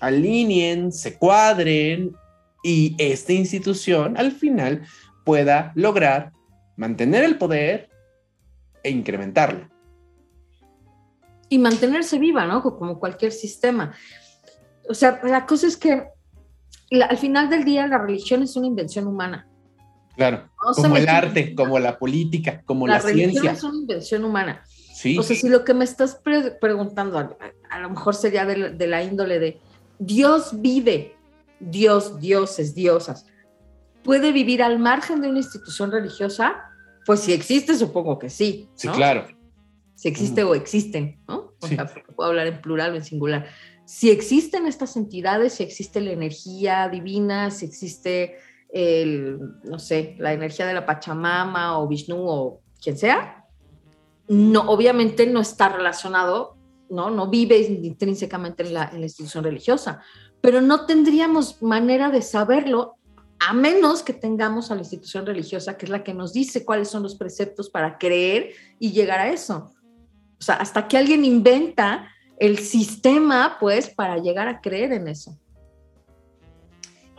alineen, 0.00 0.92
se 0.92 1.16
cuadren 1.16 2.14
y 2.62 2.94
esta 2.98 3.32
institución 3.32 4.18
al 4.18 4.32
final 4.32 4.82
pueda 5.24 5.72
lograr 5.74 6.32
mantener 6.76 7.24
el 7.24 7.38
poder 7.38 7.88
e 8.82 8.90
incrementarlo. 8.90 9.70
Y 11.48 11.56
mantenerse 11.58 12.18
viva, 12.18 12.44
¿no? 12.44 12.62
Como 12.62 13.00
cualquier 13.00 13.32
sistema. 13.32 13.94
O 14.90 14.92
sea, 14.92 15.20
la 15.24 15.46
cosa 15.46 15.68
es 15.68 15.78
que 15.78 16.04
al 16.90 17.16
final 17.16 17.48
del 17.48 17.64
día 17.64 17.86
la 17.86 17.96
religión 17.96 18.42
es 18.42 18.56
una 18.56 18.66
invención 18.66 19.06
humana. 19.06 19.48
Claro, 20.16 20.50
como 20.74 20.96
el 20.96 21.08
arte, 21.08 21.54
como 21.54 21.78
la 21.78 21.98
política, 21.98 22.62
como 22.64 22.86
la, 22.86 23.00
ciencia. 23.00 23.42
La 23.42 23.52
es 23.52 23.62
una 23.62 23.78
invención 23.78 24.24
humana. 24.24 24.64
Sí. 24.92 25.18
O 25.18 25.22
sea, 25.22 25.36
si 25.36 25.48
lo 25.48 25.64
que 25.64 25.74
me 25.74 25.84
estás 25.84 26.20
preguntando, 26.60 27.18
a, 27.18 27.78
lo 27.80 27.90
mejor 27.90 28.14
sería 28.14 28.44
de, 28.46 28.86
la 28.86 29.02
índole 29.02 29.38
de 29.38 29.60
Dios 29.98 30.60
vive 30.60 31.16
Dios, 31.60 32.20
dioses, 32.20 32.74
diosas, 32.74 33.26
puede 34.02 34.32
vivir 34.32 34.62
al 34.62 34.78
margen 34.78 35.20
de 35.20 35.28
una 35.28 35.38
institución 35.38 35.90
religiosa? 35.90 36.70
Pues 37.06 37.20
si 37.20 37.32
existe, 37.32 37.74
supongo 37.76 38.18
que 38.18 38.30
sí. 38.30 38.68
Sí, 38.74 38.88
claro. 38.88 39.26
Si 39.94 40.08
existe 40.08 40.42
o 40.42 40.54
existen, 40.54 41.20
¿no? 41.28 41.54
O 41.60 41.66
sea, 41.66 41.86
puedo 41.86 42.30
hablar 42.30 42.46
en 42.46 42.60
plural 42.60 42.92
o 42.92 42.96
en 42.96 43.04
singular. 43.04 43.46
Si 43.84 44.10
existen 44.10 44.66
estas 44.66 44.96
entidades, 44.96 45.54
si 45.54 45.62
existe 45.62 46.00
la 46.00 46.12
energía 46.12 46.88
divina, 46.88 47.50
si 47.50 47.66
existe 47.66 48.36
el, 48.74 49.38
no 49.62 49.78
sé, 49.78 50.16
la 50.18 50.32
energía 50.32 50.66
de 50.66 50.74
la 50.74 50.84
Pachamama 50.84 51.78
o 51.78 51.86
Vishnu 51.86 52.16
o 52.18 52.60
quien 52.82 52.98
sea, 52.98 53.46
no, 54.26 54.62
obviamente 54.62 55.26
no 55.28 55.40
está 55.40 55.68
relacionado, 55.68 56.56
¿no? 56.90 57.08
No 57.08 57.30
vive 57.30 57.58
intrínsecamente 57.58 58.64
en 58.64 58.74
la, 58.74 58.90
en 58.92 58.98
la 58.98 59.06
institución 59.06 59.44
religiosa, 59.44 60.02
pero 60.40 60.60
no 60.60 60.86
tendríamos 60.86 61.62
manera 61.62 62.10
de 62.10 62.20
saberlo 62.20 62.96
a 63.38 63.52
menos 63.52 64.02
que 64.02 64.12
tengamos 64.12 64.72
a 64.72 64.74
la 64.74 64.80
institución 64.80 65.24
religiosa, 65.24 65.76
que 65.76 65.86
es 65.86 65.90
la 65.90 66.02
que 66.02 66.12
nos 66.12 66.32
dice 66.32 66.64
cuáles 66.64 66.88
son 66.88 67.04
los 67.04 67.14
preceptos 67.14 67.70
para 67.70 67.96
creer 67.96 68.50
y 68.80 68.90
llegar 68.90 69.20
a 69.20 69.28
eso. 69.28 69.72
O 70.40 70.42
sea, 70.42 70.56
hasta 70.56 70.88
que 70.88 70.98
alguien 70.98 71.24
inventa 71.24 72.08
el 72.38 72.58
sistema, 72.58 73.56
pues, 73.60 73.88
para 73.88 74.18
llegar 74.18 74.48
a 74.48 74.60
creer 74.60 74.92
en 74.92 75.06
eso. 75.06 75.38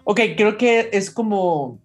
Ok, 0.05 0.21
creo 0.37 0.57
que 0.57 0.89
es 0.93 1.11
como... 1.11 1.79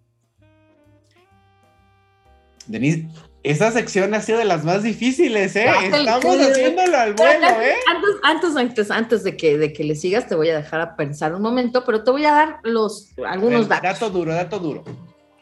Denise, 2.66 3.09
esta 3.42 3.72
sección 3.72 4.12
ha 4.14 4.20
sido 4.20 4.38
de 4.38 4.44
las 4.44 4.64
más 4.64 4.83
difíciles, 4.83 5.56
¿eh? 5.56 5.66
Estamos 5.85 6.37
haciéndolo 6.37 6.96
al 6.98 7.14
vuelo, 7.14 7.46
¿eh? 7.48 7.74
Antes, 8.22 8.54
antes, 8.56 8.90
antes, 8.90 9.24
de, 9.24 9.37
que, 9.37 9.56
de 9.56 9.72
que 9.72 9.83
le 9.83 9.96
sigas, 9.96 10.28
te 10.28 10.35
voy 10.35 10.50
a 10.50 10.56
dejar 10.56 10.83
a 10.83 10.94
pensar 10.94 11.35
un 11.35 11.40
momento, 11.40 11.83
pero 11.85 12.04
te 12.04 12.11
voy 12.11 12.26
a 12.26 12.33
dar 12.33 12.61
los, 12.62 13.12
algunos 13.26 13.66
datos. 13.66 13.83
Dato 13.83 14.11
duro, 14.11 14.35
dato 14.35 14.59
duro. 14.59 14.85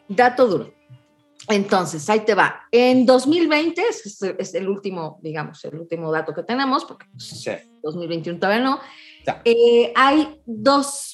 Dato 0.07 0.47
duro. 0.47 0.73
Entonces, 1.49 2.09
ahí 2.09 2.21
te 2.21 2.33
va. 2.33 2.61
En 2.71 3.05
2020, 3.05 3.81
es, 4.37 4.53
el 4.53 4.69
último, 4.69 5.19
digamos, 5.21 5.63
el 5.65 5.75
último 5.75 6.11
dato 6.11 6.33
que 6.33 6.43
tenemos, 6.43 6.85
porque 6.85 7.05
2021 7.83 8.39
todavía 8.39 8.63
no, 8.63 8.79
eh, 9.43 9.91
hay 9.95 10.39
dos, 10.45 11.13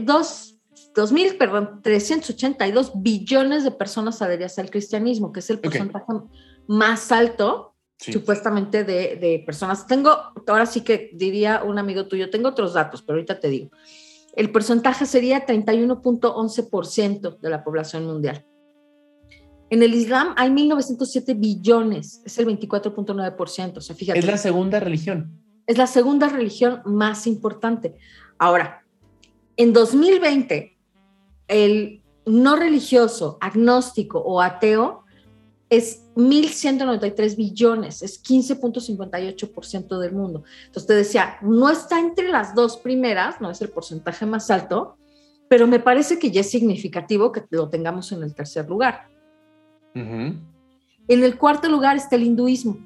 dos 0.00 0.55
2.000, 0.96 1.36
perdón, 1.36 1.80
382 1.82 2.92
billones 2.96 3.64
de 3.64 3.70
personas 3.70 4.22
adheridas 4.22 4.58
al 4.58 4.70
cristianismo, 4.70 5.30
que 5.30 5.40
es 5.40 5.50
el 5.50 5.60
porcentaje 5.60 6.06
más 6.66 7.12
alto, 7.12 7.74
supuestamente, 7.98 8.82
de, 8.82 9.16
de, 9.16 9.42
personas. 9.44 9.86
Tengo, 9.86 10.10
ahora 10.46 10.64
sí 10.64 10.80
que 10.80 11.10
diría 11.12 11.62
un 11.62 11.78
amigo 11.78 12.06
tuyo, 12.08 12.30
tengo 12.30 12.48
otros 12.48 12.72
datos, 12.72 13.02
pero 13.02 13.16
ahorita 13.16 13.38
te 13.38 13.48
digo. 13.48 13.70
El 14.34 14.50
porcentaje 14.50 15.04
sería 15.04 15.46
31.11% 15.46 17.40
de 17.40 17.50
la 17.50 17.62
población 17.62 18.06
mundial. 18.06 18.46
En 19.68 19.82
el 19.82 19.94
Islam 19.94 20.34
hay 20.36 20.50
1.907 20.50 21.38
billones, 21.38 22.22
es 22.24 22.38
el 22.38 22.46
24.9%. 22.46 23.76
O 23.76 23.80
sea, 23.80 23.96
fíjate. 23.96 24.18
Es 24.18 24.26
la 24.26 24.38
segunda 24.38 24.80
religión. 24.80 25.42
Es 25.66 25.76
la 25.76 25.86
segunda 25.86 26.28
religión 26.28 26.80
más 26.84 27.26
importante. 27.26 27.96
Ahora, 28.38 28.84
en 29.56 29.72
2020, 29.72 30.75
el 31.48 32.02
no 32.24 32.56
religioso, 32.56 33.38
agnóstico 33.40 34.18
o 34.18 34.40
ateo 34.40 35.04
es 35.68 36.04
1.193 36.14 37.36
billones, 37.36 38.02
es 38.02 38.22
15.58% 38.22 39.98
del 39.98 40.12
mundo. 40.12 40.44
Entonces 40.66 40.86
te 40.86 40.94
decía, 40.94 41.38
no 41.42 41.68
está 41.70 42.00
entre 42.00 42.28
las 42.28 42.54
dos 42.54 42.76
primeras, 42.78 43.40
no 43.40 43.50
es 43.50 43.60
el 43.60 43.70
porcentaje 43.70 44.26
más 44.26 44.50
alto, 44.50 44.96
pero 45.48 45.66
me 45.66 45.80
parece 45.80 46.18
que 46.18 46.30
ya 46.30 46.40
es 46.40 46.50
significativo 46.50 47.32
que 47.32 47.44
lo 47.50 47.68
tengamos 47.68 48.12
en 48.12 48.22
el 48.22 48.34
tercer 48.34 48.68
lugar. 48.68 49.08
En 49.94 50.44
el 51.08 51.38
cuarto 51.38 51.68
lugar 51.68 51.96
está 51.96 52.16
el 52.16 52.24
hinduismo. 52.24 52.78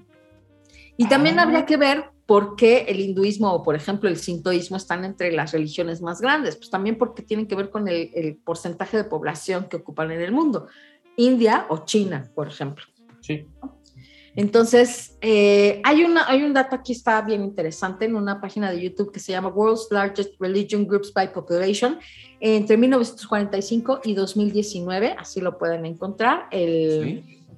Y 0.97 1.09
también 1.09 1.39
ah. 1.39 1.43
habría 1.43 1.67
que 1.67 1.77
ver 1.77 2.11
por 2.31 2.55
qué 2.55 2.85
el 2.87 3.01
hinduismo 3.01 3.53
o, 3.53 3.61
por 3.61 3.75
ejemplo, 3.75 4.09
el 4.09 4.17
sintoísmo 4.17 4.77
están 4.77 5.05
entre 5.05 5.33
las 5.33 5.51
religiones 5.51 6.01
más 6.01 6.21
grandes. 6.21 6.55
Pues 6.55 6.71
también 6.71 6.97
porque 6.97 7.23
tienen 7.23 7.49
que 7.49 7.57
ver 7.57 7.71
con 7.71 7.89
el, 7.89 8.39
porcentaje 8.45 8.97
de 8.97 9.03
población 9.03 9.67
que 9.69 9.79
ocupan 9.79 10.13
en 10.13 10.21
el 10.21 10.31
mundo. 10.31 10.69
India 11.17 11.67
o 11.71 11.85
China, 11.85 12.31
por 12.37 12.47
ejemplo. 12.47 12.85
Sí. 13.21 13.49
Entonces, 14.37 15.19
eh, 15.21 15.83
hay, 15.83 16.05
una, 16.05 16.29
hay 16.29 16.45
un 16.45 16.55
dato 16.55 16.77
aquí, 16.77 16.93
está 16.93 17.21
bien 17.23 17.43
interesante, 17.43 18.05
en 18.05 18.15
una 18.15 18.41
página 18.41 18.71
de 18.71 18.81
YouTube 18.81 19.11
que 19.11 19.19
se 19.19 19.33
llama 19.33 19.49
World's 19.49 19.89
Largest 19.91 20.35
Religion 20.39 20.87
Groups 20.87 21.13
by 21.13 21.33
Population, 21.33 21.99
entre 22.39 22.77
1945 22.77 24.03
y 24.05 24.15
2019, 24.15 25.17
así 25.19 25.41
lo 25.41 25.59
pueden 25.59 25.85
encontrar. 25.85 26.49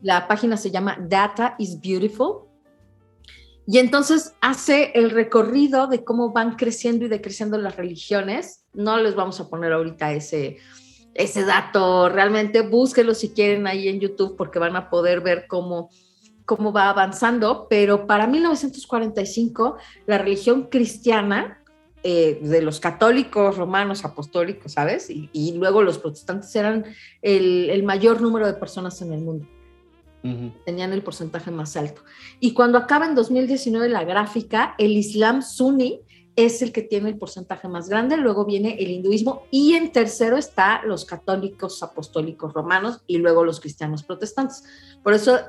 La 0.00 0.26
página 0.26 0.56
se 0.56 0.70
llama 0.70 0.96
Data 0.98 1.56
is 1.58 1.78
Beautiful. 1.78 2.51
Y 3.66 3.78
entonces 3.78 4.34
hace 4.40 4.90
el 4.94 5.10
recorrido 5.10 5.86
de 5.86 6.04
cómo 6.04 6.32
van 6.32 6.56
creciendo 6.56 7.04
y 7.04 7.08
decreciendo 7.08 7.58
las 7.58 7.76
religiones. 7.76 8.64
No 8.72 8.98
les 8.98 9.14
vamos 9.14 9.38
a 9.40 9.48
poner 9.48 9.72
ahorita 9.72 10.12
ese, 10.12 10.58
ese 11.14 11.44
dato, 11.44 12.08
realmente 12.08 12.62
búsquenlo 12.62 13.14
si 13.14 13.30
quieren 13.30 13.66
ahí 13.66 13.88
en 13.88 14.00
YouTube 14.00 14.36
porque 14.36 14.58
van 14.58 14.74
a 14.74 14.90
poder 14.90 15.20
ver 15.20 15.46
cómo, 15.46 15.90
cómo 16.44 16.72
va 16.72 16.88
avanzando. 16.88 17.68
Pero 17.70 18.06
para 18.06 18.26
1945 18.26 19.76
la 20.06 20.18
religión 20.18 20.64
cristiana 20.64 21.62
eh, 22.02 22.40
de 22.42 22.62
los 22.62 22.80
católicos 22.80 23.56
romanos 23.56 24.04
apostólicos, 24.04 24.72
¿sabes? 24.72 25.08
Y, 25.08 25.52
luego 25.56 25.82
los 25.82 25.98
protestantes 25.98 26.54
eran 26.56 26.84
el 27.22 27.82
mayor 27.84 28.20
número 28.20 28.44
de 28.48 28.54
personas 28.54 29.00
en 29.02 29.12
el 29.12 29.20
mundo 29.20 29.46
tenían 30.64 30.92
el 30.92 31.02
porcentaje 31.02 31.50
más 31.50 31.76
alto. 31.76 32.02
Y 32.38 32.54
cuando 32.54 32.78
acaba 32.78 33.06
en 33.06 33.14
2019 33.14 33.88
la 33.88 34.04
gráfica, 34.04 34.74
el 34.78 34.92
Islam 34.92 35.42
suní 35.42 36.00
es 36.36 36.62
el 36.62 36.72
que 36.72 36.82
tiene 36.82 37.10
el 37.10 37.18
porcentaje 37.18 37.68
más 37.68 37.88
grande, 37.88 38.16
luego 38.16 38.44
viene 38.44 38.76
el 38.78 38.90
hinduismo 38.90 39.42
y 39.50 39.74
en 39.74 39.92
tercero 39.92 40.36
está 40.36 40.82
los 40.84 41.04
católicos 41.04 41.82
apostólicos 41.82 42.54
romanos 42.54 43.02
y 43.06 43.18
luego 43.18 43.44
los 43.44 43.60
cristianos 43.60 44.02
protestantes. 44.02 44.64
Por 45.02 45.12
eso 45.12 45.40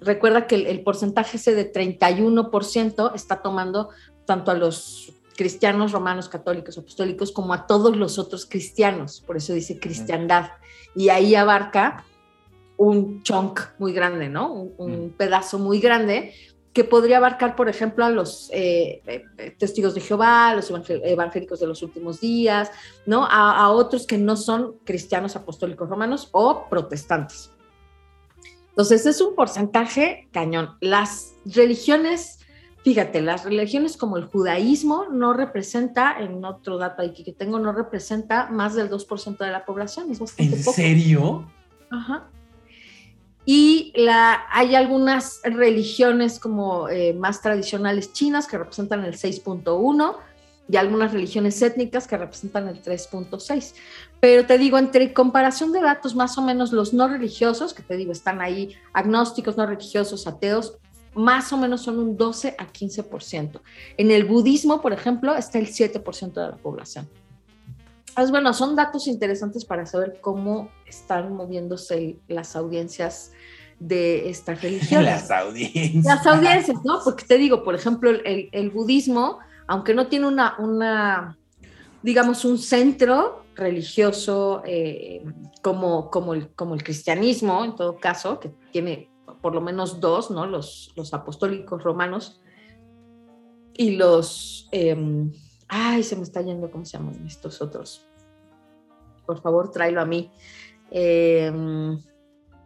recuerda 0.00 0.46
que 0.46 0.54
el, 0.54 0.82
porcentaje 0.82 1.36
ese 1.36 1.54
de 1.54 1.70
31% 1.70 3.14
está 3.14 3.42
tomando 3.42 3.90
tanto 4.24 4.50
a 4.50 4.54
los 4.54 5.12
cristianos 5.36 5.92
romanos 5.92 6.28
católicos 6.28 6.78
apostólicos 6.78 7.32
como 7.32 7.52
a 7.52 7.66
todos 7.66 7.96
los 7.96 8.18
otros 8.18 8.46
cristianos, 8.46 9.22
por 9.26 9.36
eso 9.36 9.52
dice 9.52 9.78
cristiandad. 9.78 10.50
Y 10.94 11.10
ahí 11.10 11.34
abarca 11.34 12.04
un 12.80 13.22
chunk 13.22 13.60
muy 13.78 13.92
grande, 13.92 14.30
¿no? 14.30 14.54
Un, 14.54 15.08
mm. 15.08 15.10
pedazo 15.10 15.58
muy 15.58 15.80
grande 15.80 16.32
que 16.72 16.82
podría 16.82 17.18
abarcar, 17.18 17.54
por 17.54 17.68
ejemplo, 17.68 18.06
a 18.06 18.10
los 18.10 18.48
eh, 18.54 19.02
eh, 19.06 19.54
testigos 19.58 19.94
de 19.94 20.00
Jehová, 20.00 20.54
los 20.54 20.72
evangélicos 20.88 21.60
de 21.60 21.66
los 21.66 21.82
últimos 21.82 22.20
días, 22.20 22.70
¿no? 23.04 23.26
A, 23.30 23.68
otros 23.70 24.06
que 24.06 24.16
no 24.16 24.34
son 24.34 24.76
cristianos 24.84 25.36
apostólicos 25.36 25.90
romanos 25.90 26.30
o 26.32 26.68
protestantes. 26.70 27.50
Entonces, 28.70 29.04
es 29.04 29.20
un 29.20 29.34
porcentaje 29.34 30.28
cañón. 30.32 30.70
Las 30.80 31.34
religiones, 31.44 32.38
fíjate, 32.82 33.20
las 33.20 33.44
religiones 33.44 33.98
como 33.98 34.16
el 34.16 34.24
judaísmo 34.24 35.04
no 35.10 35.34
representa, 35.34 36.16
en 36.18 36.42
otro 36.46 36.78
dato 36.78 37.02
aquí 37.02 37.24
que 37.24 37.32
tengo, 37.32 37.58
no 37.58 37.72
representa 37.72 38.48
más 38.48 38.74
del 38.74 38.88
2% 38.88 39.36
de 39.36 39.50
la 39.50 39.66
población. 39.66 40.10
Es 40.10 40.22
¿En 40.38 40.62
serio? 40.62 41.44
Ajá. 41.90 42.30
Y 43.52 43.92
la, 43.96 44.44
hay 44.52 44.76
algunas 44.76 45.40
religiones 45.42 46.38
como 46.38 46.88
eh, 46.88 47.14
más 47.14 47.42
tradicionales 47.42 48.12
chinas 48.12 48.46
que 48.46 48.56
representan 48.56 49.04
el 49.04 49.14
6.1 49.14 50.16
y 50.68 50.76
algunas 50.76 51.12
religiones 51.12 51.60
étnicas 51.60 52.06
que 52.06 52.16
representan 52.16 52.68
el 52.68 52.80
3.6. 52.80 53.74
Pero 54.20 54.46
te 54.46 54.56
digo, 54.56 54.78
entre 54.78 55.12
comparación 55.12 55.72
de 55.72 55.80
datos, 55.80 56.14
más 56.14 56.38
o 56.38 56.42
menos 56.42 56.70
los 56.70 56.94
no 56.94 57.08
religiosos, 57.08 57.74
que 57.74 57.82
te 57.82 57.96
digo, 57.96 58.12
están 58.12 58.40
ahí 58.40 58.76
agnósticos, 58.92 59.56
no 59.56 59.66
religiosos, 59.66 60.28
ateos, 60.28 60.76
más 61.16 61.52
o 61.52 61.56
menos 61.56 61.82
son 61.82 61.98
un 61.98 62.16
12 62.16 62.54
a 62.56 62.68
15%. 62.68 63.60
En 63.96 64.12
el 64.12 64.26
budismo, 64.26 64.80
por 64.80 64.92
ejemplo, 64.92 65.34
está 65.34 65.58
el 65.58 65.66
7% 65.66 66.34
de 66.34 66.50
la 66.50 66.56
población. 66.56 67.08
Pues 68.14 68.30
bueno, 68.30 68.52
son 68.52 68.76
datos 68.76 69.06
interesantes 69.06 69.64
para 69.64 69.86
saber 69.86 70.18
cómo 70.20 70.70
están 70.86 71.32
moviéndose 71.34 72.18
las 72.28 72.56
audiencias 72.56 73.32
de 73.78 74.28
estas 74.28 74.62
religiones. 74.62 75.06
Las 75.06 75.30
audiencias. 75.30 76.04
Las 76.04 76.26
audiencias, 76.26 76.78
¿no? 76.84 77.00
Porque 77.02 77.24
te 77.24 77.38
digo, 77.38 77.64
por 77.64 77.74
ejemplo, 77.74 78.10
el, 78.10 78.70
budismo, 78.70 79.38
aunque 79.66 79.94
no 79.94 80.08
tiene 80.08 80.26
una, 80.26 80.56
una, 80.58 81.38
digamos, 82.02 82.44
un 82.44 82.58
centro 82.58 83.44
religioso 83.54 84.62
eh, 84.64 85.24
como, 85.62 86.10
como, 86.10 86.34
el, 86.34 86.48
como 86.54 86.74
el 86.74 86.82
cristianismo, 86.82 87.64
en 87.64 87.74
todo 87.74 87.96
caso, 87.98 88.38
que 88.38 88.52
tiene 88.70 89.10
por 89.40 89.54
lo 89.54 89.60
menos 89.60 90.00
dos, 90.00 90.30
¿no? 90.30 90.46
Los, 90.46 90.92
los 90.96 91.14
apostólicos 91.14 91.82
romanos 91.82 92.40
y 93.74 93.92
los... 93.96 94.68
Em, 94.72 95.32
ay, 95.70 96.02
se 96.02 96.16
me 96.16 96.22
está 96.22 96.42
yendo, 96.42 96.70
¿cómo 96.70 96.84
se 96.84 96.98
llaman 96.98 97.26
estos 97.26 97.62
otros? 97.62 98.10
por 99.30 99.40
favor, 99.40 99.70
tráelo 99.70 100.00
a 100.00 100.04
mí. 100.04 100.28
Em, 100.90 101.96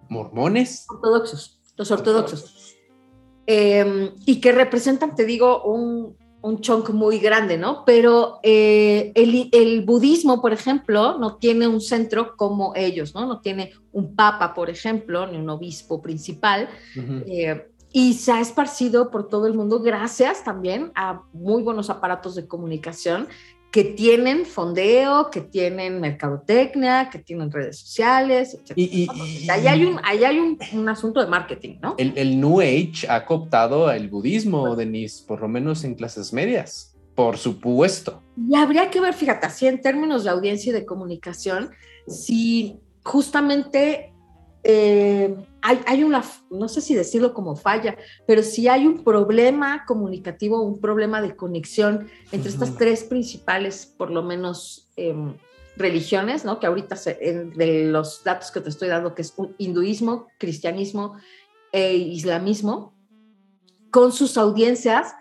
¿Mormones? 0.08 0.86
Ortodoxos, 0.88 1.60
los 1.76 1.90
ortodoxos. 1.90 2.74
Em, 3.46 4.12
y 4.24 4.40
que 4.40 4.50
representan, 4.50 5.14
te 5.14 5.26
digo, 5.26 5.62
un, 5.64 6.16
un 6.40 6.60
chunk 6.62 6.88
muy 6.88 7.18
grande, 7.18 7.58
¿no? 7.58 7.84
Pero 7.84 8.40
eh, 8.42 9.12
el, 9.14 9.84
budismo, 9.84 10.40
por 10.40 10.54
ejemplo, 10.54 11.18
no 11.18 11.36
tiene 11.36 11.68
un 11.68 11.82
centro 11.82 12.34
como 12.34 12.72
ellos, 12.74 13.14
¿no? 13.14 13.26
No 13.26 13.42
tiene 13.42 13.72
un 13.92 14.16
papa, 14.16 14.54
por 14.54 14.70
ejemplo, 14.70 15.26
ni 15.26 15.36
un 15.36 15.50
obispo 15.50 16.00
principal. 16.00 16.70
Eh, 17.26 17.73
y 17.96 18.14
se 18.14 18.32
ha 18.32 18.40
esparcido 18.40 19.12
por 19.12 19.28
todo 19.28 19.46
el 19.46 19.54
mundo 19.54 19.78
gracias 19.78 20.42
también 20.42 20.90
a 20.96 21.22
muy 21.32 21.62
buenos 21.62 21.90
aparatos 21.90 22.34
de 22.34 22.48
comunicación 22.48 23.28
que 23.70 23.84
tienen 23.84 24.46
fondeo, 24.46 25.30
que 25.30 25.40
tienen 25.40 26.00
mercadotecnia, 26.00 27.08
que 27.08 27.20
tienen 27.20 27.52
redes 27.52 27.78
sociales, 27.78 28.54
etc. 28.54 28.72
Y, 28.76 29.08
ahí 29.48 29.66
hay, 29.68 29.84
un, 29.84 30.00
ahí 30.02 30.24
hay 30.24 30.38
un, 30.38 30.88
asunto 30.88 31.20
de 31.20 31.26
marketing, 31.28 31.76
¿no? 31.80 31.94
El, 31.96 32.40
New 32.40 32.60
Age 32.60 33.06
ha 33.08 33.24
cooptado 33.24 33.90
el 33.90 34.08
budismo, 34.08 34.74
Denise, 34.74 35.24
por 35.24 35.40
lo 35.40 35.48
menos 35.48 35.84
en 35.84 35.94
clases 35.94 36.32
medias, 36.32 36.96
por 37.14 37.38
supuesto. 37.38 38.22
Y 38.36 38.56
habría 38.56 38.90
que 38.90 39.00
ver, 39.00 39.14
fíjate, 39.14 39.46
así 39.46 39.68
en 39.68 39.80
términos 39.80 40.24
de 40.24 40.30
audiencia 40.30 40.70
y 40.70 40.72
de 40.72 40.84
comunicación, 40.84 41.70
si 42.08 42.80
justamente 43.04 44.12
eh, 44.64 45.36
hay, 45.66 46.04
una, 46.04 46.22
no 46.50 46.68
sé 46.68 46.82
si 46.82 46.94
decirlo 46.94 47.32
como 47.32 47.56
falla, 47.56 47.96
pero 48.26 48.42
si 48.42 48.68
hay 48.68 48.86
un 48.86 49.02
problema 49.02 49.86
comunicativo, 49.86 50.60
un 50.60 50.78
problema 50.78 51.22
de 51.22 51.34
conexión 51.34 52.10
entre 52.32 52.50
estas 52.50 52.76
tres 52.76 53.04
principales, 53.04 53.86
por 53.86 54.10
lo 54.10 54.22
menos, 54.22 54.90
em, 54.96 55.34
religiones, 55.76 56.44
¿no? 56.44 56.60
Que 56.60 56.66
ahorita 56.66 56.96
de 56.96 57.86
los 57.86 58.22
datos 58.22 58.50
que 58.50 58.60
te 58.60 58.68
estoy 58.68 58.88
dando, 58.88 59.14
que 59.14 59.22
es 59.22 59.32
un 59.36 59.54
hinduismo, 59.56 60.28
cristianismo 60.38 61.16
e 61.72 61.94
islamismo, 61.94 62.94
con 63.90 64.12
sus 64.12 64.36
audiencias, 64.36 65.14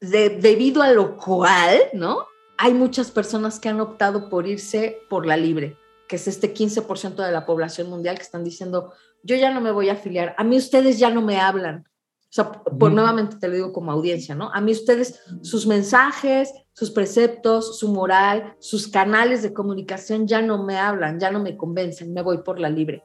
debido 0.00 0.82
a 0.82 0.92
lo 0.92 1.16
cual, 1.16 1.78
¿no? 1.94 2.26
Hay 2.58 2.74
muchas 2.74 3.10
personas 3.10 3.58
que 3.58 3.70
han 3.70 3.80
optado 3.80 4.28
por 4.28 4.46
irse 4.46 4.98
por 5.08 5.24
la 5.24 5.38
libre, 5.38 5.78
que 6.06 6.16
es 6.16 6.28
este 6.28 6.52
15% 6.52 7.24
de 7.24 7.32
la 7.32 7.46
población 7.46 7.88
mundial 7.88 8.16
que 8.16 8.22
están 8.22 8.44
diciendo, 8.44 8.92
yo 9.22 9.36
ya 9.36 9.52
no 9.52 9.60
me 9.60 9.72
voy 9.72 9.88
a 9.88 9.92
afiliar, 9.92 10.34
a 10.38 10.44
mí 10.44 10.56
ustedes 10.56 10.98
ya 10.98 11.10
no 11.10 11.22
me 11.22 11.38
hablan. 11.38 11.84
O 12.30 12.32
sea, 12.32 12.52
por, 12.52 12.92
nuevamente 12.92 13.38
te 13.38 13.48
lo 13.48 13.54
digo 13.54 13.72
como 13.72 13.90
audiencia, 13.90 14.36
¿no? 14.36 14.52
A 14.52 14.60
mí 14.60 14.70
ustedes, 14.70 15.20
sus 15.42 15.66
mensajes, 15.66 16.52
sus 16.72 16.92
preceptos, 16.92 17.80
su 17.80 17.88
moral, 17.88 18.54
sus 18.60 18.86
canales 18.86 19.42
de 19.42 19.52
comunicación 19.52 20.28
ya 20.28 20.40
no 20.40 20.62
me 20.62 20.76
hablan, 20.76 21.18
ya 21.18 21.32
no 21.32 21.40
me 21.40 21.56
convencen, 21.56 22.12
me 22.12 22.22
voy 22.22 22.38
por 22.44 22.60
la 22.60 22.70
libre. 22.70 23.02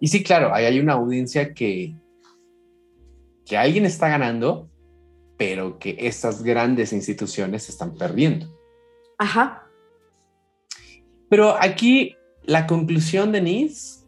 Y 0.00 0.08
sí, 0.08 0.22
claro, 0.22 0.54
ahí 0.54 0.64
hay 0.64 0.78
una 0.78 0.94
audiencia 0.94 1.52
que, 1.52 1.96
que 3.44 3.56
alguien 3.56 3.84
está 3.84 4.08
ganando, 4.08 4.70
pero 5.36 5.78
que 5.78 5.96
estas 5.98 6.42
grandes 6.44 6.92
instituciones 6.92 7.68
están 7.68 7.96
perdiendo. 7.96 8.46
Ajá. 9.18 9.66
Pero 11.28 11.56
aquí 11.60 12.16
la 12.50 12.66
conclusión, 12.66 13.30
Denise, 13.30 14.00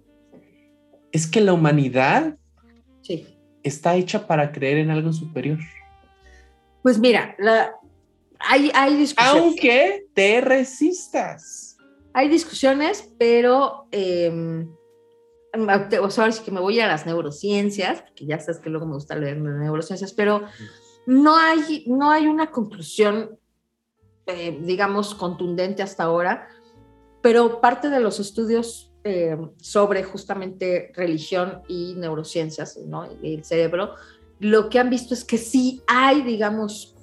es 1.13 1.29
que 1.29 1.41
la 1.41 1.53
humanidad 1.53 2.37
está 3.63 3.95
hecha 3.95 4.27
para 4.27 4.51
creer 4.51 4.79
en 4.79 4.91
algo 4.91 5.13
superior. 5.13 5.61
Pues 6.83 6.99
mira, 6.99 7.37
hay, 8.41 8.73
hay 8.75 8.97
discusiones. 8.97 9.43
Aunque 9.45 10.07
te 10.13 10.41
resistas. 10.41 11.77
Hay 12.15 12.29
discusiones, 12.29 13.09
pero 13.17 13.87
eh, 13.93 14.67
o 15.55 16.11
sea, 16.11 16.25
ahora 16.25 16.33
sí 16.33 16.43
que 16.43 16.51
me 16.51 16.61
voy 16.61 16.81
a 16.81 16.89
las 16.89 17.07
neurociencias, 17.07 18.03
que 18.17 18.27
ya 18.27 18.41
sabes 18.41 18.61
que 18.61 18.71
luego 18.71 18.87
me 18.87 18.95
gusta 18.95 19.15
leer 19.15 19.39
neurociencias, 19.39 20.13
pero 20.13 20.43
no 21.07 21.37
hay, 21.37 21.85
no 21.87 22.11
hay 22.11 22.27
una 22.27 22.51
conclusión, 22.51 23.39
eh, 24.27 24.59
digamos, 24.63 25.15
contundente 25.15 25.85
hasta 25.85 26.03
ahora 26.03 26.49
pero 27.23 27.61
parte 27.61 27.89
de 27.89 28.01
los 28.01 28.21
estudios 28.21 28.93
eh, 29.05 29.37
sobre 29.61 30.03
justamente 30.03 30.93
religión 30.95 31.63
y 31.69 31.95
neurociencias, 31.97 32.77
¿no? 32.87 33.05
el 33.23 33.45
cerebro, 33.45 33.95
lo 34.39 34.69
que 34.69 34.79
han 34.79 34.91
visto 34.91 35.15
es 35.15 35.25
que 35.25 35.39
sí 35.39 35.83
hay, 35.87 36.23
digamos, 36.23 36.95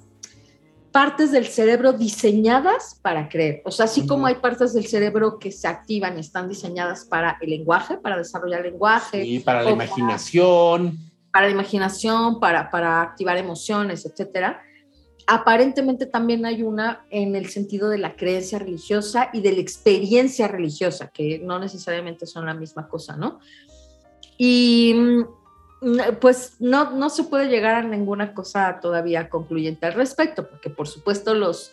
partes 0.92 1.32
del 1.32 1.46
cerebro 1.46 1.92
diseñadas 1.92 2.98
para 3.00 3.28
creer. 3.28 3.62
O 3.64 3.70
sea, 3.70 3.86
así 3.86 4.06
como 4.06 4.26
hay 4.26 4.36
partes 4.36 4.74
del 4.74 4.86
cerebro 4.86 5.38
que 5.38 5.52
se 5.52 5.68
activan 5.68 6.16
y 6.18 6.20
están 6.20 6.48
diseñadas 6.48 7.04
para 7.04 7.38
el 7.40 7.50
lenguaje, 7.50 7.96
para 7.96 8.18
desarrollar 8.18 8.62
lenguaje. 8.62 9.24
Y 9.24 9.40
para 9.40 9.62
la 9.62 9.70
imaginación. 9.70 10.98
Para, 11.32 11.46
la 11.46 11.52
imaginación, 11.52 12.40
para, 12.40 12.70
para 12.70 13.02
activar 13.02 13.36
emociones, 13.38 14.04
etcétera 14.04 14.60
aparentemente 15.26 16.06
también 16.06 16.46
hay 16.46 16.62
una 16.62 17.04
en 17.10 17.36
el 17.36 17.48
sentido 17.48 17.88
de 17.88 17.98
la 17.98 18.16
creencia 18.16 18.58
religiosa 18.58 19.30
y 19.32 19.40
de 19.40 19.52
la 19.52 19.60
experiencia 19.60 20.48
religiosa, 20.48 21.08
que 21.08 21.38
no 21.38 21.58
necesariamente 21.58 22.26
son 22.26 22.46
la 22.46 22.54
misma 22.54 22.88
cosa, 22.88 23.16
¿no? 23.16 23.40
Y 24.38 24.94
mm, 24.94 25.24
pues 26.20 26.56
no, 26.60 26.92
no 26.92 27.10
se 27.10 27.24
puede 27.24 27.48
llegar 27.48 27.76
a 27.76 27.82
ninguna 27.82 28.34
cosa 28.34 28.80
todavía 28.80 29.28
concluyente 29.28 29.86
al 29.86 29.94
respecto, 29.94 30.48
porque 30.48 30.70
por 30.70 30.88
supuesto 30.88 31.34
los, 31.34 31.72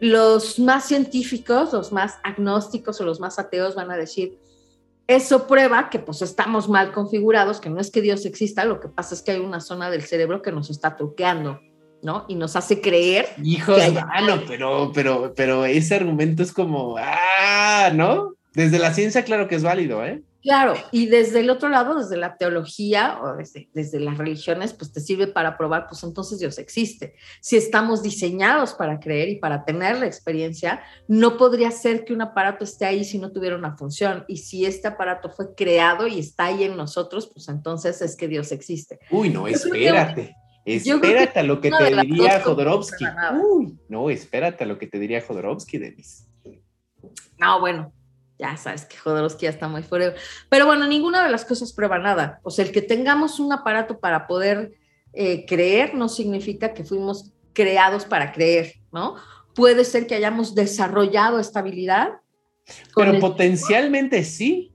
los 0.00 0.58
más 0.58 0.84
científicos, 0.86 1.72
los 1.72 1.92
más 1.92 2.18
agnósticos 2.22 3.00
o 3.00 3.04
los 3.04 3.20
más 3.20 3.38
ateos 3.38 3.74
van 3.74 3.90
a 3.90 3.96
decir, 3.96 4.38
eso 5.06 5.46
prueba 5.46 5.90
que 5.90 5.98
pues 5.98 6.22
estamos 6.22 6.68
mal 6.68 6.92
configurados, 6.92 7.60
que 7.60 7.70
no 7.70 7.80
es 7.80 7.90
que 7.90 8.00
Dios 8.00 8.24
exista, 8.24 8.64
lo 8.64 8.80
que 8.80 8.88
pasa 8.88 9.14
es 9.14 9.22
que 9.22 9.32
hay 9.32 9.40
una 9.40 9.60
zona 9.60 9.90
del 9.90 10.02
cerebro 10.02 10.42
que 10.42 10.52
nos 10.52 10.70
está 10.70 10.96
truqueando 10.96 11.60
¿no? 12.02 12.24
Y 12.28 12.34
nos 12.34 12.56
hace 12.56 12.80
creer. 12.80 13.28
Hijos, 13.42 13.76
bueno, 13.76 14.42
pero, 14.46 14.92
pero, 14.94 15.32
pero 15.34 15.64
ese 15.64 15.94
argumento 15.94 16.42
es 16.42 16.52
como, 16.52 16.96
ah, 16.98 17.90
¿no? 17.94 18.34
Desde 18.54 18.78
la 18.78 18.92
ciencia, 18.92 19.24
claro 19.24 19.48
que 19.48 19.54
es 19.54 19.62
válido, 19.62 20.04
¿eh? 20.04 20.22
Claro, 20.42 20.74
y 20.90 21.06
desde 21.06 21.38
el 21.38 21.50
otro 21.50 21.68
lado, 21.68 21.94
desde 21.94 22.16
la 22.16 22.36
teología 22.36 23.20
o 23.22 23.36
desde, 23.36 23.68
desde, 23.74 24.00
las 24.00 24.18
religiones, 24.18 24.72
pues 24.72 24.92
te 24.92 25.00
sirve 25.00 25.28
para 25.28 25.56
probar, 25.56 25.86
pues 25.88 26.02
entonces 26.02 26.40
Dios 26.40 26.58
existe. 26.58 27.14
Si 27.40 27.56
estamos 27.56 28.02
diseñados 28.02 28.74
para 28.74 28.98
creer 28.98 29.28
y 29.28 29.36
para 29.36 29.64
tener 29.64 30.00
la 30.00 30.06
experiencia, 30.06 30.82
no 31.06 31.36
podría 31.36 31.70
ser 31.70 32.04
que 32.04 32.12
un 32.12 32.22
aparato 32.22 32.64
esté 32.64 32.86
ahí 32.86 33.04
si 33.04 33.20
no 33.20 33.30
tuviera 33.30 33.54
una 33.54 33.76
función. 33.76 34.24
Y 34.26 34.38
si 34.38 34.66
este 34.66 34.88
aparato 34.88 35.30
fue 35.30 35.54
creado 35.54 36.08
y 36.08 36.18
está 36.18 36.46
ahí 36.46 36.64
en 36.64 36.76
nosotros, 36.76 37.30
pues 37.32 37.48
entonces 37.48 38.02
es 38.02 38.16
que 38.16 38.26
Dios 38.26 38.50
existe. 38.50 38.98
Uy, 39.12 39.30
no, 39.30 39.46
espérate. 39.46 40.34
Espérate 40.64 41.40
a 41.40 41.42
lo 41.42 41.60
que 41.60 41.70
te 41.70 41.96
diría 42.02 42.40
Jodorowsky. 42.40 43.04
Uy, 43.42 43.78
no, 43.88 44.10
espérate 44.10 44.64
a 44.64 44.66
lo 44.66 44.78
que 44.78 44.86
te 44.86 44.98
diría 44.98 45.20
Jodorowsky, 45.20 45.78
Denis. 45.78 46.28
No, 47.38 47.60
bueno, 47.60 47.92
ya 48.38 48.56
sabes 48.56 48.84
que 48.84 48.96
Jodorowsky 48.96 49.44
ya 49.44 49.50
está 49.50 49.68
muy 49.68 49.82
fuera. 49.82 50.14
Pero 50.48 50.66
bueno, 50.66 50.86
ninguna 50.86 51.24
de 51.24 51.30
las 51.30 51.44
cosas 51.44 51.72
prueba 51.72 51.98
nada. 51.98 52.40
O 52.42 52.50
sea, 52.50 52.64
el 52.64 52.72
que 52.72 52.82
tengamos 52.82 53.40
un 53.40 53.52
aparato 53.52 53.98
para 53.98 54.26
poder 54.26 54.72
eh, 55.12 55.44
creer 55.46 55.94
no 55.94 56.08
significa 56.08 56.72
que 56.72 56.84
fuimos 56.84 57.32
creados 57.52 58.04
para 58.04 58.32
creer, 58.32 58.74
¿no? 58.92 59.16
Puede 59.54 59.84
ser 59.84 60.06
que 60.06 60.14
hayamos 60.14 60.54
desarrollado 60.54 61.38
estabilidad. 61.38 62.20
Pero 62.94 63.18
potencialmente 63.18 64.24
sí. 64.24 64.72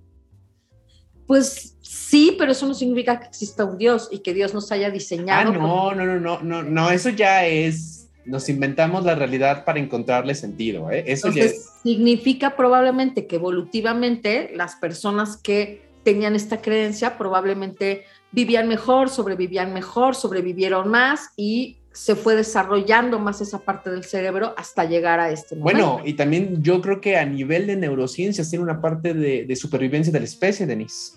Pues 1.25 1.76
Sí, 1.89 2.35
pero 2.37 2.51
eso 2.51 2.67
no 2.67 2.73
significa 2.73 3.19
que 3.19 3.27
exista 3.27 3.63
un 3.63 3.77
Dios 3.77 4.09
y 4.11 4.19
que 4.19 4.33
Dios 4.33 4.53
nos 4.53 4.71
haya 4.71 4.89
diseñado. 4.89 5.51
Ah, 5.51 5.57
no, 5.57 5.95
no, 5.95 6.05
no, 6.05 6.19
no, 6.19 6.41
no, 6.41 6.63
no, 6.63 6.91
eso 6.91 7.09
ya 7.09 7.45
es, 7.45 8.09
nos 8.25 8.49
inventamos 8.49 9.05
la 9.05 9.15
realidad 9.15 9.63
para 9.63 9.79
encontrarle 9.79 10.35
sentido, 10.35 10.91
¿eh? 10.91 11.05
Eso 11.07 11.31
ya 11.31 11.45
es... 11.45 11.69
Significa 11.83 12.57
probablemente 12.57 13.25
que 13.25 13.37
evolutivamente 13.37 14.51
las 14.53 14.75
personas 14.75 15.37
que 15.37 15.81
tenían 16.03 16.35
esta 16.35 16.61
creencia 16.61 17.17
probablemente 17.17 18.03
vivían 18.31 18.67
mejor, 18.67 19.09
sobrevivían 19.09 19.73
mejor, 19.73 20.15
sobrevivieron 20.15 20.89
más 20.89 21.29
y 21.37 21.77
se 21.93 22.15
fue 22.15 22.35
desarrollando 22.35 23.17
más 23.17 23.41
esa 23.41 23.59
parte 23.59 23.89
del 23.89 24.03
cerebro 24.03 24.53
hasta 24.57 24.85
llegar 24.85 25.19
a 25.19 25.31
este 25.31 25.55
momento. 25.55 25.95
Bueno, 25.95 26.05
y 26.05 26.13
también 26.13 26.61
yo 26.61 26.81
creo 26.81 27.01
que 27.01 27.17
a 27.17 27.25
nivel 27.25 27.65
de 27.65 27.75
neurociencias 27.75 28.49
tiene 28.49 28.63
una 28.63 28.81
parte 28.81 29.13
de, 29.13 29.45
de 29.45 29.55
supervivencia 29.55 30.13
de 30.13 30.19
la 30.19 30.25
especie, 30.25 30.65
Denise 30.65 31.13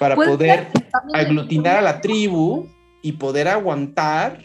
para 0.00 0.16
poder 0.16 0.68
aglutinar 1.12 1.76
a 1.76 1.82
la 1.82 2.00
tribu 2.00 2.66
y 3.02 3.12
poder 3.12 3.48
aguantar 3.48 4.42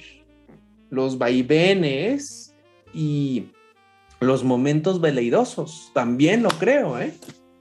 los 0.90 1.18
vaivenes 1.18 2.54
y 2.94 3.46
los 4.20 4.44
momentos 4.44 5.00
veleidosos. 5.00 5.92
También 5.94 6.44
lo 6.44 6.50
creo, 6.50 7.00
¿eh? 7.00 7.14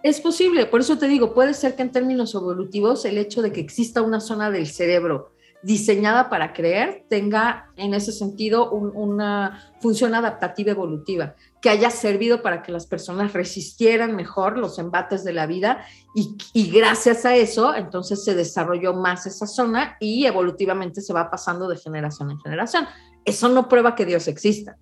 Es 0.03 0.21
posible, 0.21 0.67
por 0.67 0.81
eso 0.81 0.99
te 0.99 1.07
digo, 1.07 1.35
puede 1.35 1.55
ser 1.55 1.77
que 1.77 1.83
en 1.83 1.93
términos 1.93 2.35
evolutivos 2.35 3.05
el 3.05 3.17
hecho 3.17 3.43
de 3.43 3.53
que 3.53 3.61
exista 3.61 4.03
una 4.03 4.19
zona 4.19 4.51
del 4.51 4.67
cerebro 4.67 5.31
diseñada 5.65 6.29
para 6.29 6.53
creer 6.53 7.07
tenga 7.09 7.71
en 7.77 7.95
ese 7.95 8.13
sentido 8.13 8.71
una 8.71 9.73
función 9.81 10.15
adaptativa 10.15 10.73
evolutiva, 10.73 11.35
que 11.63 11.71
haya 11.71 11.91
servido 11.91 12.43
para 12.43 12.63
que 12.63 12.71
las 12.71 12.87
personas 12.87 13.33
resistieran 13.33 14.15
mejor 14.15 14.59
los 14.59 14.79
embates 14.79 15.25
de 15.25 15.33
la 15.33 15.47
vida 15.47 15.87
y, 16.15 16.37
y 16.53 16.71
gracias 16.71 17.25
a 17.25 17.35
eso 17.35 17.75
entonces 17.75 18.23
se 18.23 18.35
desarrolló 18.35 18.93
más 18.93 19.27
esa 19.27 19.47
zona 19.47 19.97
y 20.01 20.27
evolutivamente 20.27 21.01
se 21.01 21.15
va 21.15 21.31
pasando 21.31 21.67
de 21.69 21.79
generación 21.79 22.31
en 22.31 22.39
generación. 22.41 22.87
Eso 23.25 23.49
no 23.49 23.69
prueba 23.69 23.95
que 23.95 24.05
Dios 24.05 24.29
exista. 24.29 24.77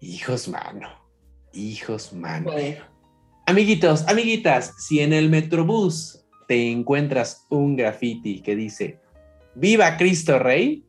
Hijos, 0.00 0.48
mano. 0.48 0.88
Hijos, 1.54 2.12
mano. 2.12 2.50
Amiguitos, 3.46 4.06
amiguitas, 4.06 4.74
si 4.78 5.00
en 5.00 5.14
el 5.14 5.30
Metrobús 5.30 6.26
te 6.46 6.70
encuentras 6.70 7.46
un 7.48 7.76
graffiti 7.76 8.42
que 8.42 8.54
dice 8.54 9.03
Viva 9.54 9.96
Cristo 9.96 10.38
Rey, 10.38 10.84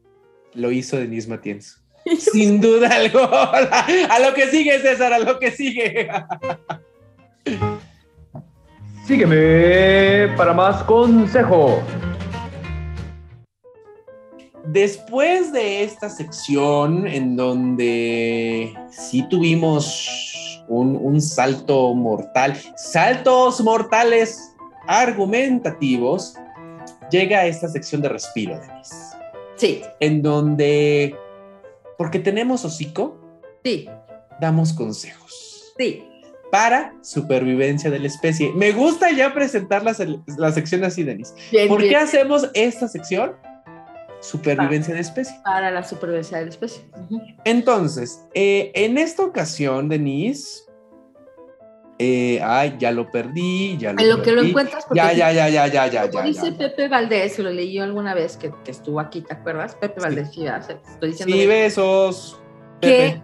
lo 0.54 0.72
hizo 0.72 0.98
Denise 0.98 1.30
Matienzo. 1.30 1.78
Sin 2.20 2.60
duda 2.60 2.90
alguna. 2.96 3.86
A 4.10 4.20
lo 4.20 4.34
que 4.34 4.48
sigue, 4.48 4.80
César, 4.80 5.14
a 5.14 5.20
lo 5.20 5.40
que 5.40 5.52
sigue. 5.52 6.10
Sígueme 9.06 10.36
para 10.36 10.54
más 10.54 10.84
consejo. 10.84 11.82
Después 14.66 15.54
de 15.54 15.84
esta 15.84 16.10
sección 16.10 17.08
en 17.08 17.36
donde 17.36 18.74
sí 18.90 19.24
tuvimos 19.30 20.64
un, 20.68 20.98
un 21.00 21.22
salto 21.22 21.94
mortal, 21.94 22.60
saltos 22.76 23.62
mortales 23.62 24.56
argumentativos, 24.88 26.36
llega 27.16 27.40
a 27.40 27.46
esta 27.46 27.68
sección 27.68 28.02
de 28.02 28.10
respiro, 28.10 28.60
Denise. 28.60 28.96
Sí. 29.56 29.82
En 30.00 30.22
donde, 30.22 31.16
porque 31.98 32.20
tenemos 32.20 32.66
hocico, 32.66 33.18
sí. 33.64 33.88
damos 34.40 34.74
consejos. 34.74 35.74
Sí. 35.78 36.04
Para 36.52 36.94
supervivencia 37.02 37.90
de 37.90 38.00
la 38.00 38.08
especie. 38.08 38.52
Me 38.54 38.72
gusta 38.72 39.12
ya 39.12 39.34
presentar 39.34 39.84
la, 39.84 39.96
la 40.38 40.52
sección 40.52 40.84
así, 40.84 41.04
Denise. 41.04 41.34
¿Por 41.68 41.82
qué 41.82 41.96
hacemos 41.96 42.50
esta 42.54 42.88
sección? 42.88 43.34
Supervivencia 44.22 44.94
de 44.94 45.02
la 45.02 45.08
especie. 45.08 45.36
Para 45.44 45.72
la 45.72 45.84
supervivencia 45.84 46.38
de 46.38 46.46
la 46.46 46.50
especie. 46.50 46.84
Entonces, 47.44 48.22
eh, 48.34 48.72
en 48.74 48.98
esta 48.98 49.24
ocasión, 49.24 49.90
Denise, 49.90 50.65
eh, 51.98 52.42
ay, 52.44 52.76
ya 52.78 52.92
lo 52.92 53.10
perdí, 53.10 53.78
ya 53.78 53.94
lo 53.94 54.00
En 54.00 54.10
lo 54.10 54.22
que 54.22 54.32
lo 54.32 54.42
encuentras. 54.42 54.86
Ya, 54.94 55.14
ya, 55.14 55.32
ya, 55.32 55.48
ya, 55.50 55.68
ya, 55.68 55.88
ya, 55.88 56.10
ya. 56.10 56.22
Dice 56.24 56.52
Pepe 56.52 56.90
Valdés, 56.90 57.40
lo 57.40 57.50
leí 57.50 57.74
yo 57.74 57.84
alguna 57.84 58.14
vez 58.14 58.36
que, 58.36 58.52
que 58.64 58.72
estuvo 58.72 59.00
aquí, 59.00 59.22
¿te 59.22 59.34
acuerdas? 59.34 59.76
Pepe 59.76 60.02
Valdés, 60.02 60.32
sí, 60.32 60.46
estoy 60.46 61.10
diciendo. 61.10 61.36
Sí, 61.36 61.48
besos. 61.48 62.42
Que 62.82 63.22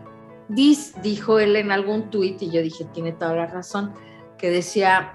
Dis, 0.47 0.93
dijo 1.01 1.39
él 1.39 1.55
en 1.55 1.71
algún 1.71 2.09
tuit, 2.09 2.41
y 2.41 2.49
yo 2.49 2.61
dije, 2.61 2.85
tiene 2.93 3.13
toda 3.13 3.35
la 3.35 3.45
razón, 3.45 3.93
que 4.37 4.49
decía, 4.49 5.13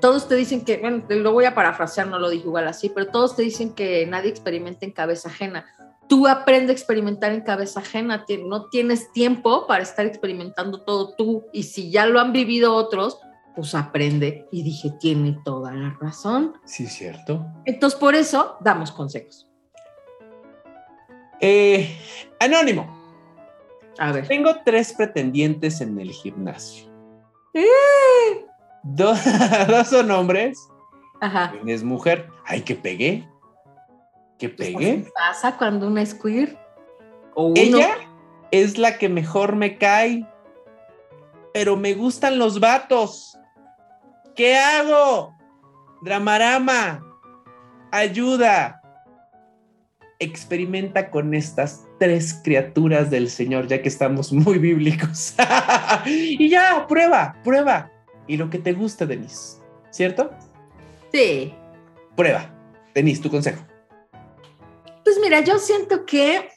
todos 0.00 0.28
te 0.28 0.34
dicen 0.34 0.64
que, 0.64 0.78
bueno, 0.78 1.04
lo 1.08 1.32
voy 1.32 1.46
a 1.46 1.54
parafrasear, 1.54 2.06
no 2.06 2.18
lo 2.18 2.28
dijo 2.28 2.48
igual 2.48 2.68
así, 2.68 2.90
pero 2.90 3.06
todos 3.06 3.34
te 3.36 3.42
dicen 3.42 3.74
que 3.74 4.06
nadie 4.06 4.30
experimenta 4.30 4.84
en 4.84 4.92
cabeza 4.92 5.28
ajena 5.28 5.64
tú 6.08 6.26
aprendes 6.26 6.70
a 6.70 6.72
experimentar 6.72 7.32
en 7.32 7.42
cabeza 7.42 7.80
ajena, 7.80 8.24
no 8.46 8.68
tienes 8.68 9.12
tiempo 9.12 9.66
para 9.66 9.82
estar 9.82 10.06
experimentando 10.06 10.82
todo 10.82 11.14
tú 11.14 11.46
y 11.52 11.64
si 11.64 11.90
ya 11.90 12.06
lo 12.06 12.20
han 12.20 12.32
vivido 12.32 12.74
otros, 12.74 13.18
pues 13.54 13.74
aprende. 13.74 14.48
Y 14.50 14.62
dije, 14.62 14.90
tiene 15.00 15.38
toda 15.44 15.72
la 15.72 15.96
razón. 16.00 16.54
Sí, 16.64 16.86
cierto. 16.86 17.46
Entonces, 17.64 17.98
por 17.98 18.14
eso 18.14 18.56
damos 18.60 18.90
consejos. 18.90 19.48
Eh, 21.40 21.96
anónimo. 22.40 23.02
A 23.98 24.12
ver. 24.12 24.26
Tengo 24.26 24.56
tres 24.64 24.92
pretendientes 24.92 25.80
en 25.80 25.98
el 26.00 26.10
gimnasio. 26.10 26.90
¡Eh! 27.52 28.44
Dos, 28.82 29.20
dos 29.68 29.88
son 29.88 30.10
hombres. 30.10 30.58
Ajá. 31.20 31.54
es 31.66 31.84
mujer. 31.84 32.28
Ay, 32.44 32.62
que 32.62 32.74
pegué 32.74 33.26
que 34.38 34.48
pegue. 34.48 35.04
¿Qué 35.04 35.10
pasa 35.14 35.56
cuando 35.56 35.86
una 35.86 36.02
es 36.02 36.14
queer? 36.14 36.58
O 37.34 37.52
Ella 37.56 37.96
es 38.50 38.78
la 38.78 38.98
que 38.98 39.08
mejor 39.08 39.56
me 39.56 39.78
cae, 39.78 40.26
pero 41.52 41.76
me 41.76 41.94
gustan 41.94 42.38
los 42.38 42.60
vatos. 42.60 43.38
¿Qué 44.36 44.56
hago? 44.56 45.36
Dramarama, 46.02 47.04
ayuda. 47.90 48.80
Experimenta 50.18 51.10
con 51.10 51.34
estas 51.34 51.84
tres 51.98 52.40
criaturas 52.44 53.10
del 53.10 53.28
Señor, 53.28 53.66
ya 53.66 53.82
que 53.82 53.88
estamos 53.88 54.32
muy 54.32 54.58
bíblicos. 54.58 55.34
y 56.06 56.48
ya, 56.48 56.86
prueba, 56.86 57.36
prueba. 57.42 57.90
Y 58.26 58.36
lo 58.36 58.48
que 58.50 58.58
te 58.58 58.72
gusta, 58.72 59.06
Denise, 59.06 59.58
¿cierto? 59.90 60.30
Sí. 61.12 61.54
Prueba. 62.16 62.50
Denise, 62.94 63.22
tu 63.22 63.30
consejo. 63.30 63.62
Pues 65.04 65.18
mira, 65.20 65.40
yo 65.40 65.58
siento 65.58 66.06
que 66.06 66.48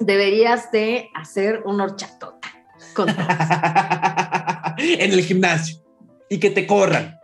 deberías 0.00 0.70
de 0.72 1.10
hacer 1.14 1.62
un 1.64 1.80
horchatota 1.80 2.48
con 2.94 3.08
en 4.78 5.12
el 5.12 5.22
gimnasio 5.22 5.84
y 6.28 6.38
que 6.38 6.50
te 6.50 6.66
corran 6.66 7.20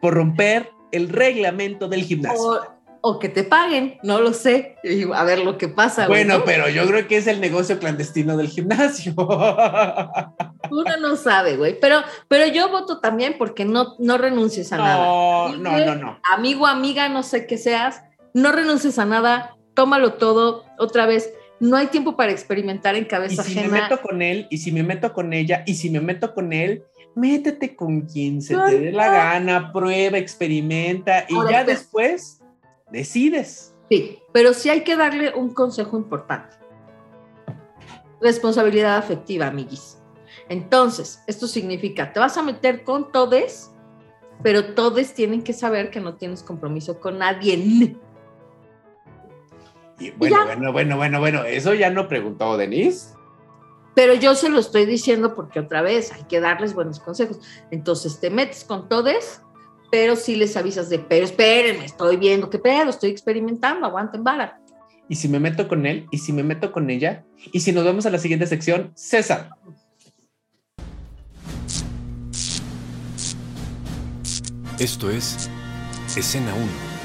por 0.00 0.14
romper 0.14 0.70
el 0.92 1.08
reglamento 1.08 1.88
del 1.88 2.04
gimnasio. 2.04 2.60
O, 3.02 3.20
que 3.20 3.28
te 3.28 3.44
paguen, 3.44 3.98
no 4.02 4.20
lo 4.20 4.32
sé. 4.32 4.76
A 5.14 5.22
ver 5.22 5.38
lo 5.38 5.58
que 5.58 5.68
pasa. 5.68 6.08
Bueno, 6.08 6.42
pero 6.44 6.68
yo 6.68 6.84
creo 6.88 7.06
que 7.06 7.18
es 7.18 7.28
el 7.28 7.40
negocio 7.40 7.78
clandestino 7.78 8.36
del 8.36 8.48
gimnasio. 8.48 9.14
Uno 10.70 10.96
no 11.00 11.14
sabe, 11.14 11.56
güey. 11.56 11.78
Pero, 11.78 12.02
pero 12.26 12.46
yo 12.46 12.68
voto 12.68 12.98
también 12.98 13.36
porque 13.38 13.64
no, 13.64 13.94
no 14.00 14.18
renuncies 14.18 14.72
a 14.72 14.78
nada. 14.78 15.06
No, 15.06 15.56
no, 15.56 15.78
no, 15.78 15.94
no. 15.94 16.20
Amigo, 16.32 16.66
amiga, 16.66 17.08
no 17.08 17.22
sé 17.22 17.46
qué 17.46 17.58
seas, 17.58 18.02
no 18.36 18.52
renuncies 18.52 18.98
a 18.98 19.06
nada, 19.06 19.56
tómalo 19.72 20.12
todo, 20.12 20.66
otra 20.78 21.06
vez. 21.06 21.32
No 21.58 21.78
hay 21.78 21.86
tiempo 21.86 22.16
para 22.16 22.32
experimentar 22.32 22.94
en 22.94 23.06
cabeza 23.06 23.42
y 23.42 23.54
si 23.54 23.60
me 23.60 23.68
meto 23.68 24.02
con 24.02 24.20
él, 24.20 24.46
y 24.50 24.58
si 24.58 24.72
me 24.72 24.82
meto 24.82 25.14
con 25.14 25.32
ella, 25.32 25.62
y 25.66 25.74
si 25.74 25.88
me 25.88 26.02
meto 26.02 26.34
con 26.34 26.52
él, 26.52 26.84
métete 27.14 27.74
con 27.74 28.02
quien 28.02 28.42
se 28.42 28.54
te 28.54 28.78
dé 28.78 28.92
la 28.92 29.10
gana, 29.10 29.72
prueba, 29.72 30.18
experimenta, 30.18 31.24
y 31.30 31.34
ya 31.50 31.64
después 31.64 32.42
decides. 32.90 33.74
Sí, 33.90 34.18
pero 34.32 34.52
sí 34.52 34.68
hay 34.68 34.82
que 34.82 34.96
darle 34.96 35.32
un 35.34 35.54
consejo 35.54 35.96
importante. 35.96 36.56
Responsabilidad 38.20 38.98
afectiva, 38.98 39.46
amiguis. 39.46 39.96
Entonces, 40.50 41.22
esto 41.26 41.46
significa, 41.46 42.12
te 42.12 42.20
vas 42.20 42.36
a 42.36 42.42
meter 42.42 42.84
con 42.84 43.10
todes, 43.12 43.70
pero 44.42 44.74
todes 44.74 45.14
tienen 45.14 45.42
que 45.42 45.54
saber 45.54 45.88
que 45.88 46.00
no 46.00 46.16
tienes 46.16 46.42
compromiso 46.42 47.00
con 47.00 47.16
nadie 47.20 47.56
bueno, 50.16 50.44
bueno, 50.44 50.72
bueno, 50.72 50.96
bueno, 50.96 51.20
bueno, 51.20 51.44
eso 51.44 51.74
ya 51.74 51.90
no 51.90 52.08
preguntó 52.08 52.56
Denise. 52.56 53.14
Pero 53.94 54.14
yo 54.14 54.34
se 54.34 54.50
lo 54.50 54.58
estoy 54.58 54.84
diciendo 54.84 55.34
porque 55.34 55.58
otra 55.58 55.80
vez 55.80 56.12
hay 56.12 56.24
que 56.24 56.38
darles 56.38 56.74
buenos 56.74 57.00
consejos. 57.00 57.40
Entonces 57.70 58.20
te 58.20 58.28
metes 58.28 58.64
con 58.64 58.90
todes, 58.90 59.40
pero 59.90 60.16
sí 60.16 60.36
les 60.36 60.54
avisas 60.56 60.90
de, 60.90 60.98
pero 60.98 61.24
espérenme, 61.24 61.86
estoy 61.86 62.18
viendo 62.18 62.50
qué 62.50 62.58
pedo, 62.58 62.90
estoy 62.90 63.10
experimentando, 63.10 63.86
aguanten 63.86 64.22
vara. 64.22 64.60
Y 65.08 65.14
si 65.14 65.28
me 65.28 65.40
meto 65.40 65.66
con 65.66 65.86
él, 65.86 66.06
y 66.10 66.18
si 66.18 66.32
me 66.32 66.42
meto 66.42 66.72
con 66.72 66.90
ella, 66.90 67.24
y 67.52 67.60
si 67.60 67.72
nos 67.72 67.84
vemos 67.84 68.04
a 68.04 68.10
la 68.10 68.18
siguiente 68.18 68.46
sección, 68.46 68.92
César. 68.94 69.50
Esto 74.78 75.10
es 75.10 75.48
Escena 76.14 76.52
1 76.54 76.95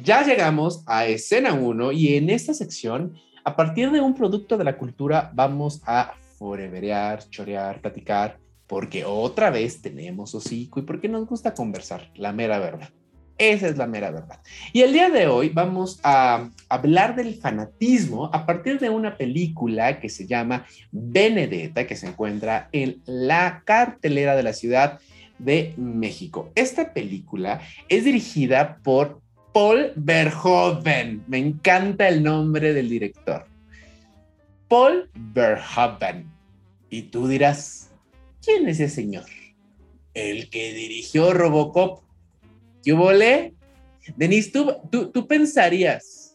ya 0.00 0.24
llegamos 0.24 0.82
a 0.86 1.06
escena 1.06 1.52
1 1.54 1.92
y 1.92 2.16
en 2.16 2.30
esta 2.30 2.54
sección, 2.54 3.14
a 3.44 3.56
partir 3.56 3.90
de 3.90 4.00
un 4.00 4.14
producto 4.14 4.56
de 4.56 4.64
la 4.64 4.78
cultura, 4.78 5.30
vamos 5.34 5.82
a 5.84 6.14
foreverear, 6.38 7.28
chorear, 7.28 7.80
platicar, 7.80 8.38
porque 8.66 9.04
otra 9.04 9.50
vez 9.50 9.82
tenemos 9.82 10.34
hocico 10.34 10.80
y 10.80 10.82
porque 10.82 11.08
nos 11.08 11.26
gusta 11.26 11.52
conversar, 11.52 12.10
la 12.14 12.32
mera 12.32 12.58
verdad. 12.58 12.90
Esa 13.38 13.68
es 13.68 13.76
la 13.76 13.86
mera 13.86 14.10
verdad. 14.10 14.40
Y 14.72 14.82
el 14.82 14.92
día 14.92 15.08
de 15.10 15.26
hoy 15.26 15.48
vamos 15.48 15.98
a 16.04 16.48
hablar 16.68 17.16
del 17.16 17.34
fanatismo 17.34 18.30
a 18.32 18.46
partir 18.46 18.78
de 18.78 18.90
una 18.90 19.16
película 19.16 19.98
que 20.00 20.08
se 20.08 20.26
llama 20.26 20.64
Benedetta, 20.92 21.86
que 21.86 21.96
se 21.96 22.06
encuentra 22.06 22.68
en 22.72 23.02
la 23.04 23.62
cartelera 23.64 24.36
de 24.36 24.42
la 24.42 24.52
Ciudad 24.52 25.00
de 25.38 25.74
México. 25.76 26.50
Esta 26.54 26.92
película 26.92 27.60
es 27.88 28.04
dirigida 28.04 28.78
por 28.82 29.21
Paul 29.52 29.92
Verhoeven. 29.96 31.24
Me 31.28 31.38
encanta 31.38 32.08
el 32.08 32.22
nombre 32.22 32.72
del 32.72 32.88
director. 32.88 33.46
Paul 34.68 35.10
Verhoeven. 35.14 36.30
Y 36.88 37.02
tú 37.02 37.28
dirás, 37.28 37.90
¿quién 38.44 38.68
es 38.68 38.80
ese 38.80 38.94
señor? 38.94 39.26
El 40.14 40.50
que 40.50 40.72
dirigió 40.72 41.32
Robocop. 41.32 42.02
¿Qué 42.82 42.92
volé? 42.92 43.54
Denise, 44.16 44.50
¿tú, 44.50 45.10
tú, 45.10 45.26
pensarías 45.26 46.32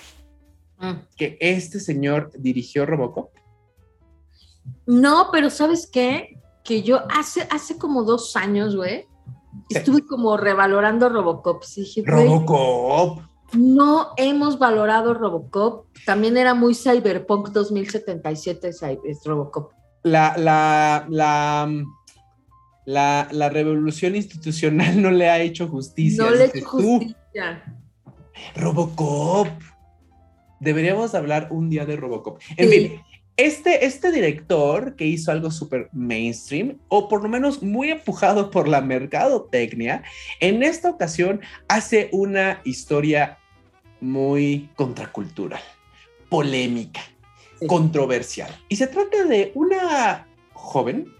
mm. 0.79 0.93
que 1.15 1.37
este 1.41 1.79
señor 1.79 2.31
dirigió 2.37 2.85
Robocop? 2.85 3.31
No, 4.85 5.29
pero 5.31 5.49
¿sabes 5.49 5.87
qué? 5.87 6.39
Que 6.63 6.81
yo 6.81 7.03
hace, 7.09 7.47
hace 7.51 7.77
como 7.77 8.03
dos 8.03 8.35
años, 8.35 8.75
güey, 8.75 9.05
estuve 9.69 10.05
como 10.05 10.37
revalorando 10.37 11.09
Robocop. 11.09 11.63
Robocop. 12.05 13.21
No 13.53 14.09
hemos 14.17 14.59
valorado 14.59 15.13
Robocop. 15.13 15.85
También 16.05 16.37
era 16.37 16.53
muy 16.53 16.75
Cyberpunk 16.75 17.49
2077 17.49 18.69
es 18.69 19.23
Robocop. 19.25 19.71
La, 20.03 20.35
la, 20.37 21.05
la, 21.09 21.69
la, 22.85 23.27
la, 23.31 23.49
revolución 23.49 24.15
institucional 24.15 25.01
no 25.01 25.11
le 25.11 25.29
ha 25.29 25.39
hecho 25.39 25.67
justicia. 25.67 26.23
No 26.23 26.31
le 26.31 26.43
ha 26.43 26.45
hecho 26.45 26.65
justicia. 26.65 27.75
Robocop. 28.55 29.47
Deberíamos 30.59 31.13
hablar 31.13 31.49
un 31.51 31.69
día 31.69 31.85
de 31.85 31.95
Robocop. 31.95 32.39
En 32.57 32.69
fin, 32.69 33.01
este, 33.37 33.85
este 33.85 34.11
director 34.11 34.95
que 34.95 35.05
hizo 35.05 35.31
algo 35.31 35.51
súper 35.51 35.89
mainstream, 35.93 36.79
o 36.89 37.07
por 37.07 37.21
lo 37.21 37.29
menos 37.29 37.61
muy 37.61 37.91
empujado 37.91 38.49
por 38.49 38.67
la 38.67 38.81
mercadotecnia, 38.81 40.03
en 40.39 40.63
esta 40.63 40.89
ocasión 40.89 41.41
hace 41.67 42.09
una 42.11 42.61
historia 42.63 43.37
muy 44.01 44.69
contracultural, 44.75 45.61
polémica, 46.29 47.01
controversial. 47.67 48.51
Y 48.69 48.75
se 48.75 48.87
trata 48.87 49.23
de 49.25 49.51
una 49.53 50.27
joven 50.53 51.13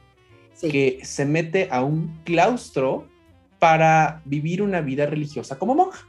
que 0.59 0.99
se 1.03 1.23
mete 1.25 1.67
a 1.71 1.83
un 1.83 2.19
claustro 2.23 3.07
para 3.59 4.21
vivir 4.25 4.61
una 4.63 4.81
vida 4.81 5.05
religiosa 5.05 5.57
como 5.57 5.75
monja. 5.75 6.07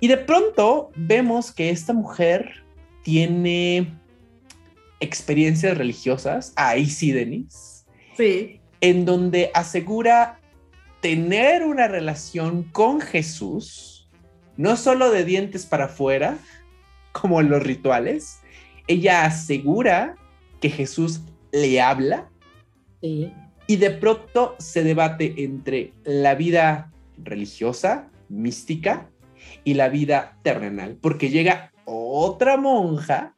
Y 0.00 0.08
de 0.08 0.16
pronto 0.16 0.90
vemos 0.96 1.52
que 1.52 1.68
esta 1.68 1.92
mujer 1.92 2.64
tiene 3.02 3.99
experiencias 5.00 5.76
religiosas, 5.76 6.52
ahí 6.56 6.86
sí, 6.86 7.12
Denise. 7.12 7.84
Sí. 8.16 8.60
En 8.80 9.04
donde 9.04 9.50
asegura 9.54 10.40
tener 11.00 11.64
una 11.64 11.88
relación 11.88 12.64
con 12.64 13.00
Jesús, 13.00 14.08
no 14.56 14.76
solo 14.76 15.10
de 15.10 15.24
dientes 15.24 15.66
para 15.66 15.86
afuera, 15.86 16.38
como 17.12 17.40
en 17.40 17.48
los 17.48 17.62
rituales, 17.62 18.40
ella 18.86 19.24
asegura 19.24 20.16
que 20.60 20.70
Jesús 20.70 21.22
le 21.52 21.80
habla. 21.80 22.30
Sí. 23.00 23.32
Y 23.66 23.76
de 23.76 23.90
pronto 23.90 24.56
se 24.58 24.82
debate 24.82 25.34
entre 25.38 25.92
la 26.04 26.34
vida 26.34 26.92
religiosa, 27.22 28.08
mística, 28.28 29.08
y 29.64 29.74
la 29.74 29.88
vida 29.88 30.38
terrenal, 30.42 30.96
porque 31.00 31.30
llega 31.30 31.72
otra 31.84 32.56
monja 32.56 33.34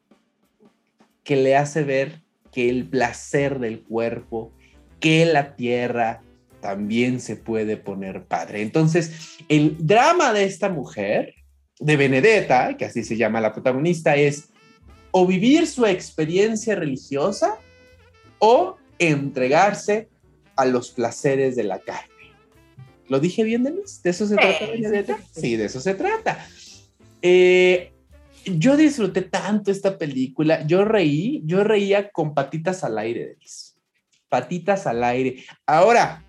que 1.24 1.36
le 1.36 1.56
hace 1.56 1.82
ver 1.82 2.22
que 2.52 2.68
el 2.68 2.88
placer 2.88 3.58
del 3.58 3.80
cuerpo, 3.80 4.52
que 5.00 5.24
la 5.26 5.56
tierra 5.56 6.22
también 6.60 7.20
se 7.20 7.36
puede 7.36 7.76
poner 7.76 8.24
padre. 8.24 8.62
Entonces, 8.62 9.36
el 9.48 9.76
drama 9.78 10.32
de 10.32 10.44
esta 10.44 10.68
mujer, 10.68 11.34
de 11.80 11.96
Benedetta, 11.96 12.76
que 12.76 12.84
así 12.84 13.02
se 13.02 13.16
llama 13.16 13.40
la 13.40 13.52
protagonista, 13.52 14.14
es 14.14 14.50
o 15.10 15.26
vivir 15.26 15.66
su 15.66 15.84
experiencia 15.84 16.74
religiosa 16.74 17.58
o 18.38 18.76
entregarse 18.98 20.08
a 20.56 20.64
los 20.64 20.90
placeres 20.90 21.56
de 21.56 21.64
la 21.64 21.80
carne. 21.80 22.08
¿Lo 23.08 23.20
dije 23.20 23.44
bien, 23.44 23.64
Denise? 23.64 24.00
¿De 24.02 24.10
eso 24.10 24.26
se 24.26 24.36
trata, 24.36 24.66
Benedetta? 24.66 25.18
Sí, 25.32 25.56
de 25.56 25.66
eso 25.66 25.80
se 25.80 25.94
trata. 25.94 26.46
Eh, 27.20 27.91
yo 28.44 28.76
disfruté 28.76 29.22
tanto 29.22 29.70
esta 29.70 29.96
película, 29.98 30.66
yo 30.66 30.84
reí, 30.84 31.42
yo 31.44 31.62
reía 31.64 32.10
con 32.10 32.34
patitas 32.34 32.84
al 32.84 32.98
aire. 32.98 33.38
Patitas 34.28 34.86
al 34.86 35.04
aire. 35.04 35.44
Ahora, 35.66 36.24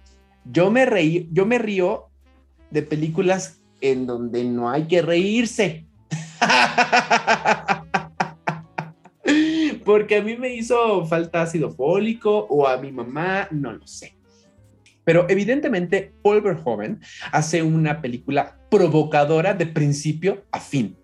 yo 0.45 0.69
me 0.71 0.85
reí, 0.85 1.29
yo 1.31 1.45
me 1.45 1.57
río 1.57 2.09
de 2.69 2.81
películas 2.81 3.61
en 3.81 4.05
donde 4.05 4.43
no 4.43 4.69
hay 4.69 4.87
que 4.87 5.01
reírse. 5.01 5.87
Porque 9.85 10.17
a 10.17 10.21
mí 10.21 10.37
me 10.37 10.55
hizo 10.55 11.05
falta 11.05 11.41
ácido 11.41 11.71
fólico 11.71 12.45
o 12.49 12.67
a 12.67 12.77
mi 12.77 12.91
mamá, 12.91 13.47
no 13.51 13.73
lo 13.73 13.87
sé. 13.87 14.17
Pero 15.03 15.25
evidentemente 15.29 16.13
Paul 16.21 16.41
Verhoeven 16.41 17.01
hace 17.31 17.61
una 17.61 18.01
película 18.01 18.57
provocadora 18.69 19.53
de 19.53 19.65
principio 19.67 20.45
a 20.51 20.61
fin 20.61 20.97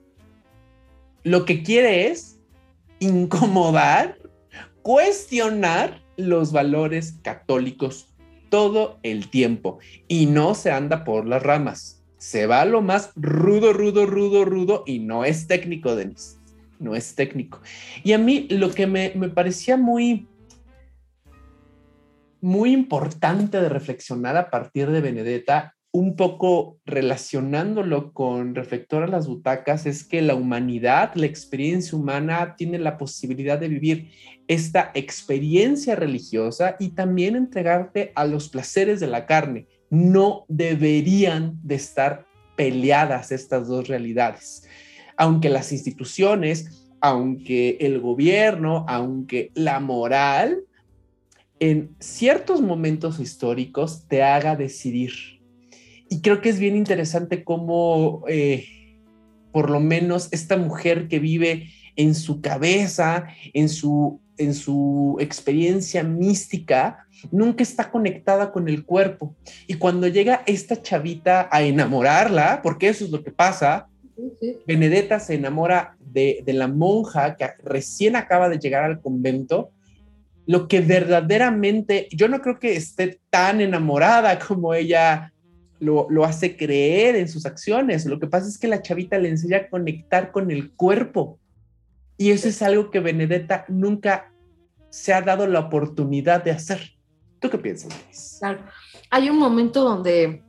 lo 1.30 1.46
que 1.46 1.62
quiere 1.62 2.08
es 2.08 2.40
incomodar, 2.98 4.18
cuestionar 4.82 6.02
los 6.18 6.52
valores 6.52 7.20
católicos 7.22 8.16
todo 8.50 8.98
el 9.04 9.30
tiempo 9.30 9.78
y 10.08 10.26
no 10.26 10.56
se 10.56 10.72
anda 10.72 11.04
por 11.04 11.28
las 11.28 11.44
ramas. 11.44 12.04
Se 12.18 12.48
va 12.48 12.62
a 12.62 12.66
lo 12.66 12.82
más 12.82 13.12
rudo, 13.16 13.74
rudo, 13.74 14.08
rudo, 14.08 14.44
rudo 14.44 14.84
y 14.88 14.98
no 14.98 15.24
es 15.24 15.46
técnico, 15.46 15.96
Denis. 15.96 16.40
No 16.80 16.96
es 16.96 17.14
técnico. 17.14 17.62
Y 18.04 18.14
a 18.14 18.18
mí 18.18 18.48
lo 18.50 18.72
que 18.72 18.88
me, 18.88 19.14
me 19.16 19.30
parecía 19.30 19.78
muy, 19.78 20.28
muy 22.42 22.74
importante 22.74 23.62
de 23.62 23.70
reflexionar 23.70 24.36
a 24.36 24.50
partir 24.50 24.90
de 24.90 25.02
Benedetta 25.02 25.76
un 25.92 26.16
poco 26.16 26.78
relacionándolo 26.86 28.14
con 28.14 28.54
Reflector 28.54 29.04
a 29.04 29.08
las 29.08 29.28
butacas, 29.28 29.88
es 29.88 30.04
que 30.04 30.22
la 30.22 30.36
humanidad, 30.36 31.16
la 31.16 31.26
experiencia 31.26 31.98
humana, 31.98 32.56
tiene 32.56 32.78
la 32.78 32.98
posibilidad 32.98 33.58
de 33.58 33.70
vivir 33.70 34.12
esta 34.48 34.92
experiencia 34.94 35.96
religiosa 35.96 36.76
y 36.80 36.90
también 36.90 37.36
entregarte 37.36 38.12
a 38.16 38.26
los 38.26 38.50
placeres 38.50 39.00
de 39.00 39.08
la 39.08 39.26
carne. 39.26 39.66
No 39.90 40.46
deberían 40.48 41.60
de 41.64 41.76
estar 41.76 42.28
peleadas 42.56 43.32
estas 43.32 43.68
dos 43.68 43.88
realidades. 43.88 44.68
Aunque 45.18 45.50
las 45.50 45.72
instituciones, 45.72 46.88
aunque 47.02 47.78
el 47.80 48.00
gobierno, 48.00 48.86
aunque 48.88 49.52
la 49.56 49.80
moral, 49.80 50.60
en 51.60 51.96
ciertos 52.00 52.62
momentos 52.62 53.20
históricos 53.20 54.08
te 54.08 54.22
haga 54.22 54.56
decidir 54.56 55.39
y 56.10 56.22
creo 56.22 56.42
que 56.42 56.50
es 56.50 56.60
bien 56.60 56.76
interesante 56.76 57.44
cómo, 57.44 58.24
eh, 58.28 58.66
por 59.52 59.70
lo 59.70 59.80
menos, 59.80 60.28
esta 60.32 60.58
mujer 60.58 61.08
que 61.08 61.20
vive 61.20 61.70
en 61.96 62.16
su 62.16 62.42
cabeza, 62.42 63.28
en 63.54 63.70
su, 63.70 64.20
en 64.38 64.54
su 64.54 65.18
experiencia 65.20 66.04
mística, 66.04 67.06
nunca 67.32 67.62
está 67.62 67.92
conectada 67.92 68.52
con 68.52 68.68
el 68.70 68.86
cuerpo. 68.86 69.36
Y 69.68 69.76
cuando 69.76 70.08
llega 70.08 70.44
esta 70.46 70.82
chavita 70.82 71.48
a 71.52 71.62
enamorarla, 71.62 72.62
porque 72.64 72.90
eso 72.90 73.06
es 73.06 73.12
lo 73.12 73.24
que 73.24 73.32
pasa, 73.32 73.88
Benedetta 74.66 75.20
se 75.20 75.36
enamora 75.36 75.96
de, 76.00 76.42
de 76.46 76.54
la 76.54 76.68
monja 76.68 77.36
que 77.36 77.50
recién 77.64 78.16
acaba 78.16 78.50
de 78.50 78.60
llegar 78.60 78.84
al 78.84 79.02
convento, 79.02 79.72
lo 80.46 80.68
que 80.68 80.82
verdaderamente, 80.82 82.08
yo 82.12 82.28
no 82.28 82.42
creo 82.42 82.58
que 82.58 82.76
esté 82.76 83.20
tan 83.30 83.62
enamorada 83.62 84.40
como 84.40 84.74
ella 84.74 85.32
lo, 85.80 86.26
hace 86.26 86.58
creer 86.58 87.16
en 87.16 87.28
sus 87.28 87.46
acciones. 87.46 88.06
Lo 88.06 88.20
que 88.20 88.28
pasa 88.28 88.48
es 88.48 88.58
que 88.58 88.68
la 88.68 88.82
chavita 88.82 89.18
le 89.18 89.30
enseña 89.30 89.58
a 89.58 89.70
conectar 89.70 90.32
con 90.32 90.52
el 90.52 90.72
cuerpo. 90.72 91.40
Y 92.18 92.32
eso 92.32 92.50
es 92.50 92.62
algo 92.62 92.92
que 92.92 93.00
Benedetta 93.00 93.66
nunca 93.70 94.34
se 94.90 95.14
ha 95.14 95.22
dado 95.22 95.48
la 95.48 95.60
oportunidad 95.60 96.44
de 96.44 96.52
hacer. 96.52 96.92
¿Tú 97.40 97.50
qué 97.50 97.58
piensas, 97.58 97.94
Luis? 98.06 98.38
Claro. 98.40 98.66
Hay 99.10 99.30
un 99.30 99.38
momento 99.38 99.84
donde 99.84 100.44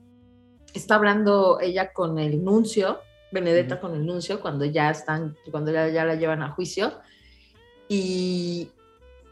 está 0.75 0.97
hablando 0.97 1.61
ella 1.61 1.93
con 1.93 2.19
el 2.19 2.43
nuncio, 2.43 2.99
Benedetta 3.33 3.81
con 3.81 3.95
el 3.95 4.05
nuncio, 4.05 4.41
cuando 4.41 4.65
ya 4.65 4.91
están, 4.91 5.37
cuando 5.51 5.73
ya, 5.73 5.89
ya 5.89 6.05
la 6.05 6.17
llevan 6.17 6.43
a 6.43 6.51
juicio, 6.51 6.93
y, 7.89 8.71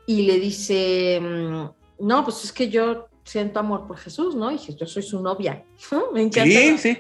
y 0.07 0.23
le 0.23 0.39
dice, 0.39 1.21
mm, 1.21 2.07
no, 2.07 2.25
pues 2.25 2.45
es 2.45 2.53
que 2.53 2.69
yo 2.69 3.09
siento 3.29 3.61
amor 3.61 3.87
por 3.87 3.99
Jesús, 3.99 4.35
¿no? 4.35 4.51
Y 4.51 4.59
yo 4.59 4.87
soy 4.87 5.03
su 5.03 5.23
novia. 5.23 5.65
Me 6.13 6.23
encanta. 6.23 6.51
Sí, 6.51 6.79
sí. 6.79 6.99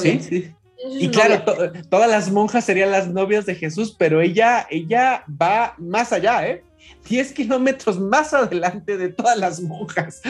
Sí, 0.00 0.20
sí. 0.20 0.54
Y 0.84 1.08
claro, 1.10 1.44
todas 1.88 2.10
las 2.10 2.30
monjas 2.30 2.64
serían 2.64 2.90
las 2.90 3.08
novias 3.08 3.46
de 3.46 3.54
Jesús, 3.54 3.94
pero 3.96 4.20
ella, 4.20 4.66
ella 4.68 5.24
va 5.28 5.74
más 5.78 6.12
allá, 6.12 6.46
¿eh? 6.48 6.64
10 7.08 7.32
kilómetros 7.32 8.00
más 8.00 8.34
adelante 8.34 8.96
de 8.96 9.08
todas 9.08 9.38
las 9.38 9.60
monjas. 9.60 10.20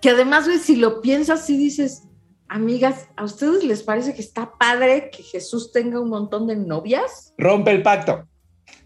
que 0.00 0.10
además, 0.10 0.46
si 0.62 0.76
lo 0.76 1.02
piensas, 1.02 1.48
y 1.50 1.58
dices, 1.58 2.04
amigas, 2.48 3.08
¿a 3.16 3.24
ustedes 3.24 3.62
les 3.62 3.82
parece 3.82 4.14
que 4.14 4.22
está 4.22 4.52
padre 4.58 5.10
que 5.10 5.22
Jesús 5.22 5.70
tenga 5.70 6.00
un 6.00 6.08
montón 6.08 6.46
de 6.46 6.56
novias? 6.56 7.34
Rompe 7.36 7.72
el 7.72 7.82
pacto. 7.82 8.26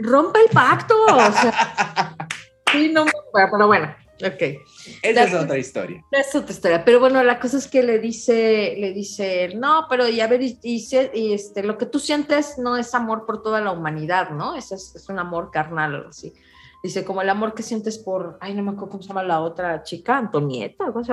Rompe 0.01 0.41
el 0.41 0.51
pacto. 0.51 0.95
O 1.05 1.33
sea, 1.33 2.17
sí, 2.73 2.91
no, 2.93 3.05
pero 3.33 3.69
bueno, 3.69 3.95
Ok. 4.23 4.63
Esa 5.03 5.25
es 5.25 5.35
otra 5.35 5.59
historia. 5.59 6.05
Es 6.11 6.35
otra 6.35 6.53
historia. 6.53 6.85
Pero 6.85 7.01
bueno, 7.01 7.23
la 7.23 7.39
cosa 7.41 7.57
es 7.57 7.67
que 7.67 7.83
le 7.83 7.99
dice, 7.99 8.75
le 8.79 8.93
dice, 8.93 9.55
no, 9.55 9.87
pero 9.89 10.09
y 10.09 10.21
a 10.21 10.27
ver, 10.27 10.43
y, 10.43 10.59
y, 10.63 11.33
este, 11.33 11.63
lo 11.63 11.79
que 11.79 11.87
tú 11.87 11.99
sientes 11.99 12.59
no 12.59 12.77
es 12.77 12.95
amor 12.95 13.25
por 13.27 13.43
toda 13.43 13.61
la 13.61 13.73
humanidad, 13.73 14.31
¿no? 14.31 14.57
Es, 14.57 14.73
es, 14.73 15.09
un 15.09 15.19
amor 15.19 15.51
carnal, 15.51 15.95
algo 15.95 16.09
así. 16.11 16.35
Dice, 16.83 17.05
como 17.05 17.23
el 17.23 17.31
amor 17.31 17.55
que 17.55 17.63
sientes 17.63 17.99
por, 17.99 18.39
ay, 18.41 18.55
no 18.55 18.63
me 18.63 18.71
acuerdo 18.71 18.91
cómo 18.91 19.03
se 19.03 19.09
llama 19.09 19.23
la 19.23 19.41
otra 19.41 19.83
chica, 19.83 20.19
Antonieta, 20.19 20.85
algo 20.85 21.01
así. 21.01 21.13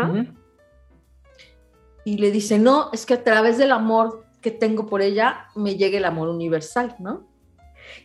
Y 2.06 2.18
le 2.18 2.32
dice, 2.32 2.58
no, 2.58 2.90
es 2.94 3.06
que 3.06 3.16
a 3.16 3.24
través 3.24 3.58
del 3.58 3.72
amor 3.72 4.26
que 4.42 4.52
tengo 4.52 4.86
por 4.86 5.02
ella 5.02 5.48
me 5.56 5.76
llega 5.76 5.98
el 5.98 6.06
amor 6.06 6.30
universal, 6.30 6.96
¿no? 7.00 7.28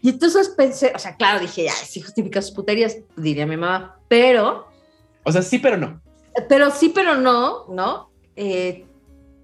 Y 0.00 0.10
entonces 0.10 0.48
pensé, 0.48 0.92
o 0.94 0.98
sea, 0.98 1.16
claro, 1.16 1.40
dije, 1.40 1.64
ya, 1.64 1.72
si 1.72 2.00
justifica 2.00 2.42
sus 2.42 2.52
puterías, 2.52 2.98
diría 3.16 3.46
mi 3.46 3.56
mamá, 3.56 4.00
pero 4.08 4.71
o 5.24 5.32
sea, 5.32 5.42
sí, 5.42 5.58
pero 5.58 5.76
no. 5.76 6.00
Pero 6.48 6.70
sí, 6.70 6.90
pero 6.94 7.16
no, 7.16 7.66
¿no? 7.68 8.10
Eh, 8.36 8.86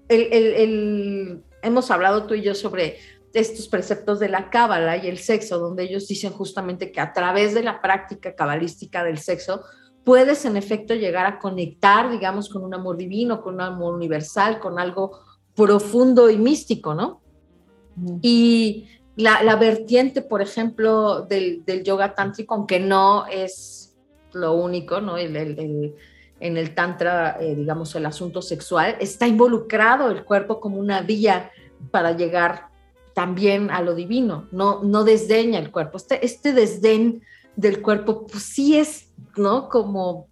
hemos 0.09 1.91
hablado 1.91 2.25
tú 2.25 2.33
y 2.33 2.41
yo 2.41 2.55
sobre 2.55 2.97
estos 3.33 3.67
preceptos 3.67 4.19
de 4.19 4.29
la 4.29 4.49
cábala 4.49 4.97
y 4.97 5.07
el 5.07 5.19
sexo, 5.19 5.59
donde 5.59 5.83
ellos 5.83 6.07
dicen 6.07 6.31
justamente 6.31 6.91
que 6.91 6.99
a 6.99 7.13
través 7.13 7.53
de 7.53 7.63
la 7.63 7.81
práctica 7.81 8.33
cabalística 8.35 9.03
del 9.03 9.19
sexo 9.19 9.63
puedes 10.03 10.45
en 10.45 10.57
efecto 10.57 10.95
llegar 10.95 11.27
a 11.27 11.37
conectar, 11.37 12.09
digamos, 12.09 12.49
con 12.49 12.63
un 12.63 12.73
amor 12.73 12.97
divino, 12.97 13.41
con 13.41 13.55
un 13.55 13.61
amor 13.61 13.93
universal, 13.93 14.59
con 14.59 14.79
algo 14.79 15.19
profundo 15.55 16.29
y 16.29 16.37
místico, 16.37 16.95
¿no? 16.95 17.21
Y 18.21 18.87
la, 19.15 19.55
vertiente, 19.57 20.21
por 20.21 20.41
ejemplo, 20.41 21.23
del, 21.23 21.63
del 21.65 21.83
yoga 21.83 22.15
tántrico, 22.15 22.55
aunque 22.55 22.79
no 22.79 23.27
es 23.27 23.78
lo 24.33 24.53
único, 24.53 25.01
¿no? 25.01 25.17
El, 25.17 25.35
en 26.39 26.57
el 26.57 26.73
tantra, 26.73 27.37
eh, 27.39 27.55
digamos, 27.55 27.95
el 27.95 28.05
asunto 28.05 28.41
sexual, 28.41 28.95
está 28.99 29.27
involucrado 29.27 30.09
el 30.11 30.23
cuerpo 30.23 30.59
como 30.59 30.77
una 30.77 31.01
vía 31.01 31.51
para 31.91 32.15
llegar 32.15 32.69
también 33.13 33.69
a 33.71 33.81
lo 33.81 33.95
divino, 33.95 34.47
no, 34.51 34.83
no 34.83 35.03
desdeña 35.03 35.59
el 35.59 35.71
cuerpo. 35.71 35.97
Este, 35.97 36.25
este 36.25 36.53
desdén 36.53 37.21
del 37.55 37.81
cuerpo, 37.81 38.25
pues 38.27 38.43
sí 38.43 38.77
es, 38.77 39.09
¿no? 39.35 39.67
Como 39.67 40.27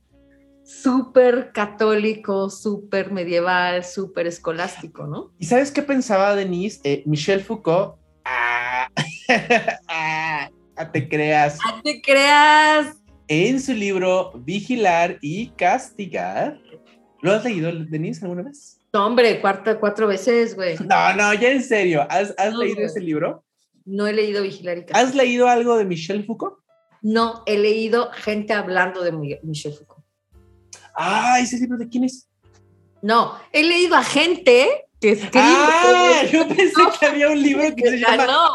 súper 0.63 1.51
católico, 1.53 2.49
súper 2.49 3.11
medieval, 3.11 3.83
súper 3.83 4.27
escolástico, 4.27 5.07
¿no? 5.07 5.31
¿Y 5.39 5.45
sabes 5.45 5.71
qué 5.71 5.81
pensaba 5.81 6.35
Denise? 6.35 6.79
Eh, 6.83 7.03
Michel 7.05 7.41
Foucault, 7.41 7.95
ah, 8.23 8.89
ah, 9.87 10.49
te 10.91 11.09
creas. 11.09 11.57
Ah, 11.65 11.81
te 11.83 12.01
creas 12.01 12.97
en 13.27 13.59
su 13.61 13.73
libro 13.73 14.31
Vigilar 14.35 15.17
y 15.21 15.47
Castigar. 15.49 16.59
¿Lo 17.21 17.33
has 17.33 17.43
leído, 17.43 17.71
Denise, 17.71 18.23
alguna 18.23 18.43
vez? 18.43 18.79
No, 18.93 19.05
hombre, 19.05 19.41
cuarta, 19.41 19.79
cuatro 19.79 20.07
veces, 20.07 20.55
güey. 20.55 20.77
No, 20.79 21.13
no, 21.13 21.33
ya 21.33 21.51
en 21.51 21.63
serio. 21.63 22.05
¿Has, 22.09 22.33
leído 22.55 22.81
ese 22.81 23.01
libro? 23.01 23.43
No 23.85 24.07
he 24.07 24.13
leído 24.13 24.43
Vigilar 24.43 24.77
y 24.77 24.81
Castigar. 24.81 25.05
¿Has 25.05 25.15
leído 25.15 25.47
algo 25.47 25.77
de 25.77 25.85
Michel 25.85 26.25
Foucault? 26.25 26.59
No, 27.01 27.43
he 27.45 27.57
leído 27.57 28.11
gente 28.11 28.53
hablando 28.53 29.03
de 29.03 29.11
Michel 29.43 29.73
Foucault. 29.73 30.05
Ah, 30.95 31.39
¿ese 31.39 31.59
libro 31.59 31.77
de 31.77 31.87
quién 31.87 32.03
es? 32.05 32.27
No, 33.01 33.37
he 33.51 33.63
leído 33.63 33.95
a 33.95 34.03
gente 34.03 34.86
que 34.99 35.11
escribe. 35.11 35.31
Ah, 35.35 36.23
yo 36.31 36.47
pensé 36.47 36.81
que 36.99 37.05
había 37.05 37.29
un 37.29 37.41
libro 37.41 37.75
que 37.75 37.89
se 37.89 37.99
llama. 37.99 38.25
No, 38.25 38.49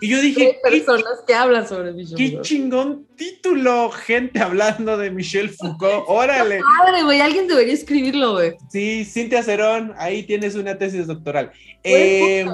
y 0.00 0.08
yo 0.08 0.20
dije. 0.20 0.58
personas 0.62 1.20
que 1.26 1.34
hablan 1.34 1.66
sobre 1.66 1.92
Michel 1.92 2.16
Qué 2.16 2.40
chingón 2.42 3.06
título, 3.16 3.90
gente 3.90 4.40
hablando 4.40 4.96
de 4.96 5.10
Michel 5.10 5.50
Foucault. 5.50 6.04
Órale. 6.06 6.60
Padre, 6.78 7.02
güey, 7.02 7.20
alguien 7.20 7.48
debería 7.48 7.74
escribirlo, 7.74 8.34
güey. 8.34 8.54
Sí, 8.70 9.04
Cintia 9.04 9.42
Cerón, 9.42 9.94
ahí 9.98 10.22
tienes 10.22 10.54
una 10.54 10.78
tesis 10.78 11.06
doctoral. 11.06 11.50
Eh, 11.82 12.46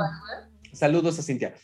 saludos 0.73 1.19
a 1.19 1.23
Cintia. 1.23 1.55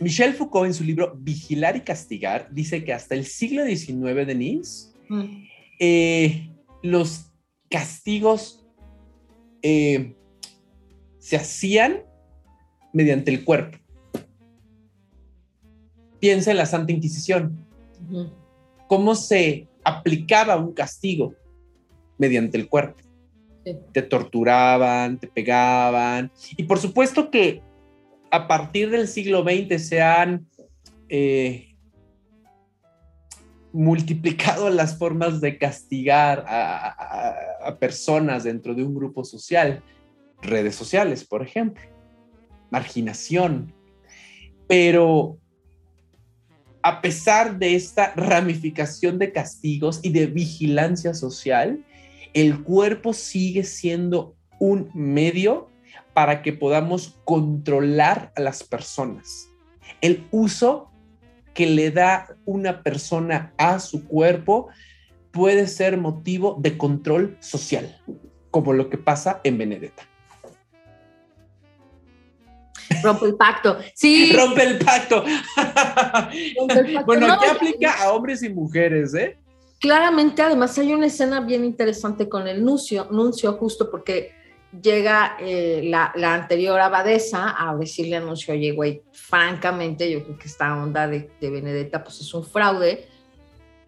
Michel 0.00 0.34
Foucault 0.34 0.66
en 0.66 0.74
su 0.74 0.84
libro 0.84 1.14
Vigilar 1.16 1.76
y 1.76 1.80
Castigar 1.80 2.48
dice 2.50 2.84
que 2.84 2.92
hasta 2.92 3.14
el 3.14 3.26
siglo 3.26 3.64
XIX, 3.64 4.26
Denise, 4.26 4.92
mm. 5.08 5.46
eh, 5.78 6.50
los 6.82 7.26
castigos 7.70 8.63
eh, 9.64 10.14
se 11.18 11.36
hacían 11.36 12.02
mediante 12.92 13.30
el 13.30 13.44
cuerpo. 13.44 13.78
Piensa 16.20 16.50
en 16.50 16.58
la 16.58 16.66
Santa 16.66 16.92
Inquisición. 16.92 17.66
¿Cómo 18.88 19.14
se 19.14 19.66
aplicaba 19.82 20.56
un 20.56 20.74
castigo? 20.74 21.34
Mediante 22.18 22.58
el 22.58 22.68
cuerpo. 22.68 23.00
Te 23.92 24.02
torturaban, 24.02 25.18
te 25.18 25.28
pegaban. 25.28 26.30
Y 26.58 26.64
por 26.64 26.78
supuesto 26.78 27.30
que 27.30 27.62
a 28.30 28.46
partir 28.46 28.90
del 28.90 29.08
siglo 29.08 29.44
XX 29.44 29.82
se 29.82 30.02
han 30.02 30.46
eh, 31.08 31.73
multiplicado 33.74 34.70
las 34.70 34.96
formas 34.96 35.40
de 35.40 35.58
castigar 35.58 36.44
a, 36.46 37.76
personas 37.80 38.44
dentro 38.44 38.72
de 38.74 38.84
un 38.84 38.94
grupo 38.94 39.24
social, 39.24 39.82
redes 40.40 40.76
sociales, 40.76 41.24
por 41.24 41.42
ejemplo, 41.42 41.82
marginación. 42.70 43.74
Pero 44.68 45.38
a 46.82 47.00
pesar 47.00 47.58
de 47.58 47.74
esta 47.74 48.12
ramificación 48.14 49.18
de 49.18 49.32
castigos 49.32 49.98
y 50.02 50.10
de 50.10 50.26
vigilancia 50.26 51.12
social, 51.12 51.84
el 52.32 52.62
cuerpo 52.62 53.12
sigue 53.12 53.64
siendo 53.64 54.36
un 54.60 54.90
medio 54.94 55.68
para 56.12 56.42
que 56.42 56.52
podamos 56.52 57.18
controlar 57.24 58.32
a 58.36 58.40
las 58.40 58.62
personas. 58.62 59.48
El 60.00 60.26
uso 60.30 60.93
que 61.54 61.66
le 61.66 61.90
da 61.90 62.36
una 62.44 62.82
persona 62.82 63.54
a 63.56 63.78
su 63.78 64.06
cuerpo 64.06 64.68
puede 65.30 65.66
ser 65.66 65.96
motivo 65.96 66.56
de 66.60 66.76
control 66.76 67.36
social, 67.40 68.00
como 68.50 68.72
lo 68.72 68.90
que 68.90 68.98
pasa 68.98 69.40
en 69.44 69.58
Benedetta. 69.58 70.02
Rompe 73.02 73.26
el 73.26 73.36
pacto. 73.36 73.78
Sí. 73.94 74.32
Rompe 74.36 74.62
el 74.62 74.78
pacto. 74.78 75.24
bueno, 77.06 77.38
¿qué 77.40 77.46
aplica 77.48 78.02
a 78.02 78.12
hombres 78.12 78.42
y 78.42 78.48
mujeres, 78.48 79.14
¿eh? 79.14 79.38
Claramente, 79.80 80.42
además, 80.42 80.78
hay 80.78 80.92
una 80.92 81.06
escena 81.06 81.40
bien 81.40 81.64
interesante 81.64 82.28
con 82.28 82.48
el 82.48 82.64
nuncio, 82.64 83.08
nuncio 83.10 83.52
justo 83.54 83.90
porque 83.90 84.33
llega 84.82 85.36
eh, 85.40 85.82
la, 85.84 86.12
anterior 86.34 86.80
abadesa 86.80 87.54
a 87.56 87.74
decirle 87.76 88.16
anuncio, 88.16 88.54
oye, 88.54 88.72
güey, 88.72 89.02
francamente, 89.12 90.10
yo 90.10 90.24
creo 90.24 90.38
que 90.38 90.46
esta 90.46 90.76
onda 90.76 91.06
de, 91.06 91.30
Benedetta 91.40 92.02
pues 92.02 92.20
es 92.20 92.34
un 92.34 92.44
fraude 92.44 93.08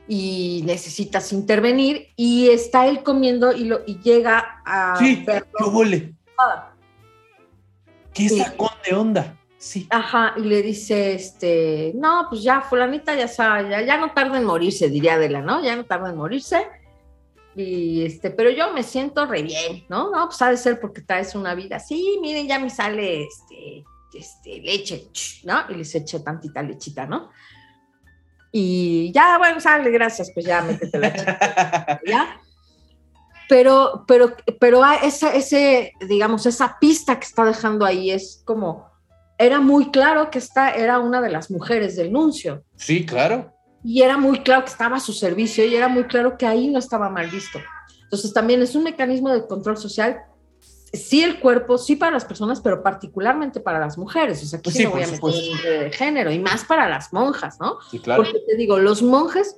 y 0.09 0.63
necesitas 0.65 1.33
intervenir 1.33 2.09
y 2.17 2.49
está 2.51 2.87
él 2.87 3.03
comiendo 3.03 3.53
y, 3.53 3.65
lo, 3.65 3.81
y 3.87 3.99
llega 3.99 4.63
a... 4.65 4.97
Sí, 4.99 5.25
¿qué 5.25 6.13
¿Qué 8.13 8.29
sacón 8.31 8.71
de 8.89 8.95
onda? 8.95 9.37
Sí. 9.59 9.87
Ajá, 9.91 10.35
y 10.37 10.41
le 10.41 10.63
dice, 10.63 11.15
este, 11.15 11.93
no, 11.97 12.27
pues 12.31 12.43
ya, 12.43 12.61
fulanita 12.61 13.15
ya, 13.15 13.27
ya, 13.27 13.83
ya 13.83 13.97
no 13.99 14.13
tarda 14.13 14.39
en 14.39 14.45
morirse, 14.45 14.89
diría 14.89 15.15
Adela, 15.15 15.43
¿no? 15.43 15.63
Ya 15.63 15.75
no 15.77 15.85
tarda 15.85 16.11
en 16.11 16.17
morirse 16.17 16.67
y 17.57 18.05
este, 18.05 18.31
pero 18.31 18.51
yo 18.51 18.75
me 18.75 18.83
siento 18.83 19.25
re 19.25 19.43
bien, 19.43 19.87
¿no? 19.89 20.11
No, 20.11 20.27
pues 20.27 20.43
ha 20.43 20.51
de 20.51 20.59
ser 20.59 20.79
porque 20.79 21.01
traes 21.01 21.35
una 21.35 21.55
vida. 21.55 21.81
Sí, 21.81 22.19
miren, 22.21 22.47
ya 22.47 22.59
me 22.59 22.69
sale 22.69 23.25
este, 23.25 23.83
este, 24.13 24.61
leche, 24.61 25.09
¿no? 25.45 25.63
Y 25.71 25.75
les 25.77 25.95
echo 25.95 26.23
tantita 26.23 26.63
lechita, 26.63 27.07
¿no? 27.07 27.31
Y 28.53 29.11
ya, 29.13 29.39
bueno, 29.39 29.59
sale, 29.59 29.91
gracias, 29.91 30.31
pues 30.35 30.45
ya 30.45 30.61
métete 30.63 30.99
la 30.99 31.13
chica, 31.15 32.01
¿ya? 32.07 32.41
Pero, 33.49 34.05
pero, 34.07 34.37
pero 34.61 34.83
esa, 35.03 35.35
ese, 35.35 35.93
digamos, 36.07 36.45
esa 36.45 36.79
pista 36.79 37.19
que 37.19 37.25
está 37.25 37.45
dejando 37.47 37.87
ahí 37.87 38.11
es 38.11 38.43
como, 38.45 38.91
era 39.39 39.61
muy 39.61 39.91
claro 39.91 40.31
que 40.31 40.39
esta 40.39 40.75
era 40.75 40.99
una 40.99 41.23
de 41.23 41.31
las 41.31 41.51
mujeres 41.51 41.97
del 41.97 42.13
nuncio. 42.13 42.65
Sí, 42.77 43.07
claro 43.07 43.56
y 43.87 44.03
era 44.03 44.19
muy 44.19 44.41
claro 44.41 44.65
que 44.65 44.71
estaba 44.71 44.97
a 44.97 45.01
su 45.01 45.13
servicio 45.13 45.65
y 45.65 45.77
era 45.77 45.87
muy 45.87 46.05
claro 46.05 46.37
que 46.37 46.45
ahí 46.45 46.67
no 46.67 46.81
estaba 46.81 47.09
mal 47.09 47.31
visto. 47.31 47.61
Entonces 48.03 48.33
también 48.33 48.61
es 48.61 48.75
un 48.75 48.83
mecanismo 48.83 49.31
de 49.31 49.47
control 49.47 49.77
social, 49.79 50.23
sí 50.93 51.23
el 51.23 51.39
cuerpo, 51.39 51.79
sí 51.79 51.95
para 51.95 52.11
las 52.11 52.25
personas, 52.25 52.61
pero 52.61 52.83
particularmente 52.83 53.61
para 53.61 53.79
las 53.79 53.97
mujeres. 53.97 54.43
O 54.43 54.47
sea, 54.47 54.59
aquí 54.59 54.83
no 54.83 54.91
voy 54.91 55.05
a 55.05 55.07
meter 55.07 55.83
de 55.85 55.93
género 55.93 56.33
y 56.33 56.41
más 56.41 56.65
para 56.65 56.89
las 56.89 57.13
monjas, 57.13 57.61
¿no? 57.61 57.79
Sí, 57.89 58.01
claro. 58.01 58.25
Porque 58.25 58.41
te 58.45 58.57
digo, 58.57 58.77
los 58.77 59.03
monjes, 59.03 59.57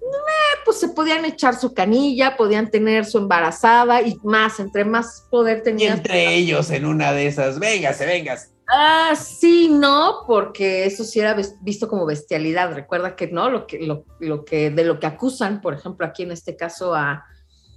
eh, 0.00 0.58
pues 0.64 0.80
se 0.80 0.88
podían 0.88 1.24
echar 1.24 1.54
su 1.54 1.72
canilla, 1.72 2.36
podían 2.36 2.68
tener 2.68 3.04
su 3.04 3.18
embarazada 3.18 4.02
y 4.02 4.18
más, 4.24 4.58
entre 4.58 4.84
más 4.84 5.28
poder 5.30 5.62
tenían. 5.62 5.94
Y 5.94 5.96
entre 5.98 6.34
ellos 6.34 6.68
en 6.72 6.84
una 6.84 7.12
de 7.12 7.28
esas, 7.28 7.60
véngase, 7.60 8.06
véngase. 8.06 8.48
Ah, 8.74 9.14
sí, 9.14 9.68
no, 9.68 10.24
porque 10.26 10.86
eso 10.86 11.04
sí 11.04 11.20
era 11.20 11.36
visto 11.60 11.88
como 11.88 12.06
bestialidad. 12.06 12.72
Recuerda 12.72 13.16
que 13.16 13.26
no, 13.26 13.50
lo 13.50 13.66
que, 13.66 13.78
lo, 14.18 14.44
que, 14.46 14.70
de 14.70 14.84
lo 14.84 14.98
que 14.98 15.06
acusan, 15.06 15.60
por 15.60 15.74
ejemplo, 15.74 16.06
aquí 16.06 16.22
en 16.22 16.32
este 16.32 16.56
caso 16.56 16.94
a, 16.94 17.26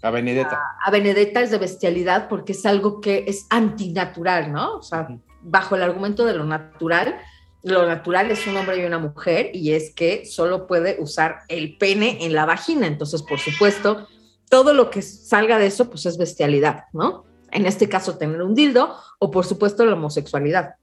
a 0.02 0.10
Benedetta. 0.10 0.62
A, 0.86 0.92
Benedetta 0.92 1.42
es 1.42 1.52
de 1.52 1.58
bestialidad 1.58 2.30
porque 2.30 2.54
es 2.54 2.66
algo 2.66 3.02
que 3.02 3.26
es 3.28 3.46
antinatural, 3.50 4.54
¿no? 4.54 4.78
O 4.78 4.82
sea, 4.84 5.10
bajo 5.42 5.76
el 5.76 5.84
argumento 5.84 6.24
de 6.24 6.34
lo 6.34 6.46
natural, 6.46 7.20
lo 7.62 7.86
natural 7.86 8.32
es 8.32 8.48
un 8.48 8.56
hombre 8.56 8.82
y 8.82 8.86
una 8.86 9.00
mujer 9.00 9.50
y 9.54 9.74
es 9.74 9.94
que 9.94 10.26
solo 10.26 10.66
puede 10.66 10.96
usar 11.02 11.40
el 11.50 11.78
pene 11.78 12.24
en 12.24 12.34
la 12.34 12.46
vagina. 12.46 12.88
Entonces, 12.88 13.22
por 13.22 13.40
supuesto, 13.40 14.08
todo 14.50 14.74
lo 14.74 14.90
que 14.90 15.02
salga 15.02 15.60
de 15.60 15.66
eso, 15.66 15.90
pues 15.90 16.06
es 16.06 16.18
bestialidad, 16.18 16.86
¿no? 16.94 17.26
En 17.52 17.66
este 17.66 17.90
caso, 17.90 18.18
tener 18.18 18.42
un 18.42 18.56
dildo 18.56 18.96
o, 19.20 19.30
por 19.30 19.46
supuesto, 19.46 19.86
la 19.86 19.96
homosexualidad. 19.96 20.76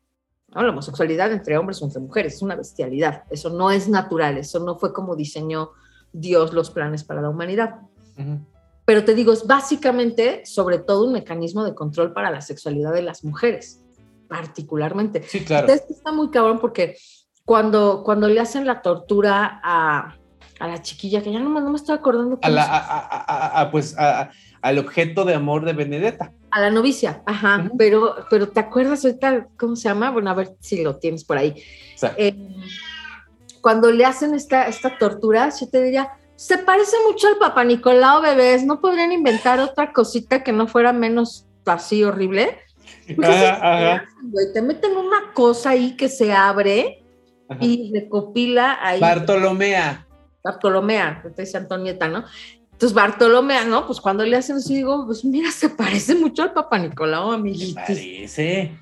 ¿No? 0.54 0.62
La 0.62 0.70
homosexualidad 0.70 1.32
entre 1.32 1.56
hombres 1.58 1.80
o 1.82 1.84
entre 1.84 2.00
mujeres 2.00 2.34
es 2.34 2.42
una 2.42 2.56
bestialidad. 2.56 3.24
Eso 3.30 3.50
no 3.50 3.70
es 3.70 3.88
natural, 3.88 4.38
eso 4.38 4.60
no 4.60 4.78
fue 4.78 4.92
como 4.92 5.16
diseñó 5.16 5.70
Dios 6.12 6.52
los 6.52 6.70
planes 6.70 7.04
para 7.04 7.22
la 7.22 7.30
humanidad. 7.30 7.80
Pero 8.84 9.04
te 9.04 9.14
digo, 9.14 9.32
es 9.32 9.46
básicamente, 9.46 10.44
sobre 10.44 10.78
todo, 10.78 11.06
un 11.06 11.12
mecanismo 11.12 11.64
de 11.64 11.74
control 11.74 12.12
para 12.12 12.30
la 12.30 12.40
sexualidad 12.40 12.92
de 12.92 13.02
las 13.02 13.24
mujeres 13.24 13.82
particularmente. 14.28 15.22
Sí, 15.24 15.44
claro. 15.44 15.68
Entonces 15.68 15.96
está 15.98 16.10
muy 16.10 16.30
cabrón 16.30 16.58
porque 16.58 16.96
cuando, 17.44 18.02
cuando 18.02 18.28
le 18.28 18.40
hacen 18.40 18.66
la 18.66 18.80
tortura 18.80 19.60
a, 19.62 20.16
a 20.58 20.68
la 20.68 20.80
chiquilla, 20.80 21.22
que 21.22 21.30
ya 21.30 21.38
no, 21.38 21.50
no 21.50 21.70
me 21.70 21.76
estoy 21.76 21.94
acordando. 21.94 22.38
A 22.40 22.48
la, 22.48 22.64
a, 22.64 23.60
a, 23.60 23.70
pues 23.70 23.94
al 23.98 24.78
objeto 24.78 25.26
de 25.26 25.34
amor 25.34 25.66
de 25.66 25.74
Benedetta. 25.74 26.32
A 26.52 26.60
la 26.60 26.70
novicia, 26.70 27.22
ajá, 27.24 27.70
pero, 27.78 28.14
pero 28.28 28.48
¿te 28.48 28.60
acuerdas 28.60 29.04
ahorita 29.04 29.48
cómo 29.58 29.74
se 29.74 29.88
llama? 29.88 30.10
Bueno, 30.10 30.30
a 30.30 30.34
ver 30.34 30.54
si 30.60 30.82
lo 30.82 30.96
tienes 30.96 31.24
por 31.24 31.38
ahí. 31.38 31.62
Eh, 32.18 32.36
cuando 33.62 33.90
le 33.90 34.04
hacen 34.04 34.34
esta, 34.34 34.68
esta 34.68 34.98
tortura, 34.98 35.48
yo 35.58 35.68
te 35.68 35.82
diría, 35.82 36.10
se 36.36 36.58
parece 36.58 36.96
mucho 37.08 37.28
al 37.28 37.38
Papa 37.38 37.64
Nicolau, 37.64 38.20
bebés, 38.20 38.64
¿no 38.64 38.80
podrían 38.80 39.12
inventar 39.12 39.60
otra 39.60 39.92
cosita 39.92 40.42
que 40.42 40.52
no 40.52 40.66
fuera 40.66 40.92
menos 40.92 41.46
así 41.64 42.04
horrible? 42.04 42.58
te 44.52 44.62
meten 44.62 44.96
una 44.96 45.32
cosa 45.32 45.70
ahí 45.70 45.96
que 45.96 46.08
se 46.08 46.32
abre 46.32 47.02
y 47.60 47.92
recopila 47.92 48.78
ahí. 48.80 49.00
Bartolomea. 49.00 50.06
Bartolomea, 50.42 51.22
te 51.34 51.42
dice 51.42 51.56
Antonieta, 51.56 52.08
¿no? 52.08 52.24
Entonces 52.82 52.96
Bartolomea, 52.96 53.64
¿no? 53.64 53.86
Pues 53.86 54.00
cuando 54.00 54.24
le 54.24 54.36
hacen 54.36 54.56
así, 54.56 54.74
digo, 54.74 55.06
pues 55.06 55.24
mira, 55.24 55.52
se 55.52 55.68
parece 55.68 56.16
mucho 56.16 56.42
al 56.42 56.52
Papa 56.52 56.80
Nicolau, 56.80 57.30
amiguitos. 57.30 57.74
Parece. 57.74 58.76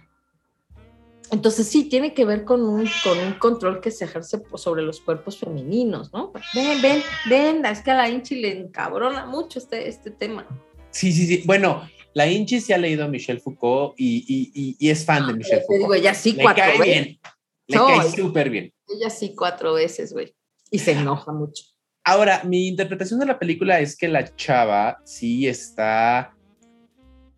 Entonces 1.31 1.67
sí, 1.67 1.85
tiene 1.85 2.15
que 2.15 2.25
ver 2.25 2.47
con 2.47 2.63
un, 2.63 2.89
con 3.05 3.19
un 3.19 3.35
control 3.35 3.83
que 3.83 3.91
se 3.91 4.07
ejerce 4.07 4.41
sobre 4.55 4.81
los 4.81 5.03
cuerpos 5.03 5.37
femeninos, 5.37 6.15
¿no? 6.15 6.33
Ven, 6.55 6.81
ven, 6.81 7.03
ven, 7.29 7.67
es 7.67 7.83
que 7.83 7.91
a 7.91 7.95
la 7.97 8.09
Inchi 8.09 8.37
le 8.37 8.59
encabrona 8.61 9.27
mucho 9.27 9.59
este, 9.59 9.87
este 9.87 10.11
tema. 10.11 10.47
Sí, 10.91 11.13
sí, 11.13 11.27
sí. 11.27 11.43
Bueno, 11.45 11.87
la 12.15 12.27
Inchi 12.27 12.59
se 12.63 12.73
ha 12.73 12.79
leído 12.79 13.05
a 13.05 13.09
Michelle 13.09 13.41
Foucault 13.41 13.93
y, 13.99 14.79
es 14.81 15.05
fan 15.05 15.27
de 15.27 15.33
ah, 15.35 15.37
Michelle 15.37 15.61
Foucault. 15.61 15.79
Digo, 15.79 15.93
ella 15.95 16.15
sí 16.15 16.39
cuatro 16.41 16.65
le 16.65 16.79
cae 16.79 16.83
Bien. 16.83 17.21
Le 17.67 17.77
cae 17.77 18.11
súper 18.13 18.49
bien. 18.49 18.73
Ella 18.89 19.11
sí 19.11 19.35
cuatro 19.37 19.75
veces, 19.75 20.15
güey. 20.15 20.35
Y 20.71 20.79
se 20.79 20.93
enoja 20.93 21.33
mucho. 21.33 21.65
Ahora, 22.05 22.43
mi 22.45 22.69
interpretación 22.69 23.21
de 23.21 23.27
la 23.27 23.39
película 23.39 23.81
es 23.81 23.97
que 23.97 24.09
la 24.09 24.35
chava 24.35 25.01
sí 25.05 25.47
está... 25.47 26.35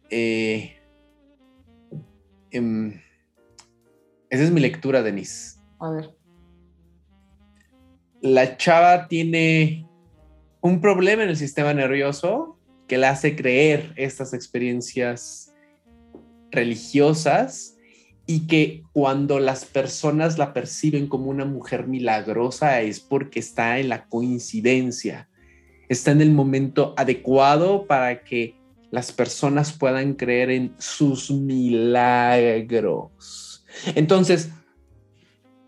Eh, 0.08 0.76
em, 2.50 3.00
esa 4.30 4.44
es 4.44 4.50
mi 4.50 4.60
lectura, 4.60 5.02
Denise. 5.02 5.58
A 5.80 5.90
ver. 5.90 6.10
La 8.20 8.56
chava 8.56 9.08
tiene 9.08 9.86
un 10.60 10.80
problema 10.80 11.24
en 11.24 11.30
el 11.30 11.36
sistema 11.36 11.74
nervioso 11.74 12.58
que 12.86 12.98
la 12.98 13.10
hace 13.10 13.34
creer 13.34 13.92
estas 13.96 14.32
experiencias 14.32 15.52
religiosas 16.50 17.71
y 18.33 18.47
que 18.47 18.83
cuando 18.95 19.39
las 19.39 19.66
personas 19.66 20.39
la 20.39 20.55
perciben 20.55 21.07
como 21.07 21.26
una 21.26 21.45
mujer 21.45 21.87
milagrosa 21.87 22.80
es 22.80 22.99
porque 22.99 23.41
está 23.41 23.78
en 23.78 23.91
la 23.91 24.07
coincidencia, 24.07 25.28
está 25.91 26.12
en 26.12 26.22
el 26.22 26.30
momento 26.30 26.95
adecuado 26.97 27.87
para 27.87 28.24
que 28.24 28.55
las 28.91 29.12
personas 29.12 29.74
puedan 29.74 30.14
creer 30.14 30.51
en 30.51 30.74
sus 30.78 31.30
milagros. 31.30 33.11
Entonces, 33.95 34.49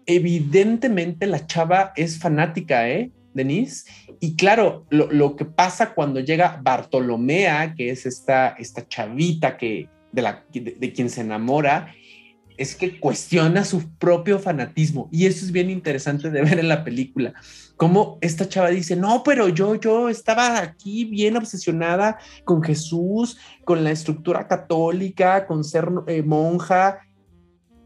evidentemente 0.06 1.26
la 1.26 1.46
chava 1.46 1.92
es 1.96 2.18
fanática, 2.18 2.88
¿eh? 2.88 3.12
Denise. 3.34 3.84
Y 4.20 4.36
claro, 4.36 4.86
lo, 4.88 5.36
que 5.36 5.44
pasa 5.44 5.92
cuando 5.92 6.20
llega 6.20 6.60
Bartolomea, 6.62 7.74
que 7.74 7.90
es 7.90 8.06
esta, 8.06 8.54
esta 8.58 8.88
chavita 8.88 9.58
que, 9.58 9.90
de, 10.12 10.22
la, 10.22 10.46
de, 10.50 10.92
quien 10.94 11.10
se 11.10 11.20
enamora, 11.20 11.92
es 12.56 12.76
que 12.76 13.00
cuestiona 13.00 13.64
su 13.64 13.88
propio 13.98 14.38
fanatismo. 14.38 15.08
Y 15.10 15.26
eso 15.26 15.44
es 15.44 15.52
bien 15.52 15.70
interesante 15.70 16.30
de 16.30 16.42
ver 16.42 16.58
en 16.58 16.68
la 16.68 16.84
película. 16.84 17.34
Cómo 17.76 18.18
esta 18.20 18.48
chava 18.48 18.68
dice, 18.68 18.94
no, 18.96 19.22
pero 19.24 19.48
yo, 19.48 19.74
yo 19.74 20.08
estaba 20.08 20.60
aquí 20.60 21.04
bien 21.04 21.36
obsesionada 21.36 22.18
con 22.44 22.62
Jesús, 22.62 23.38
con 23.64 23.82
la 23.82 23.90
estructura 23.90 24.46
católica, 24.46 25.46
con 25.46 25.64
ser 25.64 25.88
eh, 26.06 26.22
monja. 26.22 27.00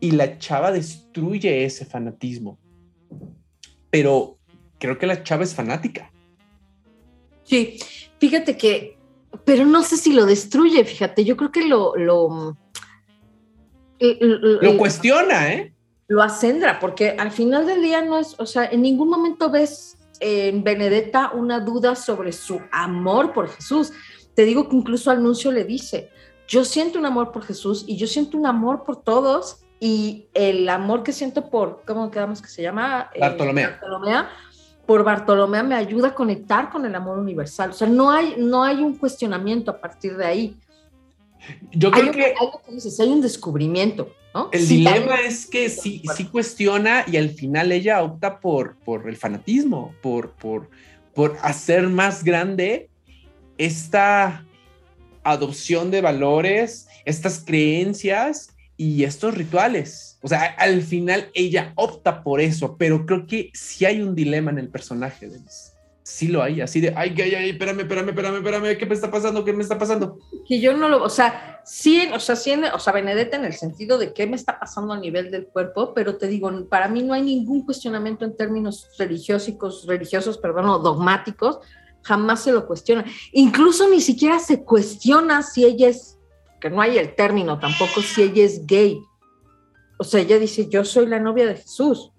Y 0.01 0.13
la 0.13 0.39
chava 0.39 0.71
destruye 0.71 1.65
ese 1.65 1.85
fanatismo. 1.85 2.59
Pero 3.91 4.39
creo 4.79 4.99
que 4.99 5.07
la 5.07 5.23
chava 5.23 5.45
es 5.45 5.55
fanática. 5.55 6.13
Sí, 7.43 7.79
fíjate 8.19 8.59
que, 8.59 8.99
pero 9.45 9.65
no 9.65 9.83
sé 9.83 9.97
si 9.97 10.13
lo 10.13 10.27
destruye, 10.27 10.85
fíjate, 10.85 11.25
yo 11.25 11.37
creo 11.37 11.51
que. 11.51 11.67
Lo, 11.67 11.95
lo 14.01 14.77
cuestiona, 14.77 15.53
¿eh? 15.53 15.75
Lo 16.07 16.23
acendra, 16.23 16.79
porque 16.81 17.17
al 17.19 17.31
final 17.31 17.67
del 17.67 17.83
día 17.83 18.03
no 18.03 18.19
es, 18.19 18.35
o 18.39 18.47
sea, 18.47 18.65
en 18.65 18.83
ningún 18.83 19.11
momento 19.11 19.51
ves 19.51 19.99
en 20.21 20.65
Benedetta 20.65 21.33
una 21.35 21.61
duda 21.61 21.95
sobre 21.95 22.33
su 22.33 22.61
amor 22.73 23.33
por 23.33 23.49
Jesús. 23.49 23.93
Te 24.35 24.45
digo 24.45 24.69
que 24.69 24.77
incluso 24.77 25.11
al 25.11 25.23
Nuncio 25.23 25.53
le 25.53 25.65
dice, 25.65 26.11
yo 26.47 26.65
siento 26.65 26.99
un 26.99 27.07
amor 27.07 27.31
por 27.31 27.45
Jesús 27.45 27.85
y 27.87 27.97
yo 27.97 28.07
siento 28.07 28.39
un 28.39 28.47
amor 28.47 28.85
por 28.85 29.03
todos 29.03 29.65
y 29.81 30.29
el 30.33 30.69
amor 30.69 31.03
que 31.03 31.13
siento 31.13 31.51
por, 31.51 31.83
¿cómo 31.87 32.11
quedamos 32.11 32.41
que 32.41 32.49
se 32.49 32.63
llama? 32.63 33.11
Eh, 33.15 33.21
Bartolomea. 33.21 33.71
Bartolomea 33.71 34.31
por 34.89 35.05
Bartolomé 35.05 35.63
me 35.63 35.75
ayuda 35.75 36.09
a 36.09 36.15
conectar 36.15 36.71
con 36.71 36.87
el 36.87 36.95
amor 36.95 37.19
universal. 37.19 37.69
O 37.69 37.73
sea, 37.75 37.87
no 37.87 38.11
hay, 38.11 38.37
no 38.39 38.65
hay 38.65 38.77
un 38.77 38.97
cuestionamiento 38.97 39.71
a 39.71 39.79
partir 39.79 40.17
de 40.17 40.25
ahí. 40.25 40.57
Yo 41.73 41.91
creo 41.91 42.13
que, 42.13 42.35
hay 42.35 43.09
un 43.09 43.21
descubrimiento, 43.21 44.15
¿no? 44.35 44.51
El 44.53 44.67
dilema 44.67 45.17
es 45.21 45.47
que 45.47 45.69
sí, 45.69 46.03
sí 46.17 46.25
cuestiona 46.25 47.05
y 47.07 47.17
al 47.17 47.31
final 47.31 47.73
ella 47.73 48.03
opta 48.03 48.41
por, 48.41 48.77
por 48.79 49.09
el 49.09 49.17
fanatismo, 49.17 49.95
por, 50.03 50.33
por, 50.33 50.69
por 51.15 51.37
hacer 51.43 51.89
más 51.89 52.25
grande 52.25 52.91
esta 53.57 54.45
adopción 55.25 55.91
de 55.91 56.01
valores, 56.01 56.89
estas 57.05 57.43
creencias 57.45 58.55
y 58.77 59.05
estos 59.05 59.35
rituales. 59.35 60.19
O 60.23 60.29
sea, 60.29 60.45
al 60.59 60.83
final 60.83 61.31
ella 61.35 61.73
opta 61.77 62.23
por 62.23 62.41
eso, 62.41 62.77
pero 62.77 63.05
creo 63.05 63.27
que 63.27 63.51
sí 63.53 63.85
hay 63.85 64.01
un 64.01 64.15
dilema 64.15 64.51
en 64.51 64.59
el 64.59 64.69
personaje, 64.69 65.29
de 65.29 65.39
Sí 66.11 66.29
lo 66.29 66.43
hay, 66.43 66.63
así 66.63 66.81
de, 66.81 66.95
ay, 66.97 67.15
ay, 67.19 67.35
ay, 67.35 67.51
espérame, 67.51 67.81
espérame, 67.81 68.09
espérame, 68.09 68.37
espérame, 68.37 68.79
¿qué 68.79 68.87
me 68.87 68.95
está 68.95 69.11
pasando? 69.11 69.45
¿Qué 69.45 69.53
me 69.53 69.63
está 69.63 69.79
pasando? 69.79 70.19
Que 70.49 70.59
yo 70.59 70.75
no 70.75 70.89
lo, 70.89 71.05
o 71.05 71.11
sea, 71.11 71.61
sí, 71.67 72.09
o 72.15 72.19
sea, 72.19 72.35
sí, 72.35 72.55
o 72.73 72.79
sea, 72.79 72.95
Benedetta 72.95 73.37
en 73.37 73.45
el 73.45 73.53
sentido 73.53 73.99
de 73.99 74.15
qué 74.15 74.27
me 74.27 74.35
está 74.35 74.59
pasando 74.59 74.95
a 74.95 74.99
nivel 74.99 75.31
del 75.31 75.47
cuerpo, 75.49 75.93
pero 75.93 76.17
te 76.17 76.27
digo, 76.27 76.51
para 76.71 76.89
mí 76.89 77.03
no 77.03 77.13
hay 77.13 77.21
ningún 77.21 77.61
cuestionamiento 77.63 78.25
en 78.25 78.35
términos 78.35 78.89
religiosos, 78.99 79.87
religiosos, 79.87 80.39
perdón, 80.39 80.71
o 80.71 80.79
dogmáticos, 80.79 81.59
jamás 82.03 82.43
se 82.43 82.53
lo 82.53 82.67
cuestiona. 82.67 83.05
Incluso 83.33 83.87
ni 83.91 84.01
siquiera 84.01 84.39
se 84.39 84.65
cuestiona 84.65 85.43
si 85.43 85.67
ella 85.67 85.89
es 85.89 86.19
que 86.59 86.71
no 86.71 86.81
hay 86.81 86.97
el 86.97 87.15
término 87.17 87.59
tampoco 87.59 88.01
si 88.01 88.23
ella 88.23 88.45
es 88.45 88.67
gay. 88.67 88.99
O 89.99 90.05
sea, 90.05 90.23
ella 90.23 90.39
dice, 90.39 90.71
yo 90.71 90.87
soy 90.87 91.07
la 91.07 91.21
novia 91.21 91.47
de 91.47 91.57
Jesús. 91.57 92.13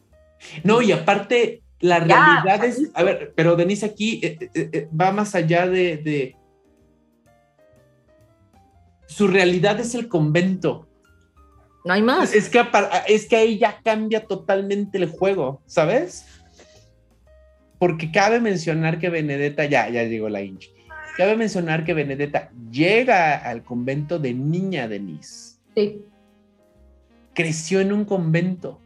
No, 0.63 0.79
y 0.83 0.91
aparte, 0.91 1.63
la 1.82 1.99
realidad 1.99 2.63
es, 2.65 2.91
a 2.93 3.03
ver, 3.03 3.34
pero 3.36 3.55
Denise 3.55 3.86
aquí 3.86 4.19
eh, 4.21 4.38
eh, 4.53 4.69
eh, 4.71 4.89
va 4.99 5.11
más 5.11 5.34
allá 5.34 5.67
de, 5.67 6.36
Su 9.07 9.27
realidad 9.27 9.80
es 9.80 9.95
el 9.95 10.09
convento. 10.09 10.88
No 11.86 11.93
hay 11.93 12.01
más. 12.01 12.34
Es 12.34 12.49
que, 12.49 12.61
es 13.07 13.27
que 13.27 13.36
ahí 13.38 13.57
ya 13.57 13.80
cambia 13.82 14.25
totalmente 14.25 14.97
el 14.97 15.07
juego, 15.07 15.61
¿sabes? 15.65 16.25
Porque 17.77 18.11
cabe 18.11 18.41
mencionar 18.41 18.99
que 18.99 19.09
Benedetta, 19.09 19.63
ya, 19.63 19.89
ya 19.89 20.03
llegó 20.03 20.27
la 20.27 20.41
hincha 20.41 20.67
Cabe 21.15 21.38
mencionar 21.38 21.86
que 21.86 21.93
Benedetta 21.93 22.51
llega 22.69 23.38
al 23.38 23.63
convento 23.63 24.19
de 24.19 24.34
Niña 24.34 24.88
Denise. 24.88 25.57
Sí. 25.75 26.03
creció 27.34 27.80
en 27.80 27.93
un 27.93 28.03
convento. 28.03 28.82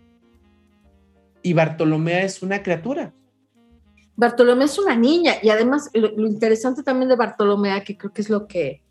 Y 1.44 1.54
Bartolomea 1.54 2.24
es 2.24 2.42
una 2.42 2.64
criatura. 2.64 3.14
Bartolomea 4.16 4.66
es 4.66 4.80
una 4.80 4.96
niña 4.96 5.34
y 5.42 5.50
además 5.50 5.90
lo, 5.94 6.26
interesante 6.26 6.84
también 6.84 7.10
de 7.10 7.16
Bartolomea, 7.16 7.84
que 7.84 7.98
creo 7.98 8.14
que 8.14 8.22
es 8.22 8.30
lo 8.30 8.48
que, 8.48 8.82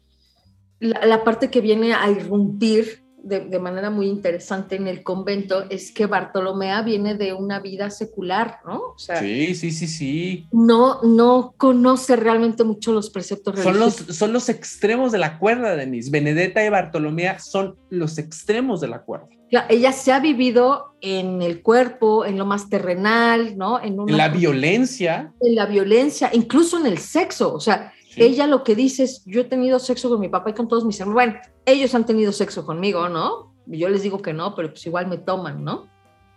la, 0.80 1.24
parte 1.24 1.48
que 1.48 1.60
viene 1.60 1.94
a 1.94 2.10
irrumpir 2.10 3.02
de, 3.22 3.58
manera 3.60 3.88
muy 3.88 4.08
interesante 4.08 4.74
en 4.74 4.88
el 4.88 5.04
convento, 5.04 5.64
es 5.70 5.92
que 5.92 6.06
Bartolomea 6.06 6.82
viene 6.82 7.14
de 7.14 7.32
una 7.32 7.60
vida 7.60 7.88
secular, 7.88 8.58
¿no? 8.66 8.94
sí, 8.96 9.54
sí, 9.54 9.70
sí, 9.70 9.86
sí. 9.86 10.46
No, 10.50 11.00
no 11.02 11.54
conoce 11.56 12.16
realmente 12.16 12.64
mucho 12.64 12.92
los 12.92 13.10
preceptos 13.10 13.54
religiosos. 13.54 13.94
Son 13.94 14.06
los, 14.08 14.16
son 14.16 14.32
los 14.32 14.48
extremos 14.48 15.12
de 15.12 15.18
la 15.18 15.38
cuerda, 15.38 15.76
Denise. 15.76 16.10
Benedetta 16.10 16.64
y 16.64 16.68
Bartolomea 16.68 17.38
son 17.38 17.76
los 17.90 18.18
extremos 18.18 18.80
de 18.80 18.88
la 18.88 19.02
cuerda 19.02 19.28
ella 19.68 19.92
se 19.92 20.12
ha 20.12 20.20
vivido 20.20 20.94
en 21.00 21.42
el 21.42 21.62
cuerpo, 21.62 22.24
en 22.24 22.38
lo 22.38 22.46
más 22.46 22.70
terrenal, 22.70 23.56
¿no? 23.58 23.82
En, 23.82 23.96
la 24.16 24.28
violencia. 24.28 25.32
En 25.40 25.54
la 25.54 25.66
violencia, 25.66 26.30
incluso 26.32 26.78
en 26.78 26.86
el 26.86 26.98
sexo. 26.98 27.52
O 27.52 27.60
sea, 27.60 27.92
ella 28.16 28.46
lo 28.46 28.64
que 28.64 28.74
dice 28.74 29.04
es, 29.04 29.22
yo 29.26 29.42
he 29.42 29.44
tenido 29.44 29.78
sexo 29.78 30.08
con 30.08 30.20
mi 30.20 30.28
papá 30.28 30.50
y 30.50 30.54
con 30.54 30.68
todos 30.68 30.84
mis 30.84 30.98
hermanos. 31.00 31.14
Bueno, 31.14 31.40
ellos 31.66 31.94
han 31.94 32.06
tenido 32.06 32.32
sexo 32.32 32.64
conmigo, 32.64 33.08
¿no? 33.08 33.54
Yo 33.66 33.88
les 33.88 34.02
digo 34.02 34.22
que 34.22 34.32
no, 34.32 34.54
pero 34.54 34.70
pues 34.70 34.86
igual 34.86 35.06
me 35.06 35.18
toman, 35.18 35.62
¿no? 35.62 35.88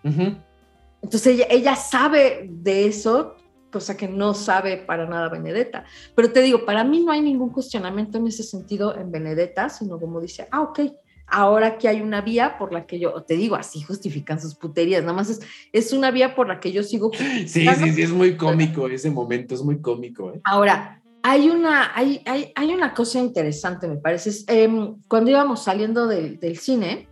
Entonces 0.03 1.27
ella, 1.27 1.47
ella 1.49 1.75
sabe 1.75 2.47
de 2.49 2.85
eso, 2.85 3.35
cosa 3.71 3.97
que 3.97 4.07
no 4.07 4.33
sabe 4.33 4.77
para 4.77 5.07
nada 5.07 5.29
Benedetta. 5.29 5.85
Pero 6.15 6.31
te 6.31 6.41
digo, 6.41 6.65
para 6.65 6.83
mí 6.83 7.03
no 7.03 7.11
hay 7.11 7.21
ningún 7.21 7.49
cuestionamiento 7.49 8.17
en 8.17 8.27
ese 8.27 8.43
sentido 8.43 8.95
en 8.95 9.11
Benedetta, 9.11 9.69
sino 9.69 9.99
como 9.99 10.21
dice, 10.21 10.47
ah, 10.51 10.61
ok, 10.61 10.79
ahora 11.27 11.77
que 11.77 11.87
hay 11.87 12.01
una 12.01 12.21
vía 12.21 12.57
por 12.57 12.71
la 12.71 12.85
que 12.85 12.99
yo, 12.99 13.23
te 13.23 13.35
digo, 13.35 13.55
así 13.55 13.81
justifican 13.81 14.39
sus 14.39 14.55
puterías, 14.55 15.01
nada 15.01 15.13
más 15.13 15.29
es, 15.29 15.39
es 15.71 15.93
una 15.93 16.11
vía 16.11 16.35
por 16.35 16.47
la 16.47 16.59
que 16.59 16.71
yo 16.71 16.83
sigo. 16.83 17.11
Sí, 17.13 17.47
sí, 17.47 17.67
sí, 17.67 18.01
es 18.01 18.11
muy 18.11 18.37
cómico 18.37 18.87
ese 18.87 19.09
momento, 19.09 19.55
es 19.55 19.61
muy 19.61 19.81
cómico. 19.81 20.33
¿eh? 20.33 20.41
Ahora, 20.43 21.01
hay 21.23 21.49
una, 21.49 21.95
hay, 21.95 22.21
hay, 22.25 22.51
hay, 22.55 22.73
una 22.73 22.93
cosa 22.93 23.19
interesante, 23.19 23.87
me 23.87 23.97
parece. 23.97 24.31
Em, 24.47 24.95
cuando 25.07 25.31
íbamos 25.31 25.63
saliendo 25.63 26.07
del, 26.07 26.39
del 26.39 26.57
cine, 26.57 27.09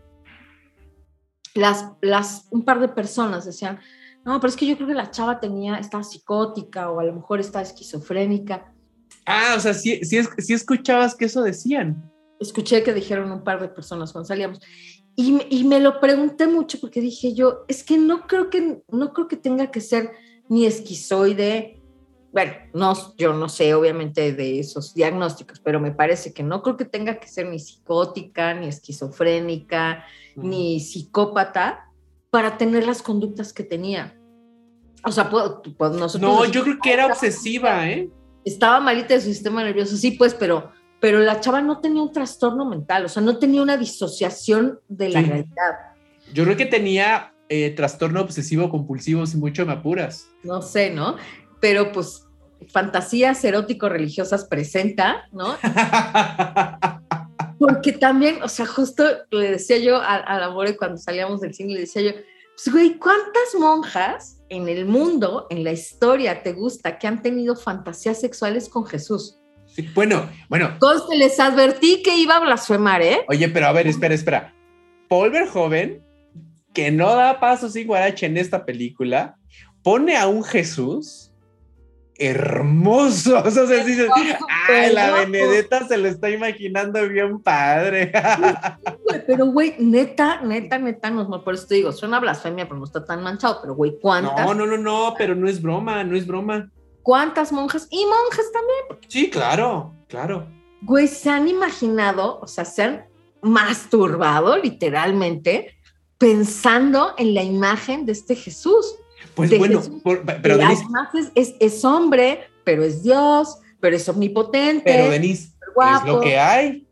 las, 1.55 1.91
las, 2.01 2.47
un 2.51 2.63
par 2.63 2.79
de 2.79 2.89
personas 2.89 3.45
decían, 3.45 3.79
no, 4.25 4.39
pero 4.39 4.49
es 4.49 4.55
que 4.55 4.65
yo 4.65 4.75
creo 4.75 4.87
que 4.87 4.93
la 4.93 5.11
chava 5.11 5.39
tenía, 5.39 5.77
estaba 5.77 6.03
psicótica 6.03 6.89
o 6.91 6.99
a 6.99 7.03
lo 7.03 7.13
mejor 7.13 7.39
está 7.39 7.61
esquizofrénica. 7.61 8.73
Ah, 9.25 9.55
o 9.57 9.59
sea, 9.59 9.73
sí, 9.73 10.03
sí, 10.03 10.21
sí 10.37 10.53
escuchabas 10.53 11.15
que 11.15 11.25
eso 11.25 11.41
decían 11.41 12.12
escuché 12.43 12.83
que 12.83 12.93
dijeron 12.93 13.31
un 13.31 13.43
par 13.43 13.61
de 13.61 13.67
personas 13.67 14.11
cuando 14.11 14.27
salíamos. 14.27 14.59
Y, 15.15 15.39
y, 15.49 15.63
me 15.63 15.79
lo 15.79 15.99
pregunté 15.99 16.47
mucho 16.47 16.79
porque 16.79 16.99
dije 16.99 17.33
yo, 17.33 17.65
es 17.67 17.83
que 17.83 17.97
no 17.97 18.25
creo 18.27 18.49
que, 18.49 18.81
no 18.89 19.13
creo 19.13 19.27
que 19.27 19.37
tenga 19.37 19.69
que 19.69 19.81
ser 19.81 20.11
ni 20.49 20.65
esquizoide. 20.65 21.81
Bueno, 22.31 22.53
no, 22.73 23.15
yo 23.15 23.33
no 23.33 23.47
sé 23.47 23.75
obviamente 23.75 24.33
de 24.33 24.59
esos 24.59 24.95
diagnósticos, 24.95 25.59
pero 25.59 25.79
me 25.79 25.91
parece 25.91 26.33
que 26.33 26.41
no 26.41 26.63
creo 26.63 26.77
que 26.77 26.85
tenga 26.85 27.19
que 27.19 27.27
ser 27.27 27.47
ni 27.47 27.59
psicótica, 27.59 28.55
ni 28.55 28.67
esquizofrénica, 28.67 30.03
ni 30.35 30.79
psicópata 30.79 31.91
para 32.31 32.57
tener 32.57 32.87
las 32.87 33.03
conductas 33.03 33.53
que 33.53 33.63
tenía. 33.63 34.19
O 35.05 35.11
sea, 35.11 35.29
puedo, 35.29 35.61
nosotros... 35.91 36.21
No, 36.21 36.45
yo 36.45 36.63
creo 36.63 36.79
que 36.81 36.93
era 36.93 37.05
obsesiva, 37.05 37.87
¿eh? 37.87 38.09
Estaba 38.45 38.79
malita 38.79 39.13
de 39.13 39.21
su 39.21 39.27
sistema 39.27 39.63
nervioso, 39.63 39.95
sí, 39.95 40.11
pues, 40.11 40.33
pero 40.33 40.71
pero 41.03 41.19
la 41.19 41.41
chava 41.41 41.59
no 41.59 41.81
tenía 41.81 42.01
un 42.01 42.13
trastorno 42.13 42.63
mental, 42.63 43.03
o 43.03 43.09
sea, 43.09 43.21
no 43.21 43.37
tenía 43.37 43.61
una 43.61 43.75
disociación 43.75 44.79
de 44.87 45.09
la 45.09 45.19
realidad. 45.19 45.73
Yo 46.33 46.45
creo 46.45 46.55
que 46.55 46.65
tenía 46.65 47.33
eh, 47.49 47.71
trastorno 47.71 48.21
obsesivo 48.21 48.69
compulsivo, 48.69 49.25
si 49.25 49.35
mucho 49.35 49.65
me 49.65 49.73
apuras. 49.73 50.29
No 50.43 50.61
sé, 50.61 50.91
¿no? 50.91 51.17
Pero 51.59 51.91
pues 51.91 52.25
fantasías 52.69 53.43
erótico-religiosas 53.43 54.45
presenta, 54.45 55.27
¿no? 55.33 55.57
Porque 57.59 57.91
también, 57.91 58.41
o 58.41 58.47
sea, 58.47 58.65
justo 58.65 59.03
le 59.29 59.51
decía 59.51 59.79
yo 59.79 59.97
a, 59.97 60.15
a 60.15 60.39
la 60.39 60.51
More 60.51 60.77
cuando 60.77 60.95
salíamos 60.95 61.41
del 61.41 61.53
cine, 61.53 61.73
le 61.73 61.79
decía 61.81 62.01
yo, 62.01 62.11
pues 62.55 62.73
güey, 62.73 62.97
¿cuántas 62.97 63.55
monjas 63.59 64.37
en 64.47 64.69
el 64.69 64.85
mundo, 64.85 65.47
en 65.49 65.65
la 65.65 65.73
historia, 65.73 66.43
te 66.43 66.53
gusta 66.53 66.97
que 66.97 67.07
han 67.07 67.21
tenido 67.21 67.57
fantasías 67.57 68.21
sexuales 68.21 68.69
con 68.69 68.85
Jesús? 68.85 69.41
Bueno, 69.93 70.29
bueno. 70.49 70.75
Conste, 70.79 71.15
les 71.17 71.39
advertí 71.39 72.01
que 72.03 72.17
iba 72.17 72.37
a 72.37 72.39
blasfemar, 72.39 73.01
¿eh? 73.01 73.25
Oye, 73.27 73.49
pero 73.49 73.67
a 73.67 73.71
ver, 73.71 73.87
espera, 73.87 74.13
espera. 74.13 74.53
Paul 75.07 75.31
Verhoeven, 75.31 76.03
que 76.73 76.91
no 76.91 77.15
da 77.15 77.39
pasos 77.39 77.75
iguarache 77.75 78.25
en 78.25 78.37
esta 78.37 78.65
película, 78.65 79.35
pone 79.83 80.17
a 80.17 80.27
un 80.27 80.43
Jesús 80.43 81.31
hermoso. 82.15 83.43
O 83.45 83.51
sea, 83.51 83.65
se 83.65 83.83
dice, 83.83 84.07
ay, 84.69 84.93
la 84.93 85.11
Benedetta 85.13 85.87
se 85.87 85.97
lo 85.97 86.07
está 86.07 86.29
imaginando 86.29 87.07
bien 87.07 87.39
padre. 87.39 88.11
pero, 89.27 89.47
güey, 89.47 89.75
neta, 89.79 90.41
neta, 90.41 90.77
neta, 90.77 91.09
no, 91.09 91.43
por 91.43 91.55
eso 91.55 91.67
te 91.67 91.75
digo, 91.75 91.91
suena 91.91 92.19
blasfemia, 92.19 92.65
pero 92.65 92.77
no 92.77 92.85
está 92.85 93.03
tan 93.03 93.23
manchado, 93.23 93.59
pero, 93.61 93.75
güey, 93.75 93.97
¿cuántas? 93.99 94.45
No, 94.45 94.53
no, 94.53 94.65
no, 94.65 94.77
no, 94.77 95.15
pero 95.17 95.35
no 95.35 95.47
es 95.47 95.61
broma, 95.61 96.03
no 96.03 96.15
es 96.15 96.25
broma 96.27 96.69
cuántas 97.03 97.51
monjas 97.51 97.87
y 97.91 98.03
monjas 98.05 98.51
también. 98.51 99.01
Sí, 99.07 99.29
claro, 99.29 99.93
claro. 100.07 100.47
Güey, 100.81 101.07
se 101.07 101.29
han 101.29 101.47
imaginado, 101.47 102.39
o 102.41 102.47
sea, 102.47 102.65
se 102.65 102.83
han 102.83 103.05
masturbado 103.41 104.57
literalmente 104.57 105.75
pensando 106.17 107.13
en 107.17 107.33
la 107.33 107.43
imagen 107.43 108.05
de 108.05 108.13
este 108.13 108.35
Jesús. 108.35 108.95
Pues 109.35 109.57
bueno, 109.57 109.81
pero 110.41 110.57
Denise, 110.57 110.85
es, 111.35 111.55
es, 111.59 111.85
hombre, 111.85 112.41
pero 112.63 112.83
es 112.83 113.03
Dios, 113.03 113.57
pero 113.79 113.95
es 113.95 114.07
omnipotente. 114.07 114.83
Pero 114.85 115.09
Denise, 115.09 115.49
es 115.49 116.05
lo 116.05 116.21
que 116.21 116.37
hay, 116.37 116.87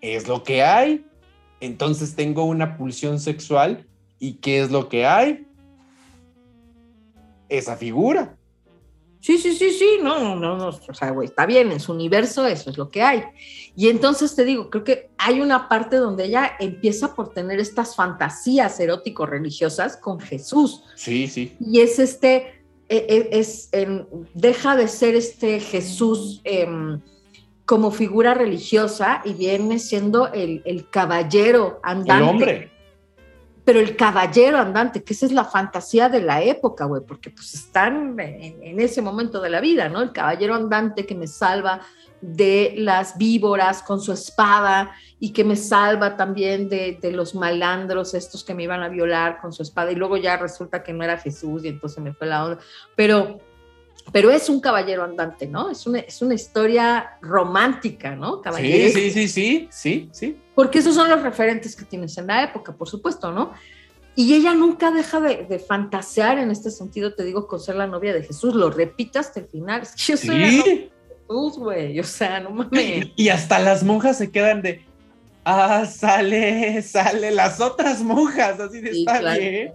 es 0.00 0.28
lo 0.28 0.42
que 0.42 0.62
hay. 0.62 1.04
Entonces 1.60 2.14
tengo 2.14 2.44
una 2.44 2.76
pulsión 2.76 3.18
sexual 3.18 3.86
y 4.18 4.34
¿qué 4.34 4.60
es 4.60 4.70
lo 4.70 4.88
que 4.88 5.06
hay? 5.06 5.46
Esa 7.48 7.76
figura. 7.76 8.37
Sí, 9.28 9.36
sí, 9.36 9.52
sí, 9.52 9.72
sí, 9.72 9.98
no, 10.02 10.18
no, 10.18 10.36
no, 10.36 10.56
no, 10.56 10.68
o 10.68 10.94
sea, 10.94 11.10
güey, 11.10 11.28
está 11.28 11.44
bien, 11.44 11.70
en 11.70 11.80
su 11.80 11.92
universo 11.92 12.46
eso 12.46 12.70
es 12.70 12.78
lo 12.78 12.88
que 12.88 13.02
hay. 13.02 13.24
Y 13.76 13.90
entonces 13.90 14.34
te 14.34 14.42
digo, 14.42 14.70
creo 14.70 14.84
que 14.84 15.10
hay 15.18 15.42
una 15.42 15.68
parte 15.68 15.96
donde 15.96 16.24
ella 16.24 16.52
empieza 16.58 17.14
por 17.14 17.34
tener 17.34 17.60
estas 17.60 17.94
fantasías 17.94 18.80
erótico-religiosas 18.80 19.98
con 19.98 20.18
Jesús. 20.18 20.82
Sí, 20.94 21.26
sí. 21.28 21.54
Y 21.60 21.80
es 21.80 21.98
este, 21.98 22.62
e, 22.88 23.28
e, 23.30 23.38
es, 23.38 23.68
deja 24.32 24.76
de 24.76 24.88
ser 24.88 25.14
este 25.14 25.60
Jesús 25.60 26.40
em, 26.44 26.98
como 27.66 27.90
figura 27.90 28.32
religiosa 28.32 29.20
y 29.26 29.34
viene 29.34 29.78
siendo 29.78 30.32
el, 30.32 30.62
el 30.64 30.88
caballero 30.88 31.80
andante. 31.82 32.24
El 32.24 32.30
hombre 32.30 32.77
pero 33.68 33.80
el 33.80 33.96
caballero 33.96 34.56
andante, 34.56 35.04
que 35.04 35.12
esa 35.12 35.26
es 35.26 35.32
la 35.32 35.44
fantasía 35.44 36.08
de 36.08 36.22
la 36.22 36.40
época, 36.40 36.86
güey, 36.86 37.02
porque 37.06 37.28
pues 37.28 37.52
están 37.52 38.18
en, 38.18 38.80
ese 38.80 39.02
momento 39.02 39.42
de 39.42 39.50
la 39.50 39.60
vida, 39.60 39.90
¿no? 39.90 40.00
El 40.00 40.10
caballero 40.10 40.54
andante 40.54 41.04
que 41.04 41.14
me 41.14 41.26
salva 41.26 41.82
de 42.22 42.72
las 42.78 43.18
víboras 43.18 43.82
con 43.82 44.00
su 44.00 44.10
espada 44.14 44.92
y 45.20 45.34
que 45.34 45.44
me 45.44 45.54
salva 45.54 46.16
también 46.16 46.70
de, 46.70 46.98
los 47.12 47.34
malandros 47.34 48.14
estos 48.14 48.42
que 48.42 48.54
me 48.54 48.62
iban 48.62 48.82
a 48.82 48.88
violar 48.88 49.38
con 49.38 49.52
su 49.52 49.62
espada 49.62 49.92
y 49.92 49.96
luego 49.96 50.16
ya 50.16 50.38
resulta 50.38 50.82
que 50.82 50.94
no 50.94 51.04
era 51.04 51.18
Jesús 51.18 51.62
y 51.62 51.68
entonces 51.68 52.02
me 52.02 52.14
fue 52.14 52.26
la 52.26 52.46
onda, 52.46 52.58
pero 52.96 53.38
pero 54.12 54.30
es 54.30 54.48
un 54.48 54.60
caballero 54.60 55.04
andante, 55.04 55.46
¿no? 55.46 55.70
Es 55.70 55.86
una, 55.86 56.00
es 56.00 56.22
una 56.22 56.34
historia 56.34 57.18
romántica, 57.20 58.14
¿no? 58.14 58.42
Sí, 58.56 58.90
sí, 58.90 59.10
sí, 59.10 59.28
sí, 59.28 59.68
sí, 59.70 60.08
sí. 60.12 60.36
Porque 60.54 60.78
esos 60.78 60.94
son 60.94 61.08
los 61.08 61.22
referentes 61.22 61.76
que 61.76 61.84
tienes 61.84 62.16
en 62.18 62.26
la 62.26 62.44
época, 62.44 62.72
por 62.72 62.88
supuesto, 62.88 63.32
¿no? 63.32 63.52
Y 64.16 64.34
ella 64.34 64.54
nunca 64.54 64.90
deja 64.90 65.20
de, 65.20 65.58
fantasear 65.60 66.38
en 66.38 66.50
este 66.50 66.70
sentido, 66.70 67.14
te 67.14 67.24
digo, 67.24 67.46
con 67.46 67.60
ser 67.60 67.76
la 67.76 67.86
novia 67.86 68.12
de 68.12 68.24
Jesús, 68.24 68.54
lo 68.54 68.70
repita 68.70 69.20
hasta 69.20 69.40
el 69.40 69.46
final. 69.46 69.82
Es 69.82 69.92
que 69.92 70.02
yo 70.02 70.16
soy 70.16 70.38
la 70.38 70.50
novia 70.50 70.64
de 70.64 70.90
Jesús, 71.20 71.58
güey, 71.58 72.00
o 72.00 72.04
sea, 72.04 72.40
no 72.40 72.50
mames. 72.50 73.08
Y 73.16 73.28
hasta 73.28 73.58
las 73.58 73.84
monjas 73.84 74.18
se 74.18 74.30
quedan 74.30 74.62
de, 74.62 74.84
ah, 75.44 75.86
sale, 75.86 76.82
sale, 76.82 77.30
las 77.30 77.60
otras 77.60 78.02
monjas, 78.02 78.58
así 78.58 78.80
de, 78.80 78.90
está 78.90 79.36
bien. 79.36 79.72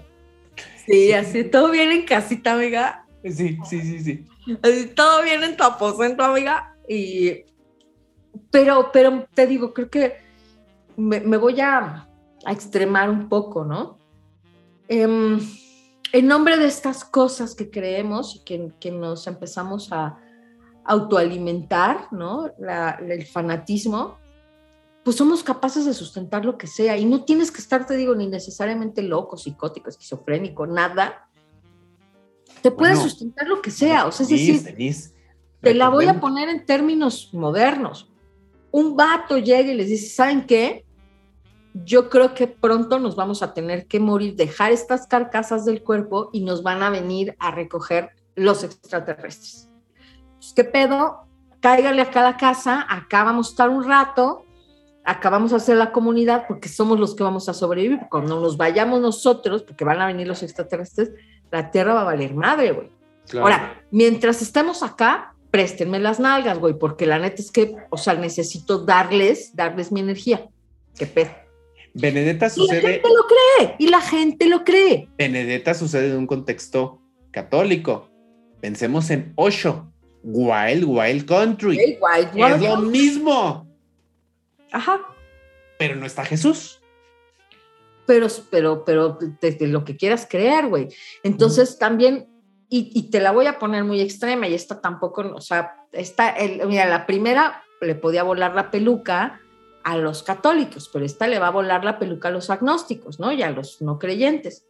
Sí, 0.86 1.14
así, 1.14 1.46
todo 1.46 1.72
bien 1.72 1.94
en 1.94 2.06
casita, 2.06 2.54
amiga 2.54 3.03
Sí, 3.24 3.58
sí, 3.70 3.82
sí, 3.82 4.00
sí. 4.00 4.28
Todo 4.96 5.24
bien 5.24 5.44
en 5.44 5.56
tu 5.56 5.64
aposento, 5.64 6.24
amiga. 6.24 6.76
Y, 6.88 7.44
pero, 8.52 8.90
pero 8.92 9.26
te 9.34 9.48
digo, 9.48 9.74
creo 9.74 9.90
que 9.90 10.18
me, 10.98 11.38
voy 11.38 11.60
a, 11.62 12.10
extremar 12.46 13.10
un 13.10 13.30
poco, 13.30 13.64
¿no? 13.64 13.98
Em, 14.90 15.40
en 16.12 16.28
nombre 16.28 16.58
de 16.58 16.66
estas 16.66 17.06
cosas 17.06 17.56
que 17.56 17.70
creemos 17.72 18.36
y 18.36 18.44
que, 18.44 18.72
que 18.80 18.92
nos 18.92 19.26
empezamos 19.28 19.92
a 19.94 20.20
autoalimentar, 20.86 22.08
¿no? 22.12 22.52
el 23.00 23.26
fanatismo, 23.26 24.18
pues 25.04 25.18
somos 25.18 25.44
capaces 25.44 25.86
de 25.86 25.94
sustentar 25.94 26.46
lo 26.46 26.58
que 26.58 26.68
sea 26.68 26.98
y 26.98 27.06
no 27.06 27.24
tienes 27.24 27.52
que 27.52 27.62
estar, 27.62 27.86
te 27.86 27.96
digo, 27.96 28.16
ni 28.16 28.28
necesariamente 28.28 29.02
loco, 29.02 29.38
psicótico, 29.38 29.90
esquizofrénico, 29.90 30.66
nada. 30.66 31.30
Te 32.64 32.72
puedes 32.72 33.00
sustentar 33.00 33.46
lo 33.46 33.62
que 33.62 33.72
sea, 33.72 34.08
o 34.08 34.12
sea, 34.14 34.24
es 34.24 34.30
decir, 34.30 35.06
te 35.60 35.74
la 35.74 35.90
voy 35.90 36.06
a 36.08 36.22
poner 36.22 36.48
en 36.48 36.66
términos 36.66 37.30
modernos. 37.34 38.10
Un 38.72 38.96
vato 38.96 39.38
llega 39.38 39.70
y 39.70 39.76
les 39.76 39.90
dice, 39.90 40.08
¿saben 40.08 40.48
qué? 40.48 40.86
Yo 41.74 42.10
creo 42.10 42.34
que 42.34 42.48
pronto 42.48 43.00
nos 43.00 43.18
vamos 43.18 43.44
a 43.44 43.54
tener 43.54 43.86
que 43.86 44.00
morir, 44.00 44.38
dejar 44.38 44.72
estas 44.72 45.08
carcasas 45.08 45.66
del 45.66 45.84
cuerpo 45.84 46.30
y 46.32 46.40
nos 46.40 46.64
van 46.64 46.82
a 46.84 46.90
venir 46.90 47.36
a 47.38 47.52
recoger 47.52 48.12
los 48.36 48.64
extraterrestres. 48.64 49.70
Pues, 50.36 50.54
¿Qué 50.56 50.64
pedo? 50.64 51.28
Cáigale 51.60 52.02
a 52.02 52.12
cada 52.12 52.38
casa, 52.38 52.86
acá 52.90 53.26
vamos 53.26 53.48
a 53.48 53.50
estar 53.52 53.70
un 53.70 53.84
rato, 53.84 54.46
acabamos 55.04 55.52
a 55.52 55.58
hacer 55.58 55.76
la 55.76 55.92
comunidad 55.92 56.46
porque 56.48 56.70
somos 56.70 56.98
los 56.98 57.14
que 57.14 57.24
vamos 57.24 57.50
a 57.50 57.54
sobrevivir. 57.54 58.00
Cuando 58.10 58.40
nos 58.40 58.56
vayamos 58.56 59.02
nosotros, 59.02 59.64
porque 59.64 59.84
van 59.84 60.00
a 60.00 60.08
venir 60.08 60.28
los 60.28 60.44
extraterrestres, 60.44 61.12
la 61.54 61.70
Tierra 61.70 61.94
va 61.94 62.02
a 62.02 62.06
valer 62.06 62.34
madre, 62.34 62.72
güey. 62.72 62.90
Ahora, 63.40 63.86
mientras 63.92 64.42
estemos 64.42 64.82
acá, 64.82 65.36
préstenme 65.52 66.00
las 66.00 66.20
nalgas, 66.20 66.58
güey, 66.58 66.74
porque 66.74 67.06
la 67.06 67.20
neta 67.20 67.42
es 67.44 67.52
que, 67.52 67.76
o 67.92 67.98
sea, 67.98 68.16
necesito 68.16 68.80
darles, 68.80 69.56
darles 69.56 69.92
mi 69.92 70.00
energía. 70.00 70.50
Qué 70.98 71.06
pedo. 71.06 71.30
Benedetta 71.94 72.50
sucede. 72.50 72.80
Y 72.80 72.82
la 72.82 72.90
gente 72.90 73.08
lo 73.08 73.28
cree, 73.28 73.76
y 73.78 73.88
la 73.88 74.02
gente 74.02 74.46
lo 74.48 74.64
cree. 74.64 75.10
Benedetta 75.16 75.76
sucede 75.76 76.10
en 76.10 76.18
un 76.18 76.28
contexto 76.28 77.00
católico. 77.30 78.10
Pensemos 78.60 79.12
en 79.12 79.32
Osho, 79.36 79.94
Wild 80.24 80.86
Wild 80.86 81.26
Country. 81.26 81.78
es 81.80 82.62
lo 82.62 82.78
mismo. 82.78 83.68
Ajá. 84.72 85.02
Pero 85.78 85.96
no 85.98 86.08
está 86.08 86.26
Jesús. 86.26 86.82
Pero, 88.06 88.28
pero, 88.50 88.84
pero 88.84 89.18
desde 89.40 89.68
lo 89.68 89.84
que 89.84 89.96
quieras 89.96 90.28
creer, 90.30 90.68
güey. 90.68 90.90
Entonces 91.24 91.78
también, 91.78 92.28
y, 92.70 93.10
te 93.10 93.20
la 93.20 93.32
voy 93.32 93.46
a 93.46 93.60
poner 93.60 93.84
muy 93.84 94.02
extrema, 94.02 94.48
y 94.48 94.54
esta 94.54 94.82
tampoco, 94.82 95.22
o 95.36 95.42
sea, 95.42 95.88
esta, 95.92 96.30
el, 96.30 96.66
mira, 96.68 96.86
la 96.86 97.06
primera 97.06 97.64
le 97.82 97.96
podía 97.96 98.24
volar 98.24 98.56
la 98.56 98.72
peluca 98.72 99.40
a 99.84 99.98
los 99.98 100.24
católicos, 100.24 100.90
pero 100.92 101.06
esta 101.06 101.28
le 101.28 101.40
va 101.40 101.48
a 101.48 101.52
volar 101.52 101.84
la 101.84 102.00
peluca 102.00 102.30
a 102.30 102.32
los 102.32 102.50
agnósticos, 102.50 103.20
¿no? 103.20 103.32
Y 103.32 103.44
a 103.44 103.52
los 103.52 103.82
no 103.82 104.00
creyentes. 104.00 104.66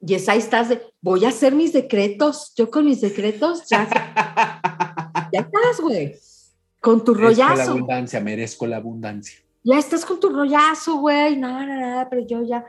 Y 0.00 0.14
es 0.14 0.28
ahí 0.28 0.38
estás 0.38 0.68
de, 0.68 0.82
voy 1.00 1.24
a 1.24 1.28
hacer 1.28 1.54
mis 1.54 1.72
decretos, 1.72 2.52
yo 2.56 2.70
con 2.70 2.84
mis 2.84 3.00
decretos 3.00 3.66
ya, 3.68 3.88
ya 5.32 5.40
estás, 5.40 5.80
güey 5.80 6.14
con 6.84 7.02
tu 7.02 7.14
rollazo. 7.14 7.48
Merezco 7.48 7.64
la 7.64 7.72
abundancia, 7.72 8.20
merezco 8.20 8.66
la 8.66 8.76
abundancia. 8.76 9.38
Ya 9.64 9.78
estás 9.78 10.04
con 10.04 10.20
tu 10.20 10.28
rollazo, 10.28 10.98
güey, 10.98 11.36
nada, 11.36 11.64
nada, 11.64 12.10
pero 12.10 12.24
yo 12.26 12.42
ya. 12.42 12.64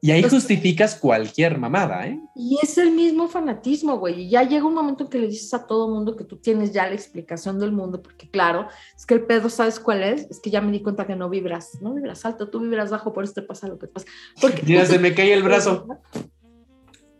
Y 0.00 0.12
ahí 0.12 0.22
justificas 0.22 0.94
cualquier 0.94 1.58
mamada, 1.58 2.06
¿eh? 2.06 2.20
Y 2.36 2.58
es 2.62 2.78
el 2.78 2.92
mismo 2.92 3.26
fanatismo, 3.26 3.98
güey. 3.98 4.22
Y 4.22 4.30
ya 4.30 4.44
llega 4.44 4.64
un 4.64 4.74
momento 4.74 5.02
en 5.02 5.10
que 5.10 5.18
le 5.18 5.26
dices 5.26 5.52
a 5.52 5.66
todo 5.66 5.88
mundo 5.88 6.14
que 6.14 6.22
tú 6.22 6.36
tienes 6.36 6.72
ya 6.72 6.86
la 6.86 6.94
explicación 6.94 7.58
del 7.58 7.72
mundo, 7.72 8.00
porque 8.00 8.30
claro, 8.30 8.68
es 8.96 9.04
que 9.04 9.14
el 9.14 9.22
pedo, 9.22 9.50
¿sabes 9.50 9.80
cuál 9.80 10.04
es? 10.04 10.30
Es 10.30 10.38
que 10.38 10.50
ya 10.50 10.60
me 10.60 10.70
di 10.70 10.80
cuenta 10.80 11.08
que 11.08 11.16
no 11.16 11.28
vibras, 11.28 11.80
no 11.80 11.92
vibras 11.92 12.24
alto, 12.24 12.50
tú 12.50 12.60
vibras 12.60 12.90
bajo, 12.90 13.12
por 13.12 13.24
eso 13.24 13.32
te 13.32 13.42
pasa 13.42 13.66
lo 13.66 13.80
que 13.80 13.88
pasa. 13.88 14.06
Porque, 14.40 14.62
se 14.86 15.00
me 15.00 15.12
cae 15.12 15.32
el 15.32 15.42
brazo. 15.42 15.88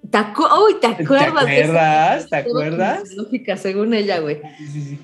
¿Te, 0.09 0.19
Uy, 0.19 0.81
¿te 0.81 0.87
acuerdas? 0.87 1.45
¿Te 1.45 1.63
acuerdas? 1.63 2.29
¿Te 2.29 2.37
acuerdas? 2.37 3.13
Lógica, 3.17 3.57
según 3.57 3.95
ella, 3.95 4.21
güey. 4.21 4.41
Sí, 4.59 4.69
sí, 4.69 4.83
sí. 4.83 4.99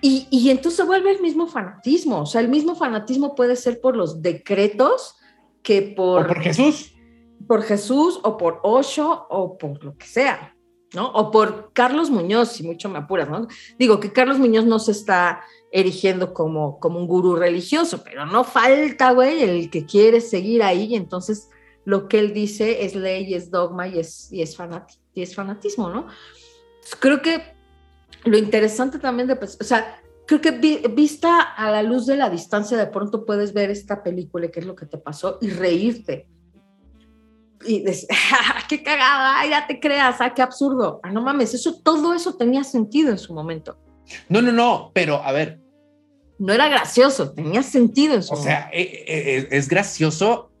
Y, 0.00 0.28
y, 0.30 0.50
entonces 0.50 0.86
vuelve 0.86 1.10
el 1.10 1.20
mismo 1.20 1.48
fanatismo, 1.48 2.20
o 2.20 2.26
sea, 2.26 2.40
el 2.40 2.48
mismo 2.48 2.76
fanatismo 2.76 3.34
puede 3.34 3.56
ser 3.56 3.80
por 3.80 3.96
los 3.96 4.22
decretos 4.22 5.16
que 5.62 5.82
por... 5.82 6.24
O 6.24 6.26
por 6.28 6.40
Jesús. 6.40 6.94
Por 7.46 7.62
Jesús 7.62 8.20
o 8.22 8.36
por 8.36 8.60
Osho 8.62 9.26
o 9.28 9.58
por 9.58 9.82
lo 9.82 9.96
que 9.96 10.06
sea, 10.06 10.54
¿no? 10.94 11.10
O 11.10 11.30
por 11.30 11.72
Carlos 11.72 12.10
Muñoz, 12.10 12.52
si 12.52 12.62
mucho 12.62 12.88
me 12.88 12.98
apuras, 12.98 13.28
¿no? 13.28 13.48
Digo 13.78 13.98
que 13.98 14.12
Carlos 14.12 14.38
Muñoz 14.38 14.66
no 14.66 14.78
se 14.78 14.92
está 14.92 15.40
erigiendo 15.72 16.32
como, 16.32 16.78
como 16.78 16.98
un 17.00 17.06
gurú 17.06 17.36
religioso, 17.36 18.02
pero 18.04 18.26
no 18.26 18.44
falta, 18.44 19.12
güey, 19.12 19.42
el 19.42 19.70
que 19.70 19.84
quiere 19.84 20.20
seguir 20.20 20.62
ahí 20.62 20.84
y 20.84 20.94
entonces 20.94 21.48
lo 21.84 22.06
que 22.06 22.18
él 22.18 22.34
dice 22.34 22.84
es 22.84 22.94
ley, 22.94 23.32
es 23.34 23.50
dogma 23.50 23.88
y 23.88 23.98
es, 23.98 24.30
y 24.30 24.42
es, 24.42 24.56
y 25.14 25.22
es 25.22 25.34
fanatismo, 25.34 25.90
¿no? 25.90 26.06
Creo 27.00 27.22
que 27.22 27.57
lo 28.24 28.38
interesante 28.38 28.98
también 28.98 29.28
de, 29.28 29.36
pues, 29.36 29.56
o 29.60 29.64
sea, 29.64 30.00
creo 30.26 30.40
que 30.40 30.50
vista 30.88 31.40
a 31.40 31.70
la 31.70 31.82
luz 31.82 32.06
de 32.06 32.16
la 32.16 32.28
distancia, 32.28 32.76
de 32.76 32.86
pronto 32.86 33.24
puedes 33.24 33.54
ver 33.54 33.70
esta 33.70 34.02
película, 34.02 34.48
qué 34.48 34.60
es 34.60 34.66
lo 34.66 34.76
que 34.76 34.86
te 34.86 34.98
pasó, 34.98 35.38
y 35.40 35.50
reírte. 35.50 36.28
Y 37.64 37.80
decir, 37.80 38.08
¡Ah, 38.12 38.62
qué 38.68 38.82
cagada, 38.82 39.46
ya 39.48 39.66
te 39.66 39.80
creas, 39.80 40.16
ah, 40.20 40.34
qué 40.34 40.42
absurdo. 40.42 41.00
Ah, 41.02 41.10
no 41.10 41.22
mames, 41.22 41.54
eso, 41.54 41.80
todo 41.82 42.14
eso 42.14 42.34
tenía 42.36 42.62
sentido 42.62 43.10
en 43.10 43.18
su 43.18 43.32
momento. 43.32 43.78
No, 44.28 44.42
no, 44.42 44.52
no, 44.52 44.90
pero 44.92 45.22
a 45.22 45.32
ver. 45.32 45.60
No 46.38 46.52
era 46.52 46.68
gracioso, 46.68 47.32
tenía 47.32 47.62
sentido 47.62 48.14
en 48.14 48.22
su 48.22 48.34
o 48.34 48.36
momento. 48.36 48.58
O 48.58 48.60
sea, 48.60 48.70
e, 48.72 48.82
e, 48.82 49.38
e, 49.38 49.48
es, 49.50 49.68
gracioso 49.68 50.52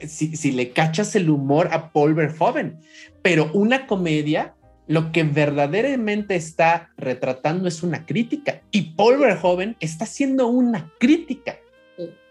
si, 0.00 0.36
si, 0.36 0.50
le 0.50 0.72
cachas 0.72 1.14
el 1.14 1.30
humor 1.30 1.68
a 1.72 1.92
Paul 1.92 2.14
Verhoeven, 2.14 2.80
pero 3.22 3.50
una 3.52 3.86
comedia 3.86 4.54
lo 4.86 5.12
que 5.12 5.22
verdaderamente 5.22 6.34
está 6.36 6.90
retratando 6.96 7.68
es 7.68 7.82
una 7.82 8.06
crítica. 8.06 8.62
Y 8.70 8.94
Paul 8.94 9.18
Verhoeven 9.18 9.76
está 9.80 10.04
haciendo 10.04 10.48
una 10.48 10.92
crítica 10.98 11.58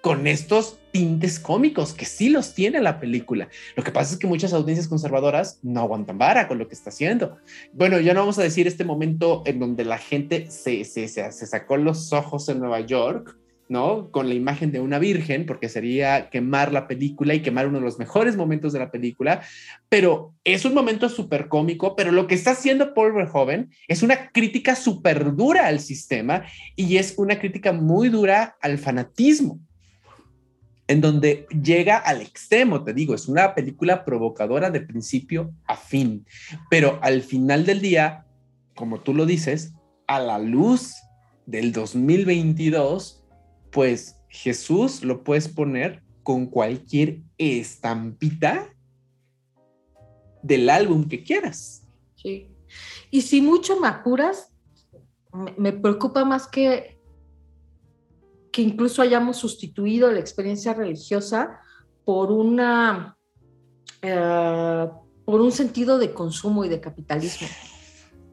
con 0.02 0.28
estos 0.28 0.80
tintes 0.92 1.40
cómicos 1.40 1.94
que 1.94 2.06
sí 2.06 2.30
los 2.30 2.54
tiene 2.54 2.82
la 2.82 3.00
película. 3.00 3.50
Lo 3.76 3.84
que 3.84 3.92
pasa 3.92 4.14
es 4.14 4.20
que 4.20 4.28
muchas 4.28 4.54
audiencias 4.54 4.88
conservadoras 4.88 5.60
no 5.62 5.82
aguantan 5.82 6.18
vara 6.18 6.48
con 6.48 6.58
lo 6.58 6.68
que 6.68 6.76
está 6.76 6.90
haciendo. 6.90 7.38
Bueno, 7.74 8.00
ya 8.00 8.14
no 8.14 8.22
vamos 8.22 8.40
a 8.40 8.44
decir 8.44 8.68
este 8.68 8.86
momento 8.86 9.44
en 9.46 9.60
donde 9.60 9.86
la 9.86 9.98
gente 9.98 10.50
se, 10.50 10.84
se, 10.86 11.08
se, 11.08 11.32
se 11.32 11.46
sacó 11.46 11.78
los 11.78 12.14
ojos 12.14 12.50
en 12.50 12.60
Nueva 12.60 12.80
York 12.82 13.39
¿no? 13.70 14.10
Con 14.10 14.28
la 14.28 14.34
imagen 14.34 14.72
de 14.72 14.82
una 14.82 14.98
virgen, 14.98 15.46
porque 15.46 15.70
sería 15.70 16.30
quemar 16.32 16.74
la 16.74 16.88
película 16.88 17.36
y 17.36 17.42
quemar 17.42 17.68
uno 17.68 17.78
de 17.78 17.86
los 17.86 18.00
mejores 18.00 18.36
momentos 18.36 18.74
de 18.74 18.80
la 18.80 18.90
película, 18.90 19.42
pero 19.88 20.34
es 20.44 20.66
un 20.66 20.74
momento 20.74 21.08
súper 21.08 21.48
cómico, 21.48 21.96
pero 21.96 22.12
lo 22.12 22.26
que 22.26 22.34
está 22.34 22.52
haciendo 22.52 22.96
Paul 22.96 23.14
Verhoeven 23.14 23.70
es 23.88 24.02
una 24.02 24.32
crítica 24.32 24.76
súper 24.76 25.36
dura 25.36 25.68
al 25.68 25.80
sistema 25.80 26.44
y 26.76 26.98
es 26.98 27.14
una 27.18 27.40
crítica 27.40 27.72
muy 27.72 28.10
dura 28.10 28.58
al 28.60 28.80
fanatismo, 28.80 29.60
en 30.88 31.00
donde 31.00 31.46
llega 31.64 31.98
al 31.98 32.22
extremo, 32.22 32.84
te 32.84 32.96
digo, 32.96 33.14
es 33.14 33.28
una 33.28 33.54
película 33.54 34.04
provocadora 34.04 34.72
de 34.72 34.82
principio 34.82 35.54
a 35.68 35.78
fin, 35.78 36.26
pero 36.72 36.98
al 37.04 37.22
final 37.22 37.68
del 37.68 37.82
día, 37.82 38.26
como 38.74 39.00
tú 39.00 39.14
lo 39.14 39.28
dices, 39.28 39.74
a 40.08 40.20
la 40.20 40.40
luz 40.40 40.96
del 41.46 41.72
2022, 41.72 43.19
pues 43.72 44.20
Jesús 44.30 45.04
lo 45.04 45.24
puedes 45.24 45.48
poner 45.48 46.04
con 46.24 46.48
cualquier 46.48 47.22
estampita 47.38 48.74
del 50.42 50.70
álbum 50.70 51.08
que 51.08 51.24
quieras. 51.24 51.84
Sí. 52.16 52.52
Y 53.12 53.22
si 53.22 53.42
mucho 53.42 53.80
me 53.80 53.88
apuras, 53.88 54.52
me, 55.58 55.74
preocupa 55.74 56.26
más 56.26 56.48
que, 56.48 57.00
que 58.52 58.62
incluso 58.62 59.02
hayamos 59.02 59.38
sustituido 59.38 60.12
la 60.12 60.20
experiencia 60.20 60.74
religiosa 60.74 61.60
por 62.06 62.32
una 62.32 63.18
eh, 64.02 64.88
por 65.26 65.42
un 65.42 65.52
sentido 65.52 65.98
de 66.00 66.14
consumo 66.14 66.66
y 66.66 66.70
de 66.70 66.82
capitalismo. 66.82 67.48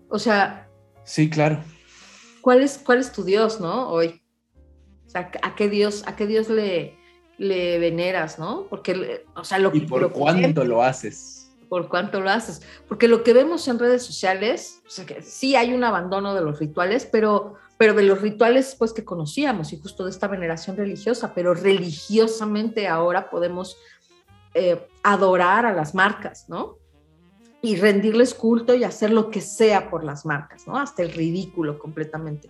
O 0.08 0.18
sea. 0.18 0.70
Sí, 1.04 1.28
claro. 1.28 1.62
¿Cuál 2.40 2.62
es, 2.62 2.78
cuál 2.78 3.00
es 3.00 3.12
tu 3.12 3.24
Dios, 3.24 3.60
no? 3.60 3.90
Hoy. 3.90 4.22
¿A 5.14 5.54
qué 5.54 5.68
Dios, 5.68 6.04
a 6.06 6.16
qué 6.16 6.26
Dios 6.26 6.48
le, 6.48 6.96
le 7.38 7.78
veneras, 7.78 8.38
no? 8.38 8.66
Porque, 8.68 9.24
o 9.34 9.44
sea, 9.44 9.58
lo 9.58 9.74
¿Y 9.74 9.80
por 9.80 10.10
cuánto 10.12 10.64
lo 10.64 10.82
haces? 10.82 11.50
Por 11.68 11.88
cuánto 11.88 12.20
lo 12.20 12.30
haces. 12.30 12.62
Porque 12.88 13.08
lo 13.08 13.22
que 13.22 13.32
vemos 13.32 13.66
en 13.68 13.78
redes 13.78 14.02
sociales, 14.02 14.82
o 14.86 14.90
sea, 14.90 15.04
que 15.04 15.22
sí 15.22 15.56
hay 15.56 15.74
un 15.74 15.84
abandono 15.84 16.34
de 16.34 16.40
los 16.40 16.58
rituales, 16.58 17.06
pero, 17.10 17.54
pero 17.76 17.94
de 17.94 18.04
los 18.04 18.20
rituales 18.22 18.76
pues 18.78 18.92
que 18.92 19.04
conocíamos 19.04 19.72
y 19.72 19.80
justo 19.80 20.04
de 20.04 20.10
esta 20.10 20.28
veneración 20.28 20.76
religiosa, 20.76 21.34
pero 21.34 21.54
religiosamente 21.54 22.88
ahora 22.88 23.30
podemos 23.30 23.76
eh, 24.54 24.86
adorar 25.02 25.66
a 25.66 25.74
las 25.74 25.94
marcas, 25.94 26.48
¿no? 26.48 26.78
Y 27.62 27.76
rendirles 27.76 28.32
culto 28.32 28.74
y 28.74 28.84
hacer 28.84 29.10
lo 29.10 29.30
que 29.30 29.40
sea 29.40 29.90
por 29.90 30.04
las 30.04 30.24
marcas, 30.24 30.66
¿no? 30.66 30.78
Hasta 30.78 31.02
el 31.02 31.12
ridículo 31.12 31.78
completamente. 31.78 32.48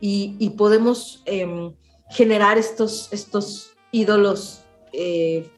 Y, 0.00 0.50
podemos 0.50 1.22
em, 1.24 1.72
generar 2.10 2.58
estos, 2.58 3.12
estos 3.12 3.72
ídolos, 3.90 4.62
eh, 4.92 5.50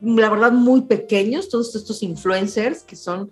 la 0.00 0.28
verdad, 0.28 0.52
muy 0.52 0.82
pequeños, 0.82 1.48
todos 1.48 1.74
estos 1.74 2.02
influencers 2.02 2.82
que 2.82 2.96
son 2.96 3.30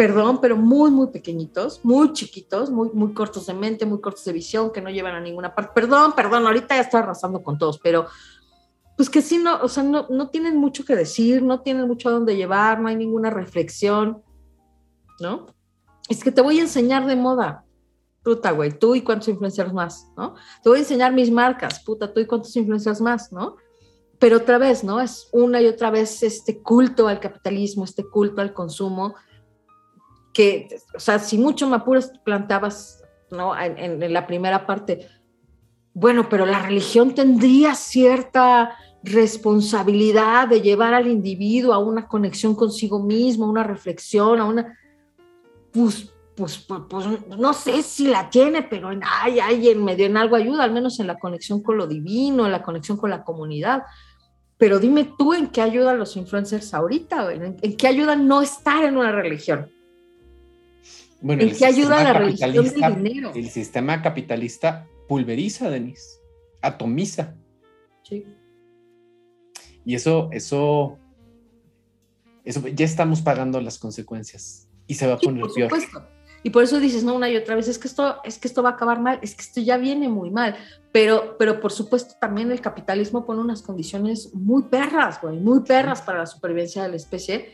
perdón, 0.00 0.40
pero 0.40 0.56
muy, 0.56 0.90
muy 0.90 1.08
pequeñitos, 1.08 1.84
muy 1.84 2.14
chiquitos, 2.14 2.70
muy, 2.70 2.88
muy 2.94 3.12
cortos 3.12 3.44
de 3.44 3.52
mente, 3.52 3.84
muy 3.84 4.00
cortos 4.00 4.24
de 4.24 4.32
visión, 4.32 4.72
que 4.72 4.80
no 4.80 4.88
llevan 4.88 5.14
a 5.14 5.20
ninguna 5.20 5.54
parte. 5.54 5.72
Perdón, 5.74 6.14
perdón, 6.16 6.46
ahorita 6.46 6.74
ya 6.74 6.80
estoy 6.80 7.00
arrasando 7.00 7.42
con 7.42 7.58
todos, 7.58 7.78
pero 7.78 8.06
pues 8.96 9.10
que 9.10 9.20
sí, 9.20 9.36
no, 9.36 9.60
o 9.60 9.68
sea, 9.68 9.82
no, 9.82 10.06
no 10.08 10.30
tienen 10.30 10.56
mucho 10.56 10.86
que 10.86 10.96
decir, 10.96 11.42
no 11.42 11.60
tienen 11.60 11.86
mucho 11.86 12.08
a 12.08 12.12
dónde 12.12 12.34
llevar, 12.34 12.80
no 12.80 12.88
hay 12.88 12.96
ninguna 12.96 13.28
reflexión, 13.28 14.22
¿no? 15.20 15.44
Es 16.08 16.24
que 16.24 16.32
te 16.32 16.40
voy 16.40 16.60
a 16.60 16.62
enseñar 16.62 17.06
de 17.06 17.16
moda, 17.16 17.66
puta, 18.22 18.50
güey, 18.52 18.78
tú 18.78 18.94
y 18.94 19.02
cuántos 19.02 19.28
influencers 19.28 19.72
más, 19.72 20.10
¿no? 20.16 20.34
Te 20.62 20.68
voy 20.68 20.78
a 20.78 20.82
enseñar 20.82 21.12
mis 21.12 21.30
marcas, 21.30 21.82
puta, 21.82 22.12
tú 22.12 22.20
y 22.20 22.26
cuántos 22.26 22.54
influencers 22.56 23.00
más, 23.00 23.32
¿no? 23.32 23.56
Pero 24.18 24.38
otra 24.38 24.58
vez, 24.58 24.84
¿no? 24.84 25.00
Es 25.00 25.28
una 25.32 25.62
y 25.62 25.66
otra 25.66 25.90
vez 25.90 26.22
este 26.22 26.60
culto 26.60 27.08
al 27.08 27.20
capitalismo, 27.20 27.84
este 27.84 28.04
culto 28.04 28.42
al 28.42 28.52
consumo, 28.52 29.14
que, 30.34 30.68
o 30.94 31.00
sea, 31.00 31.18
si 31.18 31.38
mucho 31.38 31.66
me 31.66 31.76
apuras, 31.76 32.12
plantabas, 32.24 33.02
¿no? 33.30 33.58
En, 33.58 34.12
la 34.12 34.26
primera 34.26 34.66
parte, 34.66 35.08
bueno, 35.94 36.28
pero 36.28 36.44
la 36.44 36.60
religión 36.60 37.14
tendría 37.14 37.74
cierta 37.74 38.76
responsabilidad 39.02 40.48
de 40.48 40.60
llevar 40.60 40.92
al 40.92 41.08
individuo 41.08 41.72
a 41.72 41.78
una 41.78 42.06
conexión 42.06 42.54
consigo 42.54 43.02
mismo, 43.02 43.46
a 43.46 43.50
una 43.50 43.64
reflexión, 43.64 44.40
a 44.40 44.44
una... 44.44 44.78
Pues, 45.72 46.12
pues, 46.40 46.56
pues, 46.56 46.80
pues, 46.88 47.06
no 47.38 47.52
sé 47.52 47.82
si 47.82 48.06
la 48.06 48.30
tiene, 48.30 48.62
pero 48.62 48.88
hay, 49.02 49.40
hay 49.40 49.68
en 49.68 49.84
medio 49.84 50.06
en 50.06 50.16
algo 50.16 50.36
ayuda, 50.36 50.64
al 50.64 50.72
menos 50.72 50.98
en 50.98 51.06
la 51.06 51.18
conexión 51.18 51.62
con 51.62 51.76
lo 51.76 51.86
divino, 51.86 52.46
en 52.46 52.52
la 52.52 52.62
conexión 52.62 52.96
con 52.96 53.10
la 53.10 53.24
comunidad. 53.24 53.82
Pero 54.56 54.78
dime 54.78 55.12
tú 55.18 55.34
en 55.34 55.48
qué 55.48 55.60
ayudan 55.60 55.98
los 55.98 56.16
influencers 56.16 56.72
ahorita, 56.72 57.30
¿En, 57.34 57.58
en 57.60 57.76
qué 57.76 57.86
ayuda 57.86 58.16
no 58.16 58.40
estar 58.40 58.84
en 58.84 58.96
una 58.96 59.12
religión. 59.12 59.70
Bueno, 61.20 61.42
¿En 61.42 61.54
qué 61.54 61.66
ayuda 61.66 62.02
la 62.02 62.14
religión 62.14 62.52
del 62.52 62.94
dinero? 62.96 63.32
El 63.34 63.50
sistema 63.50 64.00
capitalista 64.00 64.86
pulveriza, 65.06 65.68
Denise, 65.68 66.20
atomiza. 66.62 67.34
Sí. 68.02 68.24
Y 69.84 69.94
eso, 69.94 70.30
eso, 70.32 70.98
eso, 72.44 72.66
ya 72.68 72.86
estamos 72.86 73.20
pagando 73.20 73.60
las 73.60 73.78
consecuencias 73.78 74.70
y 74.86 74.94
se 74.94 75.06
va 75.06 75.14
a 75.14 75.18
poner 75.18 75.42
por 75.42 75.52
peor. 75.52 75.68
Supuesto. 75.68 76.19
Y 76.42 76.50
por 76.50 76.62
eso 76.62 76.80
dices, 76.80 77.04
no, 77.04 77.14
una 77.14 77.28
y 77.28 77.36
otra 77.36 77.54
vez, 77.54 77.68
es 77.68 77.78
que 77.78 77.88
esto, 77.88 78.16
es 78.24 78.38
que 78.38 78.48
esto 78.48 78.62
va 78.62 78.70
a 78.70 78.72
acabar 78.72 79.00
mal, 79.00 79.18
es 79.22 79.34
que 79.34 79.42
esto 79.42 79.60
ya 79.60 79.76
viene 79.76 80.08
muy 80.08 80.30
mal. 80.30 80.56
Pero, 80.92 81.36
pero 81.38 81.60
por 81.60 81.72
supuesto 81.72 82.14
también 82.20 82.50
el 82.50 82.60
capitalismo 82.60 83.26
pone 83.26 83.40
unas 83.40 83.62
condiciones 83.62 84.34
muy 84.34 84.64
perras, 84.64 85.20
güey, 85.20 85.38
muy 85.38 85.60
perras 85.60 86.02
para 86.02 86.18
la 86.18 86.26
supervivencia 86.26 86.82
de 86.82 86.88
la 86.88 86.96
especie 86.96 87.52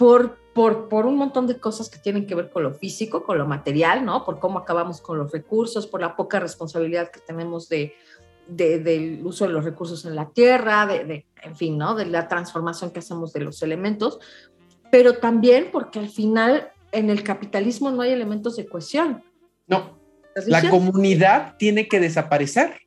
por, 0.00 0.38
por, 0.54 0.88
por, 0.88 1.04
un 1.04 1.16
montón 1.16 1.46
de 1.46 1.60
cosas 1.60 1.90
que 1.90 1.98
tienen 1.98 2.26
que 2.26 2.34
ver 2.34 2.48
con 2.48 2.62
lo 2.62 2.72
físico, 2.72 3.22
con 3.22 3.36
lo 3.36 3.46
material, 3.46 4.02
¿no? 4.02 4.24
Por 4.24 4.38
cómo 4.38 4.58
acabamos 4.58 5.02
con 5.02 5.18
los 5.18 5.30
recursos, 5.30 5.86
por 5.86 6.00
la 6.00 6.16
poca 6.16 6.40
responsabilidad 6.40 7.10
que 7.10 7.20
tenemos 7.20 7.68
de, 7.68 7.92
del 8.48 9.20
uso 9.22 9.46
de 9.46 9.52
los 9.52 9.62
recursos 9.62 10.06
en 10.06 10.16
la 10.16 10.30
tierra, 10.30 10.86
de, 10.86 11.26
en 11.42 11.54
fin, 11.54 11.76
¿no? 11.76 11.94
De 11.94 12.06
la 12.06 12.28
transformación 12.28 12.92
que 12.92 13.00
hacemos 13.00 13.34
de 13.34 13.40
los 13.40 13.62
elementos, 13.62 14.20
pero 14.90 15.18
también 15.18 15.68
porque 15.70 15.98
al 15.98 16.08
final 16.08 16.72
en 16.92 17.10
el 17.10 17.22
capitalismo 17.22 17.90
no 17.90 18.02
hay 18.02 18.12
elementos 18.12 18.56
de 18.56 18.66
cohesión. 18.66 19.22
No, 19.66 19.98
la 20.46 20.68
comunidad 20.68 21.56
tiene 21.58 21.88
que 21.88 22.00
desaparecer. 22.00 22.80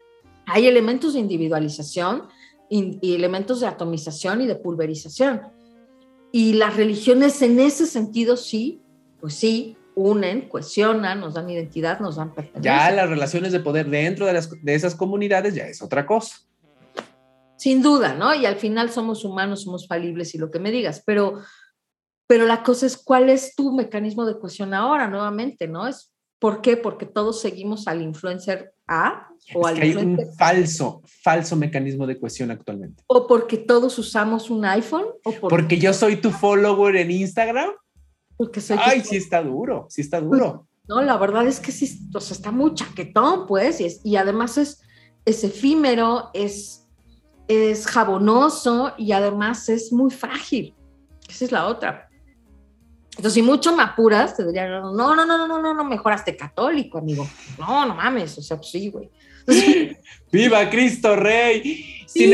Hay 0.45 0.68
elementos 0.68 1.14
de 1.14 1.20
individualización 1.20 2.28
y 2.70 3.14
elementos 3.14 3.60
de 3.60 3.68
atomización 3.68 4.41
y 4.41 4.47
de 4.47 4.56
pulverización 4.56 5.41
y 6.36 6.54
las 6.54 6.76
religiones 6.76 7.39
en 7.43 7.60
ese 7.60 7.86
sentido 7.86 8.36
sí, 8.38 8.82
pues 9.22 9.36
sí, 9.36 9.78
unen, 9.93 10.49
cohesionan, 10.49 11.20
nos 11.20 11.36
dan 11.36 11.47
identidad, 11.47 11.99
nos 11.99 12.16
dan 12.16 12.34
pertenencia. 12.34 12.88
Ya 12.88 12.91
las 12.91 13.08
relaciones 13.08 13.51
de 13.51 13.60
poder 13.60 13.88
dentro 13.88 14.26
de, 14.26 14.34
las, 14.34 14.49
de 14.49 14.74
esas 14.74 14.95
comunidades 14.95 15.54
ya 15.54 15.68
es 15.68 15.84
otra 15.84 16.08
cosa. 16.08 16.38
Sin 17.56 17.84
duda, 17.84 18.16
¿no? 18.16 18.34
Y 18.34 18.47
al 18.47 18.56
final 18.56 18.89
somos 18.89 19.24
humanos, 19.24 19.62
somos 19.62 19.88
falibles 19.88 20.34
y 20.34 20.39
lo 20.39 20.49
que 20.49 20.58
me 20.58 20.72
digas, 20.72 21.04
pero, 21.06 21.39
pero 22.28 22.45
la 22.45 22.63
cosa 22.63 22.86
es 22.86 22.97
cuál 22.97 23.30
es 23.30 23.55
tu 23.55 23.74
mecanismo 23.74 24.26
de 24.26 24.39
cohesión 24.39 24.74
ahora, 24.74 25.07
nuevamente, 25.07 25.67
¿no? 25.67 25.88
Es 25.88 26.13
¿Por 26.43 26.59
qué? 26.59 26.76
Porque 26.76 27.05
todos 27.05 27.39
seguimos 27.39 27.88
al 27.88 28.01
influencer 28.01 28.74
A 28.86 29.30
o 29.55 29.65
al 29.65 29.82
Hay 29.82 29.95
un 29.95 30.19
falso, 30.38 31.01
falso 31.05 31.55
mecanismo 31.55 32.05
de 32.05 32.19
cohesión 32.19 32.51
actualmente. 32.51 33.01
O 33.07 33.28
porque 33.28 33.55
todos 33.55 33.97
usamos 33.97 34.49
un 34.49 34.65
iPhone. 34.65 35.05
O 35.24 35.47
porque, 35.47 35.78
yo 35.78 35.93
soy 35.93 36.17
tu 36.17 36.32
follower 36.32 36.97
en 36.97 37.11
Instagram. 37.11 37.69
Porque 38.36 38.59
soy 38.59 38.78
Ay, 38.82 39.05
sí 39.05 39.15
está 39.15 39.41
duro, 39.41 39.88
sí 39.89 40.01
está 40.01 40.19
duro. 40.19 40.67
No, 40.86 41.01
la 41.01 41.15
verdad 41.15 41.47
es 41.47 41.61
que 41.61 41.71
sí, 41.71 42.09
o 42.13 42.19
sea, 42.19 42.36
está 42.36 42.51
muy 42.51 42.74
chaquetón, 42.74 43.47
pues, 43.47 43.80
y, 43.80 43.88
y 44.03 44.17
además 44.17 44.57
es, 44.57 44.82
es 45.24 45.45
efímero, 45.45 46.30
es, 46.34 46.89
es 47.47 47.88
jabonoso 47.88 48.91
y 48.97 49.13
además 49.13 49.69
es 49.69 49.93
muy 49.93 50.11
frágil. 50.11 50.76
Esa 51.30 51.45
es 51.45 51.53
la 51.53 51.67
otra. 51.67 52.09
Entonces, 53.16 53.34
si 53.34 53.41
mucho 53.41 53.76
me 53.76 53.84
apuras, 53.84 54.36
te 54.36 54.45
diría, 54.45 54.68
no, 54.68 54.91
no, 54.91 55.16
no, 55.16 55.26
no, 55.26 55.47
no, 55.47 55.61
no, 55.61 55.74
no, 55.74 55.84
mejoraste 55.84 56.36
católico, 56.36 56.97
amigo. 56.97 57.28
No, 57.59 57.86
no 57.86 57.95
mames, 57.95 58.38
o 58.38 58.41
sea, 58.41 58.57
pues 58.57 58.72
sí, 58.72 58.89
güey. 58.89 59.09
¡Viva 60.32 60.70
Cristo 60.70 61.16
Rey! 61.16 62.05
Sí, 62.07 62.34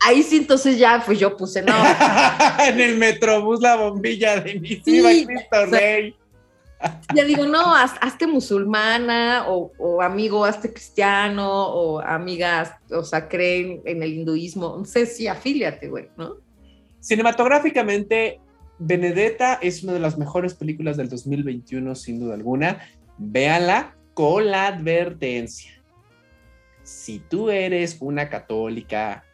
ahí, 0.00 0.22
sí, 0.22 0.36
entonces 0.36 0.78
ya, 0.78 1.02
pues 1.04 1.18
yo 1.18 1.36
puse, 1.36 1.62
no. 1.62 1.74
en 2.64 2.80
el 2.80 2.96
Metrobús 2.96 3.60
la 3.60 3.76
bombilla 3.76 4.40
de 4.40 4.60
mi 4.60 4.76
¡Viva 4.76 5.10
Cristo 5.10 5.66
Rey! 5.66 6.14
ya 7.14 7.24
digo, 7.24 7.44
no, 7.46 7.74
hazte 7.74 8.26
musulmana 8.26 9.46
o, 9.48 9.72
o, 9.78 10.00
amigo, 10.00 10.44
hazte 10.44 10.72
cristiano 10.72 11.50
o 11.50 12.00
amiga, 12.00 12.80
o 12.90 13.02
sea, 13.02 13.28
creen 13.28 13.82
en 13.84 14.02
el 14.02 14.12
hinduismo. 14.14 14.76
No 14.78 14.84
sé 14.84 15.06
si 15.06 15.26
afíliate, 15.26 15.88
güey, 15.88 16.08
¿no? 16.16 16.36
Cinematográficamente, 17.00 18.40
Benedetta 18.78 19.54
es 19.54 19.82
una 19.82 19.92
de 19.92 20.00
las 20.00 20.18
mejores 20.18 20.54
películas 20.54 20.96
del 20.96 21.08
2021, 21.08 21.94
sin 21.94 22.20
duda 22.20 22.34
alguna. 22.34 22.78
Véanla 23.18 23.96
con 24.14 24.50
la 24.50 24.68
advertencia. 24.68 25.72
Si 26.82 27.18
tú 27.18 27.50
eres 27.50 27.98
una 28.00 28.28
católica 28.28 29.24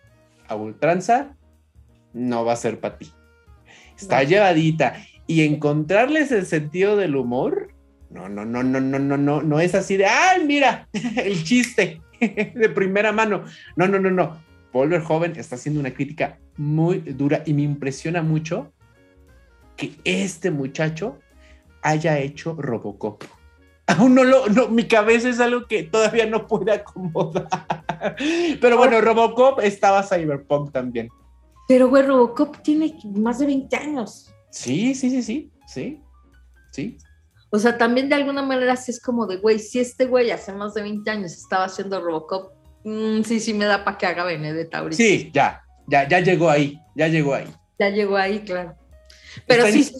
a 0.49 0.57
ultranza, 0.57 1.37
no 2.13 2.45
va 2.45 2.55
a 2.55 2.57
ser 2.57 2.81
para 2.81 2.99
ti. 2.99 3.13
Está 3.99 4.23
llevadita. 4.23 4.97
Y 5.27 5.43
encontrarles 5.43 6.33
el 6.33 6.47
sentido 6.47 6.97
del 6.97 7.17
humor, 7.17 7.69
no, 8.11 8.29
no, 8.29 8.45
no, 8.45 8.63
no, 8.63 8.81
no, 8.81 8.99
no, 8.99 9.17
no, 9.17 9.43
no 9.43 9.61
es 9.61 9.75
así 9.75 9.97
de, 9.97 10.07
ay, 10.07 10.45
mira, 10.45 10.89
el 10.93 11.43
chiste 11.45 12.01
de 12.21 12.69
primera 12.71 13.13
mano. 13.13 13.45
No, 13.77 13.89
no, 13.89 13.99
no, 13.99 14.11
no. 14.11 14.39
Volver 14.73 15.03
Joven 15.03 15.35
está 15.37 15.55
haciendo 15.55 15.81
una 15.81 15.95
crítica 15.95 16.39
muy 16.57 16.99
dura 16.99 17.43
y 17.47 17.55
me 17.55 17.63
impresiona 17.63 18.23
mucho 18.23 18.73
que 19.77 19.93
este 20.05 20.51
muchacho 20.51 21.18
haya 21.83 22.18
hecho 22.18 22.55
Robocop. 22.55 23.25
Aún 23.87 24.14
no 24.14 24.25
lo, 24.25 24.49
no, 24.49 24.68
mi 24.68 24.89
cabeza 24.89 25.29
es 25.29 25.41
algo 25.41 25.66
que 25.66 25.83
todavía 25.83 26.27
no 26.27 26.47
puede 26.47 26.72
acomodar. 26.72 27.49
Pero 28.61 28.77
bueno, 28.77 29.01
Robocop 29.01 29.61
estaba 29.61 30.03
Cyberpunk 30.03 30.72
también. 30.72 31.09
Pero 31.68 31.89
güey, 31.89 32.03
Robocop 32.03 32.62
tiene 32.62 32.97
más 33.14 33.39
de 33.39 33.47
20 33.47 33.77
años. 33.77 34.33
Sí, 34.51 34.95
sí, 34.95 35.11
sí, 35.11 35.22
sí, 35.22 35.53
sí, 35.66 36.03
sí. 36.70 36.99
O 37.51 37.59
sea, 37.59 37.79
también 37.79 38.09
de 38.09 38.16
alguna 38.16 38.43
manera 38.43 38.77
sí 38.77 38.91
es 38.91 39.01
como 39.01 39.27
de, 39.27 39.37
güey, 39.37 39.59
si 39.59 39.81
este 39.81 40.07
güey 40.07 40.31
hace 40.31 40.53
más 40.53 40.75
de 40.75 40.83
20 40.83 41.09
años 41.11 41.33
estaba 41.33 41.64
haciendo 41.64 42.01
Robocop, 42.01 42.53
mm, 42.85 43.22
sí, 43.22 43.41
sí 43.41 43.55
me 43.55 43.64
da 43.64 43.85
para 43.85 43.97
que 43.97 44.07
haga 44.07 44.25
Benedetta 44.25 44.79
ahorita. 44.79 44.97
Sí, 44.97 45.31
ya, 45.33 45.62
ya, 45.87 46.09
ya 46.09 46.20
llegó 46.20 46.51
ahí, 46.51 46.79
ya 46.95 47.09
llegó 47.09 47.35
ahí. 47.35 47.47
Ya 47.79 47.91
llegó 47.91 48.16
ahí, 48.16 48.41
claro. 48.41 48.75
Pero 49.47 49.66
sí, 49.66 49.91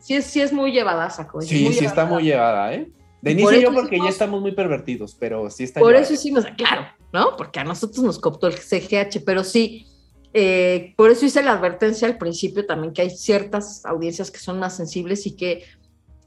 sí, 0.00 0.14
es, 0.14 0.24
sí 0.24 0.40
es 0.40 0.52
muy 0.52 0.72
llevada, 0.72 1.08
saco. 1.10 1.40
Sí, 1.40 1.72
sí 1.72 1.84
está 1.84 2.04
muy 2.04 2.22
llevada, 2.24 2.74
¿eh? 2.74 2.90
De 3.24 3.30
inicio 3.30 3.58
yo 3.58 3.72
porque 3.72 3.98
ya 3.98 4.10
estamos 4.10 4.42
muy 4.42 4.52
pervertidos, 4.52 5.16
pero 5.18 5.48
sí 5.48 5.64
está 5.64 5.80
Por 5.80 5.96
eso 5.96 6.12
hicimos, 6.12 6.44
claro, 6.58 6.86
¿no? 7.10 7.36
Porque 7.38 7.58
a 7.58 7.64
nosotros 7.64 8.04
nos 8.04 8.18
coptó 8.18 8.48
el 8.48 8.54
CGH, 8.54 9.24
pero 9.24 9.42
sí, 9.44 9.86
eh, 10.34 10.92
por 10.96 11.10
eso 11.10 11.24
hice 11.24 11.42
la 11.42 11.52
advertencia 11.52 12.06
al 12.06 12.18
principio 12.18 12.66
también 12.66 12.92
que 12.92 13.00
hay 13.00 13.10
ciertas 13.10 13.86
audiencias 13.86 14.30
que 14.30 14.40
son 14.40 14.58
más 14.58 14.76
sensibles 14.76 15.26
y 15.26 15.36
que 15.36 15.64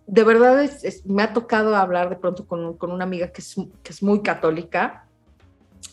de 0.07 0.23
verdad 0.23 0.71
me 1.05 1.21
ha 1.21 1.33
tocado 1.33 1.75
hablar 1.75 2.09
de 2.09 2.15
pronto 2.15 2.47
con, 2.47 2.77
con 2.77 2.91
una 2.91 3.03
amiga 3.03 3.31
que 3.31 3.41
es, 3.41 3.55
que 3.83 3.91
es, 3.91 4.01
muy 4.01 4.21
católica 4.21 5.05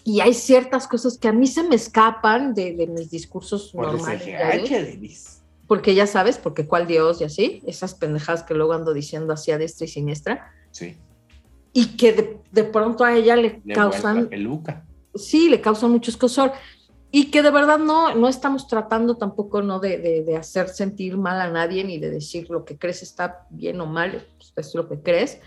y 0.04 0.20
hay 0.20 0.32
ciertas 0.32 0.86
cosas 0.86 1.18
que 1.18 1.28
a 1.28 1.32
mí 1.32 1.46
se 1.48 1.64
me 1.64 1.74
escapan 1.74 2.54
de, 2.54 2.74
de 2.74 2.86
mis 2.86 3.10
discursos 3.10 3.72
por 3.72 3.88
normales. 3.88 4.22
El 4.26 4.66
CGH, 4.66 5.43
porque 5.66 5.94
ya 5.94 6.06
sabes, 6.06 6.38
porque 6.38 6.66
cuál 6.66 6.86
Dios 6.86 7.20
y 7.20 7.24
así, 7.24 7.62
esas 7.66 7.94
pendejadas 7.94 8.42
que 8.42 8.54
luego 8.54 8.72
ando 8.72 8.92
diciendo 8.92 9.32
así 9.32 9.50
a 9.50 9.58
destra 9.58 9.86
y 9.86 9.88
siniestra. 9.88 10.52
Sí. 10.70 10.96
Y 11.72 11.96
que 11.96 12.40
de, 12.52 12.64
pronto 12.64 13.04
a 13.04 13.16
ella 13.16 13.36
le, 13.36 13.62
causan. 13.74 14.28
Peluca. 14.28 14.84
Sí, 15.14 15.48
le 15.48 15.60
causan 15.60 15.90
mucho 15.90 16.10
escosor. 16.10 16.52
y 17.10 17.30
que 17.30 17.42
de 17.42 17.50
verdad 17.50 17.78
no, 17.78 18.14
no 18.14 18.28
estamos 18.28 18.66
tratando 18.66 19.16
tampoco 19.16 19.62
¿no? 19.62 19.80
de, 19.80 20.24
de, 20.24 20.36
hacer 20.36 20.68
sentir 20.68 21.16
mal 21.16 21.40
a 21.40 21.50
nadie 21.50 21.84
ni 21.84 21.98
de 21.98 22.10
decir 22.10 22.50
lo 22.50 22.64
que 22.64 22.76
crees 22.76 23.02
está 23.02 23.46
bien 23.50 23.80
o 23.80 23.86
mal, 23.86 24.26
pues, 24.36 24.68
es 24.68 24.74
lo 24.74 24.88
que 24.88 25.00
crees. 25.00 25.40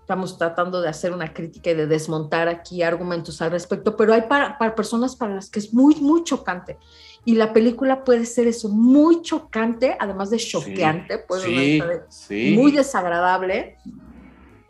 Estamos 0.00 0.36
tratando 0.36 0.80
de 0.80 0.88
hacer 0.88 1.12
una 1.12 1.32
crítica 1.32 1.70
y 1.70 1.74
de 1.74 1.86
desmontar 1.86 2.48
aquí 2.48 2.82
argumentos 2.82 3.40
al 3.40 3.52
respecto, 3.52 3.96
pero 3.96 4.12
hay 4.12 4.22
para, 4.22 4.58
para 4.58 4.74
personas 4.74 5.14
para 5.14 5.36
las 5.36 5.48
que 5.48 5.60
es 5.60 5.72
muy, 5.72 5.94
muy 5.96 6.24
chocante. 6.24 6.76
Y 7.24 7.36
la 7.36 7.52
película 7.52 8.04
puede 8.04 8.26
ser 8.26 8.48
eso, 8.48 8.68
muy 8.68 9.22
chocante, 9.22 9.96
además 9.98 10.30
de 10.30 10.38
choqueante, 10.38 11.18
puede 11.18 12.06
ser 12.08 12.56
muy 12.56 12.72
desagradable, 12.72 13.76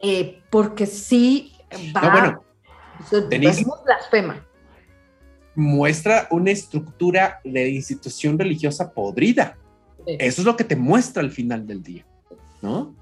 eh, 0.02 0.42
porque 0.50 0.86
sí 0.86 1.52
va. 1.96 2.02
No, 2.02 2.10
bueno, 2.10 2.42
es 3.30 3.64
blasfema 3.84 4.46
muestra 5.54 6.28
una 6.30 6.50
estructura 6.50 7.40
de 7.44 7.70
institución 7.70 8.38
religiosa 8.38 8.92
podrida. 8.92 9.58
Eso 10.06 10.42
es 10.42 10.46
lo 10.46 10.56
que 10.56 10.64
te 10.64 10.76
muestra 10.76 11.22
al 11.22 11.30
final 11.30 11.66
del 11.66 11.82
día, 11.82 12.04
¿no? 12.60 12.94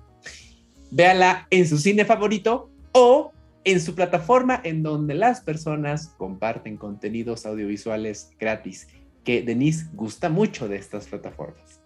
Véala 0.91 1.47
en 1.51 1.67
su 1.67 1.79
cine 1.79 2.05
favorito 2.05 2.71
o 2.93 3.33
en 3.65 3.81
su 3.81 3.95
plataforma 3.95 4.61
en 4.65 4.83
donde 4.83 5.15
las 5.15 5.41
personas 5.41 6.09
comparten 6.19 6.77
contenidos 6.77 7.47
audiovisuales 7.47 8.31
gratis, 8.39 8.89
que 9.25 9.43
Denise 9.43 9.87
gusta 9.93 10.29
mucho 10.29 10.69
de 10.69 10.77
estas 10.77 11.07
plataformas. 11.07 11.81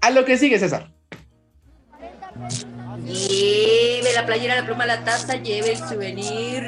A 0.00 0.10
lo 0.10 0.24
que 0.24 0.38
sigue, 0.38 0.58
César. 0.58 0.92
Lleve 3.04 4.12
la 4.14 4.24
playera, 4.24 4.56
la 4.56 4.66
pluma, 4.66 4.86
la 4.86 5.04
taza, 5.04 5.36
lleve 5.36 5.72
el 5.72 5.76
souvenir. 5.78 6.62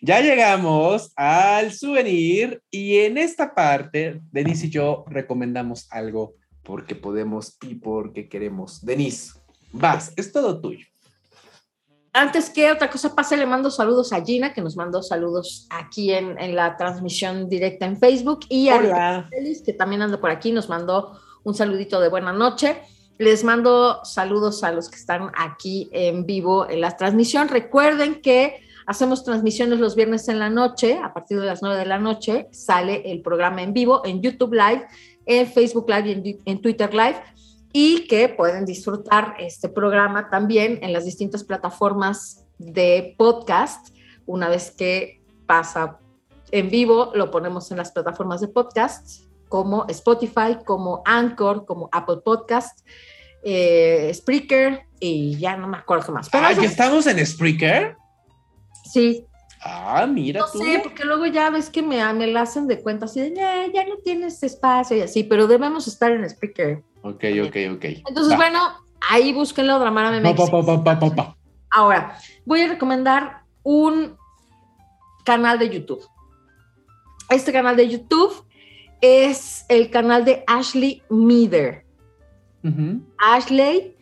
Ya 0.00 0.20
llegamos 0.20 1.12
al 1.16 1.72
souvenir 1.72 2.62
y 2.70 2.98
en 2.98 3.18
esta 3.18 3.54
parte, 3.54 4.20
Denise 4.32 4.66
y 4.66 4.70
yo 4.70 5.04
recomendamos 5.08 5.86
algo 5.92 6.34
porque 6.62 6.94
podemos 6.94 7.56
y 7.62 7.76
porque 7.76 8.28
queremos. 8.28 8.84
Denise, 8.84 9.34
vas, 9.72 10.12
es 10.16 10.32
todo 10.32 10.60
tuyo. 10.60 10.86
Antes 12.12 12.50
que 12.50 12.70
otra 12.70 12.90
cosa 12.90 13.14
pase, 13.14 13.36
le 13.36 13.46
mando 13.46 13.70
saludos 13.70 14.12
a 14.12 14.22
Gina, 14.22 14.52
que 14.52 14.60
nos 14.60 14.76
mandó 14.76 15.02
saludos 15.02 15.66
aquí 15.70 16.12
en, 16.12 16.38
en 16.38 16.54
la 16.54 16.76
transmisión 16.76 17.48
directa 17.48 17.86
en 17.86 17.98
Facebook, 17.98 18.40
y 18.48 18.68
a 18.68 19.26
Félix, 19.30 19.62
que 19.62 19.72
también 19.72 20.02
anda 20.02 20.20
por 20.20 20.30
aquí, 20.30 20.52
nos 20.52 20.68
mandó 20.68 21.18
un 21.42 21.54
saludito 21.54 22.00
de 22.00 22.08
buena 22.08 22.32
noche. 22.32 22.76
Les 23.18 23.44
mando 23.44 24.04
saludos 24.04 24.62
a 24.64 24.72
los 24.72 24.90
que 24.90 24.96
están 24.96 25.30
aquí 25.36 25.88
en 25.92 26.26
vivo 26.26 26.68
en 26.68 26.80
la 26.82 26.96
transmisión. 26.96 27.48
Recuerden 27.48 28.20
que 28.20 28.60
Hacemos 28.86 29.24
transmisiones 29.24 29.78
los 29.78 29.94
viernes 29.94 30.28
en 30.28 30.38
la 30.38 30.50
noche, 30.50 30.98
a 31.02 31.12
partir 31.12 31.38
de 31.38 31.46
las 31.46 31.62
9 31.62 31.76
de 31.78 31.86
la 31.86 31.98
noche 31.98 32.48
sale 32.50 33.02
el 33.10 33.22
programa 33.22 33.62
en 33.62 33.72
vivo 33.72 34.02
en 34.04 34.20
YouTube 34.20 34.54
Live, 34.54 34.86
en 35.26 35.46
Facebook 35.46 35.88
Live 35.88 36.10
y 36.24 36.40
en, 36.44 36.60
Twitter 36.60 36.92
Live 36.92 37.22
y 37.72 38.06
que 38.06 38.28
pueden 38.28 38.64
disfrutar 38.66 39.34
este 39.38 39.68
programa 39.68 40.28
también 40.30 40.78
en 40.82 40.92
las 40.92 41.04
distintas 41.04 41.42
plataformas 41.44 42.44
de 42.58 43.14
podcast. 43.16 43.94
Una 44.26 44.48
vez 44.48 44.70
que 44.70 45.22
pasa 45.46 45.98
en 46.50 46.68
vivo, 46.68 47.12
lo 47.14 47.30
ponemos 47.30 47.70
en 47.70 47.78
las 47.78 47.92
plataformas 47.92 48.40
de 48.40 48.48
podcast 48.48 49.24
como 49.48 49.86
Spotify, 49.88 50.58
como 50.64 51.02
Anchor, 51.04 51.66
como 51.66 51.88
Apple 51.92 52.18
Podcast, 52.24 52.86
eh, 53.42 54.10
Spreaker 54.14 54.82
y 54.98 55.36
ya 55.36 55.56
no 55.56 55.68
me 55.68 55.78
acuerdo 55.78 56.06
qué 56.06 56.12
más. 56.12 56.30
Pero 56.30 56.46
ah, 56.46 56.52
estamos 56.52 57.06
en 57.06 57.24
Spreaker? 57.26 57.96
Sí. 58.90 59.26
Ah, 59.60 60.06
mira. 60.06 60.40
No 60.40 60.46
sé, 60.46 60.80
porque 60.82 61.04
luego 61.04 61.26
ya 61.26 61.50
ves 61.50 61.70
que 61.70 61.82
me, 61.82 62.12
me 62.14 62.26
la 62.26 62.42
hacen 62.42 62.66
de 62.66 62.80
cuenta 62.80 63.04
así 63.04 63.20
de, 63.20 63.34
ya 63.34 63.86
no 63.86 63.96
tienes 64.02 64.42
espacio 64.42 64.96
y 64.96 65.00
así, 65.00 65.22
pero 65.22 65.46
debemos 65.46 65.86
estar 65.86 66.12
en 66.12 66.24
speaker. 66.24 66.82
Ok, 67.02 67.24
ok, 67.46 67.56
ok. 67.74 67.84
Entonces, 68.08 68.36
bueno, 68.36 68.60
ahí 69.08 69.32
búsquenlo, 69.32 69.78
Dramara 69.78 70.10
MX. 70.20 70.24
Ahora, 71.70 72.16
voy 72.44 72.62
a 72.62 72.68
recomendar 72.68 73.42
un 73.62 74.16
canal 75.24 75.58
de 75.58 75.70
YouTube. 75.70 76.04
Este 77.28 77.52
canal 77.52 77.76
de 77.76 77.88
YouTube 77.88 78.44
es 79.00 79.64
el 79.68 79.90
canal 79.90 80.24
de 80.24 80.44
Ashley 80.46 81.02
Meader. 81.10 81.84
Ashley 83.18 83.96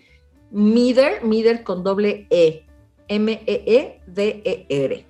Meader, 0.50 1.24
Meader 1.24 1.62
con 1.62 1.82
doble 1.82 2.26
E. 2.30 2.66
M-E-E-D-E-R. 3.10 5.06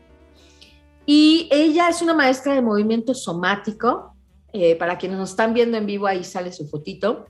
Y 1.05 1.49
ella 1.51 1.89
es 1.91 2.01
una 2.01 2.15
maestra 2.15 2.55
de 2.55 2.63
movimiento 2.63 3.15
somático. 3.15 4.15
Eh, 4.53 4.75
para 4.77 4.97
quienes 4.97 5.19
nos 5.19 5.31
están 5.31 5.53
viendo 5.53 5.77
en 5.77 5.87
vivo, 5.87 6.07
ahí 6.07 6.25
sale 6.25 6.51
su 6.51 6.67
fotito. 6.67 7.27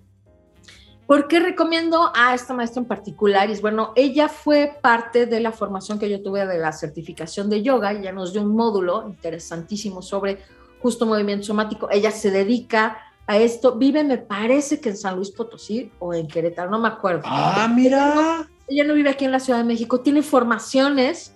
¿Por 1.11 1.27
qué 1.27 1.41
recomiendo 1.41 2.13
a 2.15 2.37
esta 2.37 2.55
maestra 2.55 2.83
en 2.83 2.87
particular? 2.87 3.51
Y 3.51 3.55
es 3.55 3.61
bueno, 3.61 3.93
ella 3.97 4.29
fue 4.29 4.79
parte 4.81 5.27
de 5.27 5.41
la 5.41 5.51
formación 5.51 5.99
que 5.99 6.09
yo 6.09 6.23
tuve 6.23 6.47
de 6.47 6.57
la 6.57 6.71
certificación 6.71 7.51
de 7.51 7.65
yoga. 7.65 7.91
Ella 7.91 8.13
nos 8.13 8.33
dio 8.33 8.43
un 8.43 8.55
módulo 8.55 9.09
interesantísimo 9.09 10.03
sobre 10.03 10.39
justo 10.81 11.07
movimiento 11.07 11.47
somático. 11.47 11.89
Ella 11.91 12.13
se 12.13 12.31
dedica 12.31 12.97
a 13.27 13.39
esto. 13.39 13.75
Vive, 13.75 14.05
me 14.05 14.19
parece 14.19 14.81
que 14.81 14.91
en 14.91 14.97
San 14.97 15.17
Luis 15.17 15.33
Potosí 15.33 15.91
o 15.99 16.15
en 16.15 16.29
Querétaro, 16.29 16.71
no 16.71 16.79
me 16.79 16.87
acuerdo. 16.87 17.23
Ah, 17.25 17.69
mira 17.75 18.47
ella 18.69 18.85
no 18.85 18.95
vive 18.95 19.11
aquí 19.11 19.25
en 19.25 19.33
la 19.33 19.41
Ciudad 19.41 19.59
de 19.59 19.65
México, 19.65 19.99
tiene 19.99 20.23
formaciones 20.23 21.35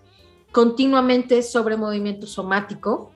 continuamente 0.53 1.43
sobre 1.43 1.77
movimiento 1.77 2.29
somático. 2.29 3.11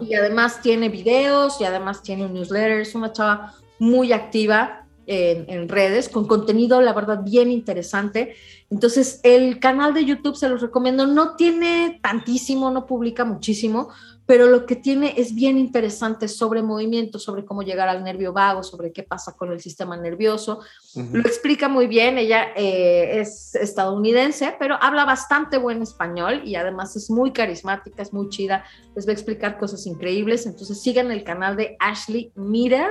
Y 0.00 0.14
además 0.14 0.62
tiene 0.62 0.88
videos 0.88 1.60
y 1.60 1.64
además 1.64 2.02
tiene 2.02 2.24
un 2.24 2.32
newsletter. 2.32 2.80
Es 2.80 2.94
una 2.94 3.12
chava 3.12 3.52
muy 3.78 4.14
activa 4.14 4.81
en, 5.06 5.44
en, 5.48 5.68
redes, 5.68 6.08
con 6.08 6.26
contenido, 6.26 6.80
la 6.80 6.92
verdad, 6.92 7.22
bien 7.24 7.50
interesante. 7.50 8.34
Entonces, 8.70 9.20
el 9.22 9.58
canal 9.60 9.94
de 9.94 10.04
YouTube 10.04 10.36
se 10.36 10.48
los 10.48 10.60
recomiendo. 10.60 11.06
No 11.06 11.36
tiene 11.36 11.98
tantísimo, 12.02 12.70
no 12.70 12.86
publica 12.86 13.24
muchísimo, 13.24 13.88
pero 14.24 14.46
lo 14.46 14.66
que 14.66 14.76
tiene 14.76 15.14
es 15.16 15.34
bien 15.34 15.58
interesante 15.58 16.28
sobre 16.28 16.62
movimiento, 16.62 17.18
sobre 17.18 17.44
cómo 17.44 17.62
llegar 17.62 17.88
al 17.88 18.04
nervio 18.04 18.32
vago, 18.32 18.62
sobre 18.62 18.92
qué 18.92 19.02
pasa 19.02 19.36
con 19.36 19.52
el 19.52 19.60
sistema 19.60 19.96
nervioso. 19.96 20.60
Lo 20.94 21.20
explica 21.20 21.68
muy 21.68 21.86
bien, 21.86 22.18
ella 22.18 22.46
eh, 22.56 23.20
es 23.20 23.54
estadounidense, 23.56 24.54
pero 24.58 24.78
habla 24.80 25.04
bastante 25.04 25.58
buen 25.58 25.82
español 25.82 26.42
y 26.44 26.54
además 26.54 26.94
es 26.94 27.10
muy 27.10 27.32
carismática, 27.32 28.02
es 28.02 28.12
muy 28.12 28.28
chida, 28.28 28.64
les 28.94 29.06
va 29.06 29.10
a 29.10 29.14
explicar 29.14 29.58
cosas 29.58 29.86
increíbles. 29.86 30.46
Entonces 30.46 30.80
sigan 30.80 31.10
el 31.10 31.24
canal 31.24 31.56
de 31.56 31.76
Ashley 31.80 32.32
Meter 32.36 32.88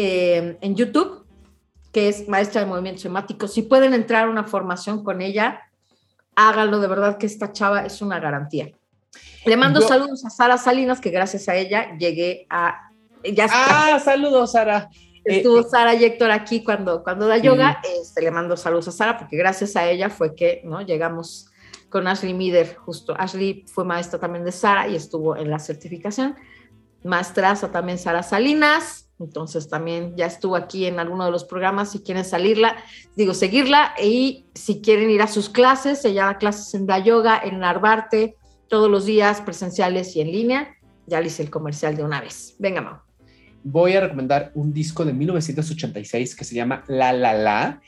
eh, 0.00 0.56
en 0.60 0.76
YouTube, 0.76 1.26
que 1.90 2.08
es 2.08 2.28
maestra 2.28 2.60
de 2.60 2.68
movimiento 2.68 3.00
semático. 3.00 3.48
Si 3.48 3.62
pueden 3.62 3.94
entrar 3.94 4.28
a 4.28 4.30
una 4.30 4.44
formación 4.44 5.02
con 5.02 5.20
ella, 5.20 5.60
háganlo, 6.36 6.78
de 6.78 6.86
verdad 6.86 7.18
que 7.18 7.26
esta 7.26 7.50
chava 7.50 7.84
es 7.84 8.00
una 8.00 8.20
garantía. 8.20 8.70
Le 9.44 9.56
mando 9.56 9.80
saludos 9.80 10.24
a 10.24 10.30
Sara 10.30 10.56
Salinas, 10.56 11.00
que 11.00 11.10
gracias 11.10 11.48
a 11.48 11.56
ella 11.56 11.96
llegué 11.98 12.46
a... 12.48 12.92
Ya 13.24 13.48
ah, 13.50 13.98
saludos, 13.98 14.52
Sara. 14.52 14.88
Estuvo 15.24 15.58
eh, 15.58 15.66
Sara 15.68 15.94
y 15.94 16.04
Héctor 16.04 16.30
aquí 16.30 16.62
cuando, 16.62 17.02
cuando 17.02 17.26
da 17.26 17.38
yoga. 17.38 17.82
Este, 18.00 18.22
le 18.22 18.30
mando 18.30 18.56
saludos 18.56 18.86
a 18.86 18.92
Sara, 18.92 19.18
porque 19.18 19.36
gracias 19.36 19.74
a 19.74 19.90
ella 19.90 20.10
fue 20.10 20.36
que 20.36 20.62
¿no? 20.62 20.80
llegamos 20.82 21.50
con 21.88 22.06
Ashley 22.06 22.34
Mider, 22.34 22.76
justo. 22.76 23.16
Ashley 23.18 23.64
fue 23.66 23.84
maestra 23.84 24.20
también 24.20 24.44
de 24.44 24.52
Sara 24.52 24.86
y 24.86 24.94
estuvo 24.94 25.36
en 25.36 25.50
la 25.50 25.58
certificación. 25.58 26.36
Maestraza 27.02 27.72
también 27.72 27.98
Sara 27.98 28.22
Salinas, 28.22 29.07
entonces 29.20 29.68
también 29.68 30.14
ya 30.16 30.26
estuvo 30.26 30.54
aquí 30.56 30.86
en 30.86 31.00
alguno 31.00 31.24
de 31.24 31.30
los 31.30 31.44
programas. 31.44 31.90
Si 31.92 32.00
quieren 32.00 32.24
salirla, 32.24 32.76
digo, 33.16 33.34
seguirla 33.34 33.94
y 34.02 34.46
si 34.54 34.80
quieren 34.80 35.10
ir 35.10 35.22
a 35.22 35.26
sus 35.26 35.48
clases, 35.48 36.04
ella 36.04 36.26
da 36.26 36.38
clases 36.38 36.72
en 36.74 36.86
Da 36.86 36.98
Yoga, 36.98 37.40
en 37.42 37.58
Narvarte, 37.58 38.36
todos 38.68 38.90
los 38.90 39.06
días 39.06 39.40
presenciales 39.40 40.14
y 40.14 40.20
en 40.20 40.30
línea. 40.30 40.76
Ya 41.06 41.20
le 41.20 41.28
hice 41.28 41.42
el 41.42 41.50
comercial 41.50 41.96
de 41.96 42.04
una 42.04 42.20
vez. 42.20 42.54
Venga, 42.58 42.80
Mau. 42.80 42.98
Voy 43.64 43.94
a 43.94 44.00
recomendar 44.00 44.52
un 44.54 44.72
disco 44.72 45.04
de 45.04 45.12
1986 45.12 46.36
que 46.36 46.44
se 46.44 46.54
llama 46.54 46.84
La 46.86 47.12
La 47.12 47.34
La, 47.34 47.82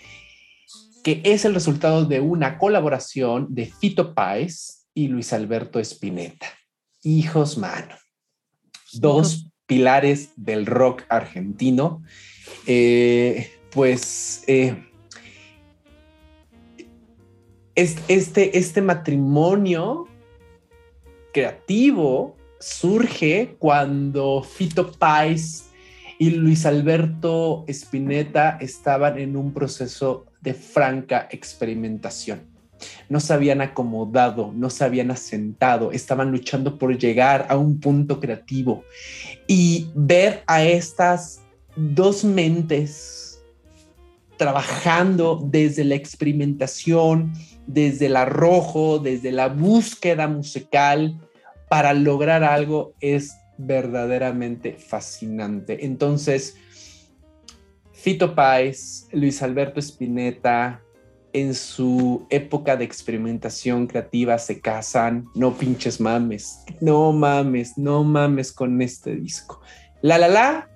que 1.04 1.20
es 1.24 1.44
el 1.44 1.54
resultado 1.54 2.04
de 2.04 2.20
una 2.20 2.58
colaboración 2.58 3.46
de 3.50 3.66
Fito 3.66 4.14
Páez 4.14 4.88
y 4.94 5.08
Luis 5.08 5.32
Alberto 5.32 5.78
Spinetta. 5.78 6.46
Hijos 7.02 7.56
mano. 7.56 7.94
Dos 8.92 9.49
pilares 9.70 10.32
del 10.34 10.66
rock 10.66 11.04
argentino. 11.08 12.02
Eh, 12.66 13.52
pues 13.70 14.42
eh, 14.48 14.74
este, 17.76 18.58
este 18.58 18.82
matrimonio 18.82 20.08
creativo 21.32 22.36
surge 22.58 23.54
cuando 23.60 24.42
Fito 24.42 24.90
Páez 24.90 25.66
y 26.18 26.30
Luis 26.30 26.66
Alberto 26.66 27.64
Spinetta 27.68 28.58
estaban 28.60 29.20
en 29.20 29.36
un 29.36 29.54
proceso 29.54 30.26
de 30.40 30.52
franca 30.52 31.28
experimentación. 31.30 32.50
no 33.08 33.20
se 33.20 33.34
habían 33.34 33.60
acomodado, 33.60 34.52
no 34.54 34.70
se 34.70 34.84
habían 34.84 35.10
asentado, 35.10 35.92
estaban 35.92 36.30
luchando 36.30 36.78
por 36.78 36.96
llegar 36.96 37.46
a 37.48 37.56
un 37.56 37.78
punto 37.78 38.20
creativo. 38.20 38.84
Y 39.52 39.90
ver 39.96 40.44
a 40.46 40.62
estas 40.62 41.40
dos 41.74 42.22
mentes 42.22 43.42
trabajando 44.36 45.42
desde 45.44 45.82
la 45.82 45.96
experimentación, 45.96 47.32
desde 47.66 48.06
el 48.06 48.14
arrojo, 48.14 49.00
desde 49.00 49.32
la 49.32 49.48
búsqueda 49.48 50.28
musical 50.28 51.18
para 51.68 51.94
lograr 51.94 52.44
algo 52.44 52.94
es 53.00 53.34
verdaderamente 53.58 54.74
fascinante. 54.74 55.84
Entonces, 55.84 56.54
Fito 57.92 58.36
Páez, 58.36 59.08
Luis 59.10 59.42
Alberto 59.42 59.80
Spinetta, 59.80 60.80
en 61.32 61.54
su 61.54 62.26
época 62.30 62.76
de 62.76 62.84
experimentación 62.84 63.86
creativa 63.86 64.36
se 64.38 64.60
casan, 64.60 65.26
no 65.34 65.54
pinches 65.54 66.00
mames, 66.00 66.64
no 66.80 67.12
mames, 67.12 67.76
no 67.76 68.04
mames 68.04 68.52
con 68.52 68.80
este 68.82 69.16
disco. 69.16 69.60
La 70.02 70.18
la 70.18 70.28
la, 70.28 70.68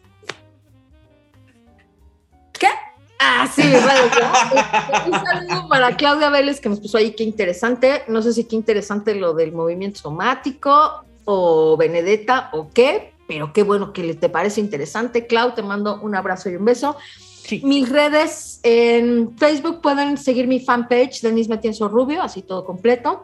¿Qué? 2.54 2.68
Ah, 3.20 3.50
sí, 3.54 3.64
Un 5.12 5.26
saludo 5.26 5.68
para 5.68 5.98
Claudia 5.98 6.30
Vélez 6.30 6.62
que 6.62 6.70
nos 6.70 6.80
puso 6.80 6.98
ahí 6.98 7.12
qué 7.12 7.24
interesante. 7.24 8.04
No 8.08 8.22
sé 8.22 8.32
si 8.32 8.46
qué 8.46 8.56
interesante 8.56 9.14
lo 9.16 9.34
del 9.34 9.52
movimiento 9.52 10.00
somático 10.00 11.04
o 11.26 11.76
Benedetta 11.76 12.50
o 12.54 12.70
qué, 12.70 13.14
pero 13.30 13.54
qué 13.54 13.62
bueno 13.62 13.94
que 13.94 14.16
te 14.16 14.28
parece 14.28 14.60
interesante. 14.60 15.28
Clau, 15.28 15.54
te 15.54 15.62
mando 15.62 16.02
un 16.02 16.16
abrazo 16.16 16.50
y 16.50 16.56
un 16.56 16.66
beso. 16.66 16.98
Mis 17.62 17.88
redes 17.88 18.60
en 18.64 19.38
Facebook 19.38 19.82
pueden 19.82 20.18
seguir 20.18 20.48
mi 20.48 20.60
fanpage, 20.60 21.22
Denise 21.22 21.48
Matienzo 21.48 21.88
Rubio, 21.90 22.24
así 22.24 22.42
todo 22.42 22.66
completo. 22.66 23.24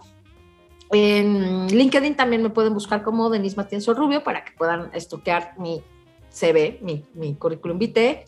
En 0.92 1.66
LinkedIn 1.70 2.16
también 2.16 2.44
me 2.44 2.52
pueden 2.52 2.76
buscar 2.76 3.02
como 3.02 3.32
Denise 3.32 3.58
Matienzo 3.58 3.96
Rubio 3.96 4.24
para 4.24 4.46
que 4.46 4.52
puedan 4.52 4.92
estoquear 4.94 5.56
mi 5.58 5.82
CV, 6.30 6.78
mi, 6.84 7.04
mi 7.16 7.34
currículum 7.34 7.80
vitae. 7.80 8.26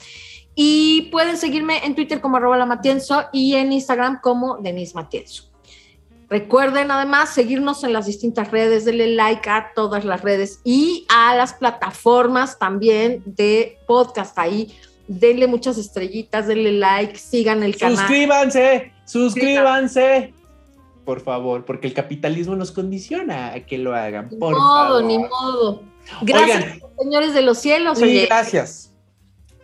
Y 0.55 1.09
pueden 1.11 1.37
seguirme 1.37 1.85
en 1.85 1.93
Twitter 1.93 2.19
como 2.21 2.37
arroba 2.37 2.57
la 2.57 2.65
Matienzo 2.65 3.25
y 3.31 3.53
en 3.53 3.71
Instagram 3.71 4.19
como 4.19 4.57
Denise 4.57 4.95
Matienzo. 4.95 5.43
Recuerden 6.29 6.91
además 6.91 7.29
seguirnos 7.33 7.85
en 7.85 7.93
las 7.93 8.05
distintas 8.05 8.51
redes, 8.51 8.83
denle 8.83 9.07
like 9.15 9.49
a 9.49 9.71
todas 9.73 10.03
las 10.03 10.21
redes 10.21 10.59
y 10.65 11.05
a 11.07 11.35
las 11.35 11.53
plataformas 11.53 12.59
también 12.59 13.23
de 13.25 13.77
podcast. 13.87 14.37
Ahí 14.37 14.73
denle 15.07 15.47
muchas 15.47 15.77
estrellitas, 15.77 16.47
denle 16.47 16.73
like, 16.73 17.17
sigan 17.17 17.63
el 17.63 17.77
canal. 17.77 17.97
Suscríbanse, 17.97 18.91
suscríbanse. 19.05 20.33
Por 21.05 21.21
favor, 21.21 21.63
porque 21.63 21.87
el 21.87 21.93
capitalismo 21.93 22.57
nos 22.57 22.73
condiciona 22.73 23.53
a 23.53 23.61
que 23.61 23.77
lo 23.77 23.95
hagan. 23.95 24.27
Por 24.37 24.53
ni 24.53 24.59
modo, 24.59 25.01
ni 25.01 25.19
modo. 25.19 25.83
Gracias, 26.23 26.79
señores 26.99 27.33
de 27.33 27.41
los 27.41 27.57
cielos. 27.57 27.99
Sí, 27.99 28.25
gracias. 28.25 28.91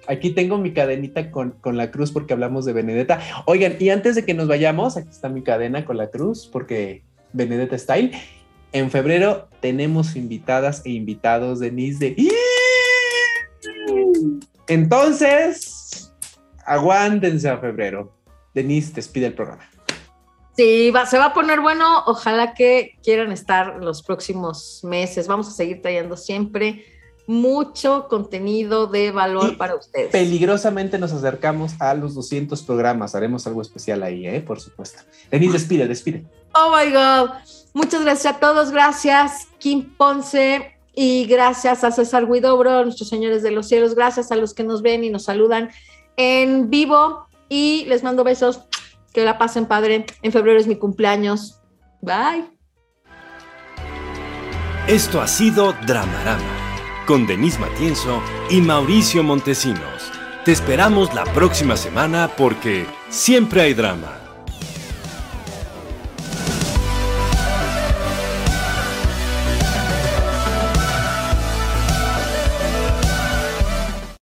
Aquí 0.08 0.32
tengo 0.32 0.58
mi 0.58 0.74
cadenita 0.74 1.32
con, 1.32 1.56
la 1.64 1.92
cruz 1.92 2.12
porque 2.12 2.34
hablamos 2.34 2.66
de 2.66 2.74
Benedetta. 2.74 3.20
Oigan, 3.46 3.78
y 3.80 3.90
antes 3.90 4.16
de 4.16 4.26
que 4.26 4.34
nos 4.34 4.48
vayamos, 4.48 4.98
aquí 4.98 5.10
está 5.10 5.30
mi 5.30 5.44
cadena 5.44 5.86
con 5.86 5.98
la 5.98 6.10
cruz 6.10 6.50
porque 6.52 7.04
Benedetta 7.32 7.78
Style. 7.78 8.12
En 8.74 8.92
febrero 8.92 9.48
tenemos 9.62 10.16
invitadas 10.16 10.82
e 10.86 10.92
invitados, 10.92 11.60
Denise, 11.60 12.00
de... 12.00 12.30
Entonces, 14.68 16.14
aguántense 16.66 17.50
a 17.50 17.58
febrero. 17.58 18.14
Denise, 18.54 18.94
despide 18.94 19.28
el 19.28 19.34
programa. 19.34 19.70
Sí, 20.56 20.92
va, 20.92 21.06
se 21.06 21.18
va 21.18 21.26
a 21.26 21.34
poner 21.34 21.62
bueno. 21.62 22.04
Ojalá 22.06 22.54
que 22.54 22.98
quieran 23.04 23.32
estar 23.32 23.84
los 23.84 24.04
próximos 24.04 24.82
meses. 24.84 25.28
Vamos 25.28 25.48
a 25.48 25.52
seguir 25.52 25.82
trayendo 25.82 26.18
siempre 26.18 26.86
mucho 27.26 28.08
contenido 28.10 28.88
de 28.88 29.12
valor 29.12 29.58
para 29.58 29.76
ustedes. 29.76 30.12
Peligrosamente 30.12 30.98
nos 30.98 31.14
acercamos 31.14 31.74
a 31.80 31.94
los 31.94 32.16
200 32.16 32.62
programas. 32.64 33.16
Haremos 33.16 33.48
algo 33.48 33.62
especial 33.62 34.04
ahí, 34.04 34.28
¿eh? 34.28 34.42
por 34.42 34.60
supuesto. 34.60 35.02
Denise, 35.32 35.54
despide, 35.54 35.88
despide. 35.88 36.26
Oh 36.54 36.76
my 36.76 36.92
God. 36.92 37.30
Muchas 37.74 38.04
gracias 38.04 38.36
a 38.36 38.40
todos. 38.40 38.72
Gracias, 38.72 39.48
Kim 39.58 39.96
Ponce. 39.96 40.72
Y 40.96 41.26
gracias 41.26 41.84
a 41.84 41.92
César 41.92 42.28
Guidobro, 42.28 42.84
nuestros 42.84 43.10
señores 43.10 43.42
de 43.42 43.52
los 43.52 43.68
cielos. 43.68 43.96
Gracias 43.96 44.32
a 44.32 44.36
los 44.36 44.54
que 44.54 44.64
nos 44.64 44.82
ven 44.82 45.04
y 45.04 45.10
nos 45.10 45.24
saludan 45.24 45.72
en 46.18 46.70
vivo. 46.70 47.28
Y 47.50 47.86
les 47.88 48.04
mando 48.04 48.24
besos. 48.24 48.62
Que 49.14 49.24
la 49.24 49.38
pasen 49.38 49.66
padre. 49.66 50.06
En 50.24 50.32
febrero 50.32 50.60
es 50.60 50.68
mi 50.68 50.76
cumpleaños. 50.76 51.62
Bye. 52.02 52.46
Esto 54.88 55.22
ha 55.22 55.28
sido 55.28 55.74
Dramarama 55.88 56.63
con 57.06 57.28
Denise 57.28 57.60
Matienzo 57.60 58.22
y 58.50 58.62
Mauricio 58.62 59.24
Montesinos. 59.24 60.12
Te 60.46 60.52
esperamos 60.52 61.14
la 61.14 61.26
próxima 61.26 61.78
semana 61.78 62.30
porque 62.38 62.86
siempre 63.10 63.62
hay 63.62 63.74
drama. 63.74 64.23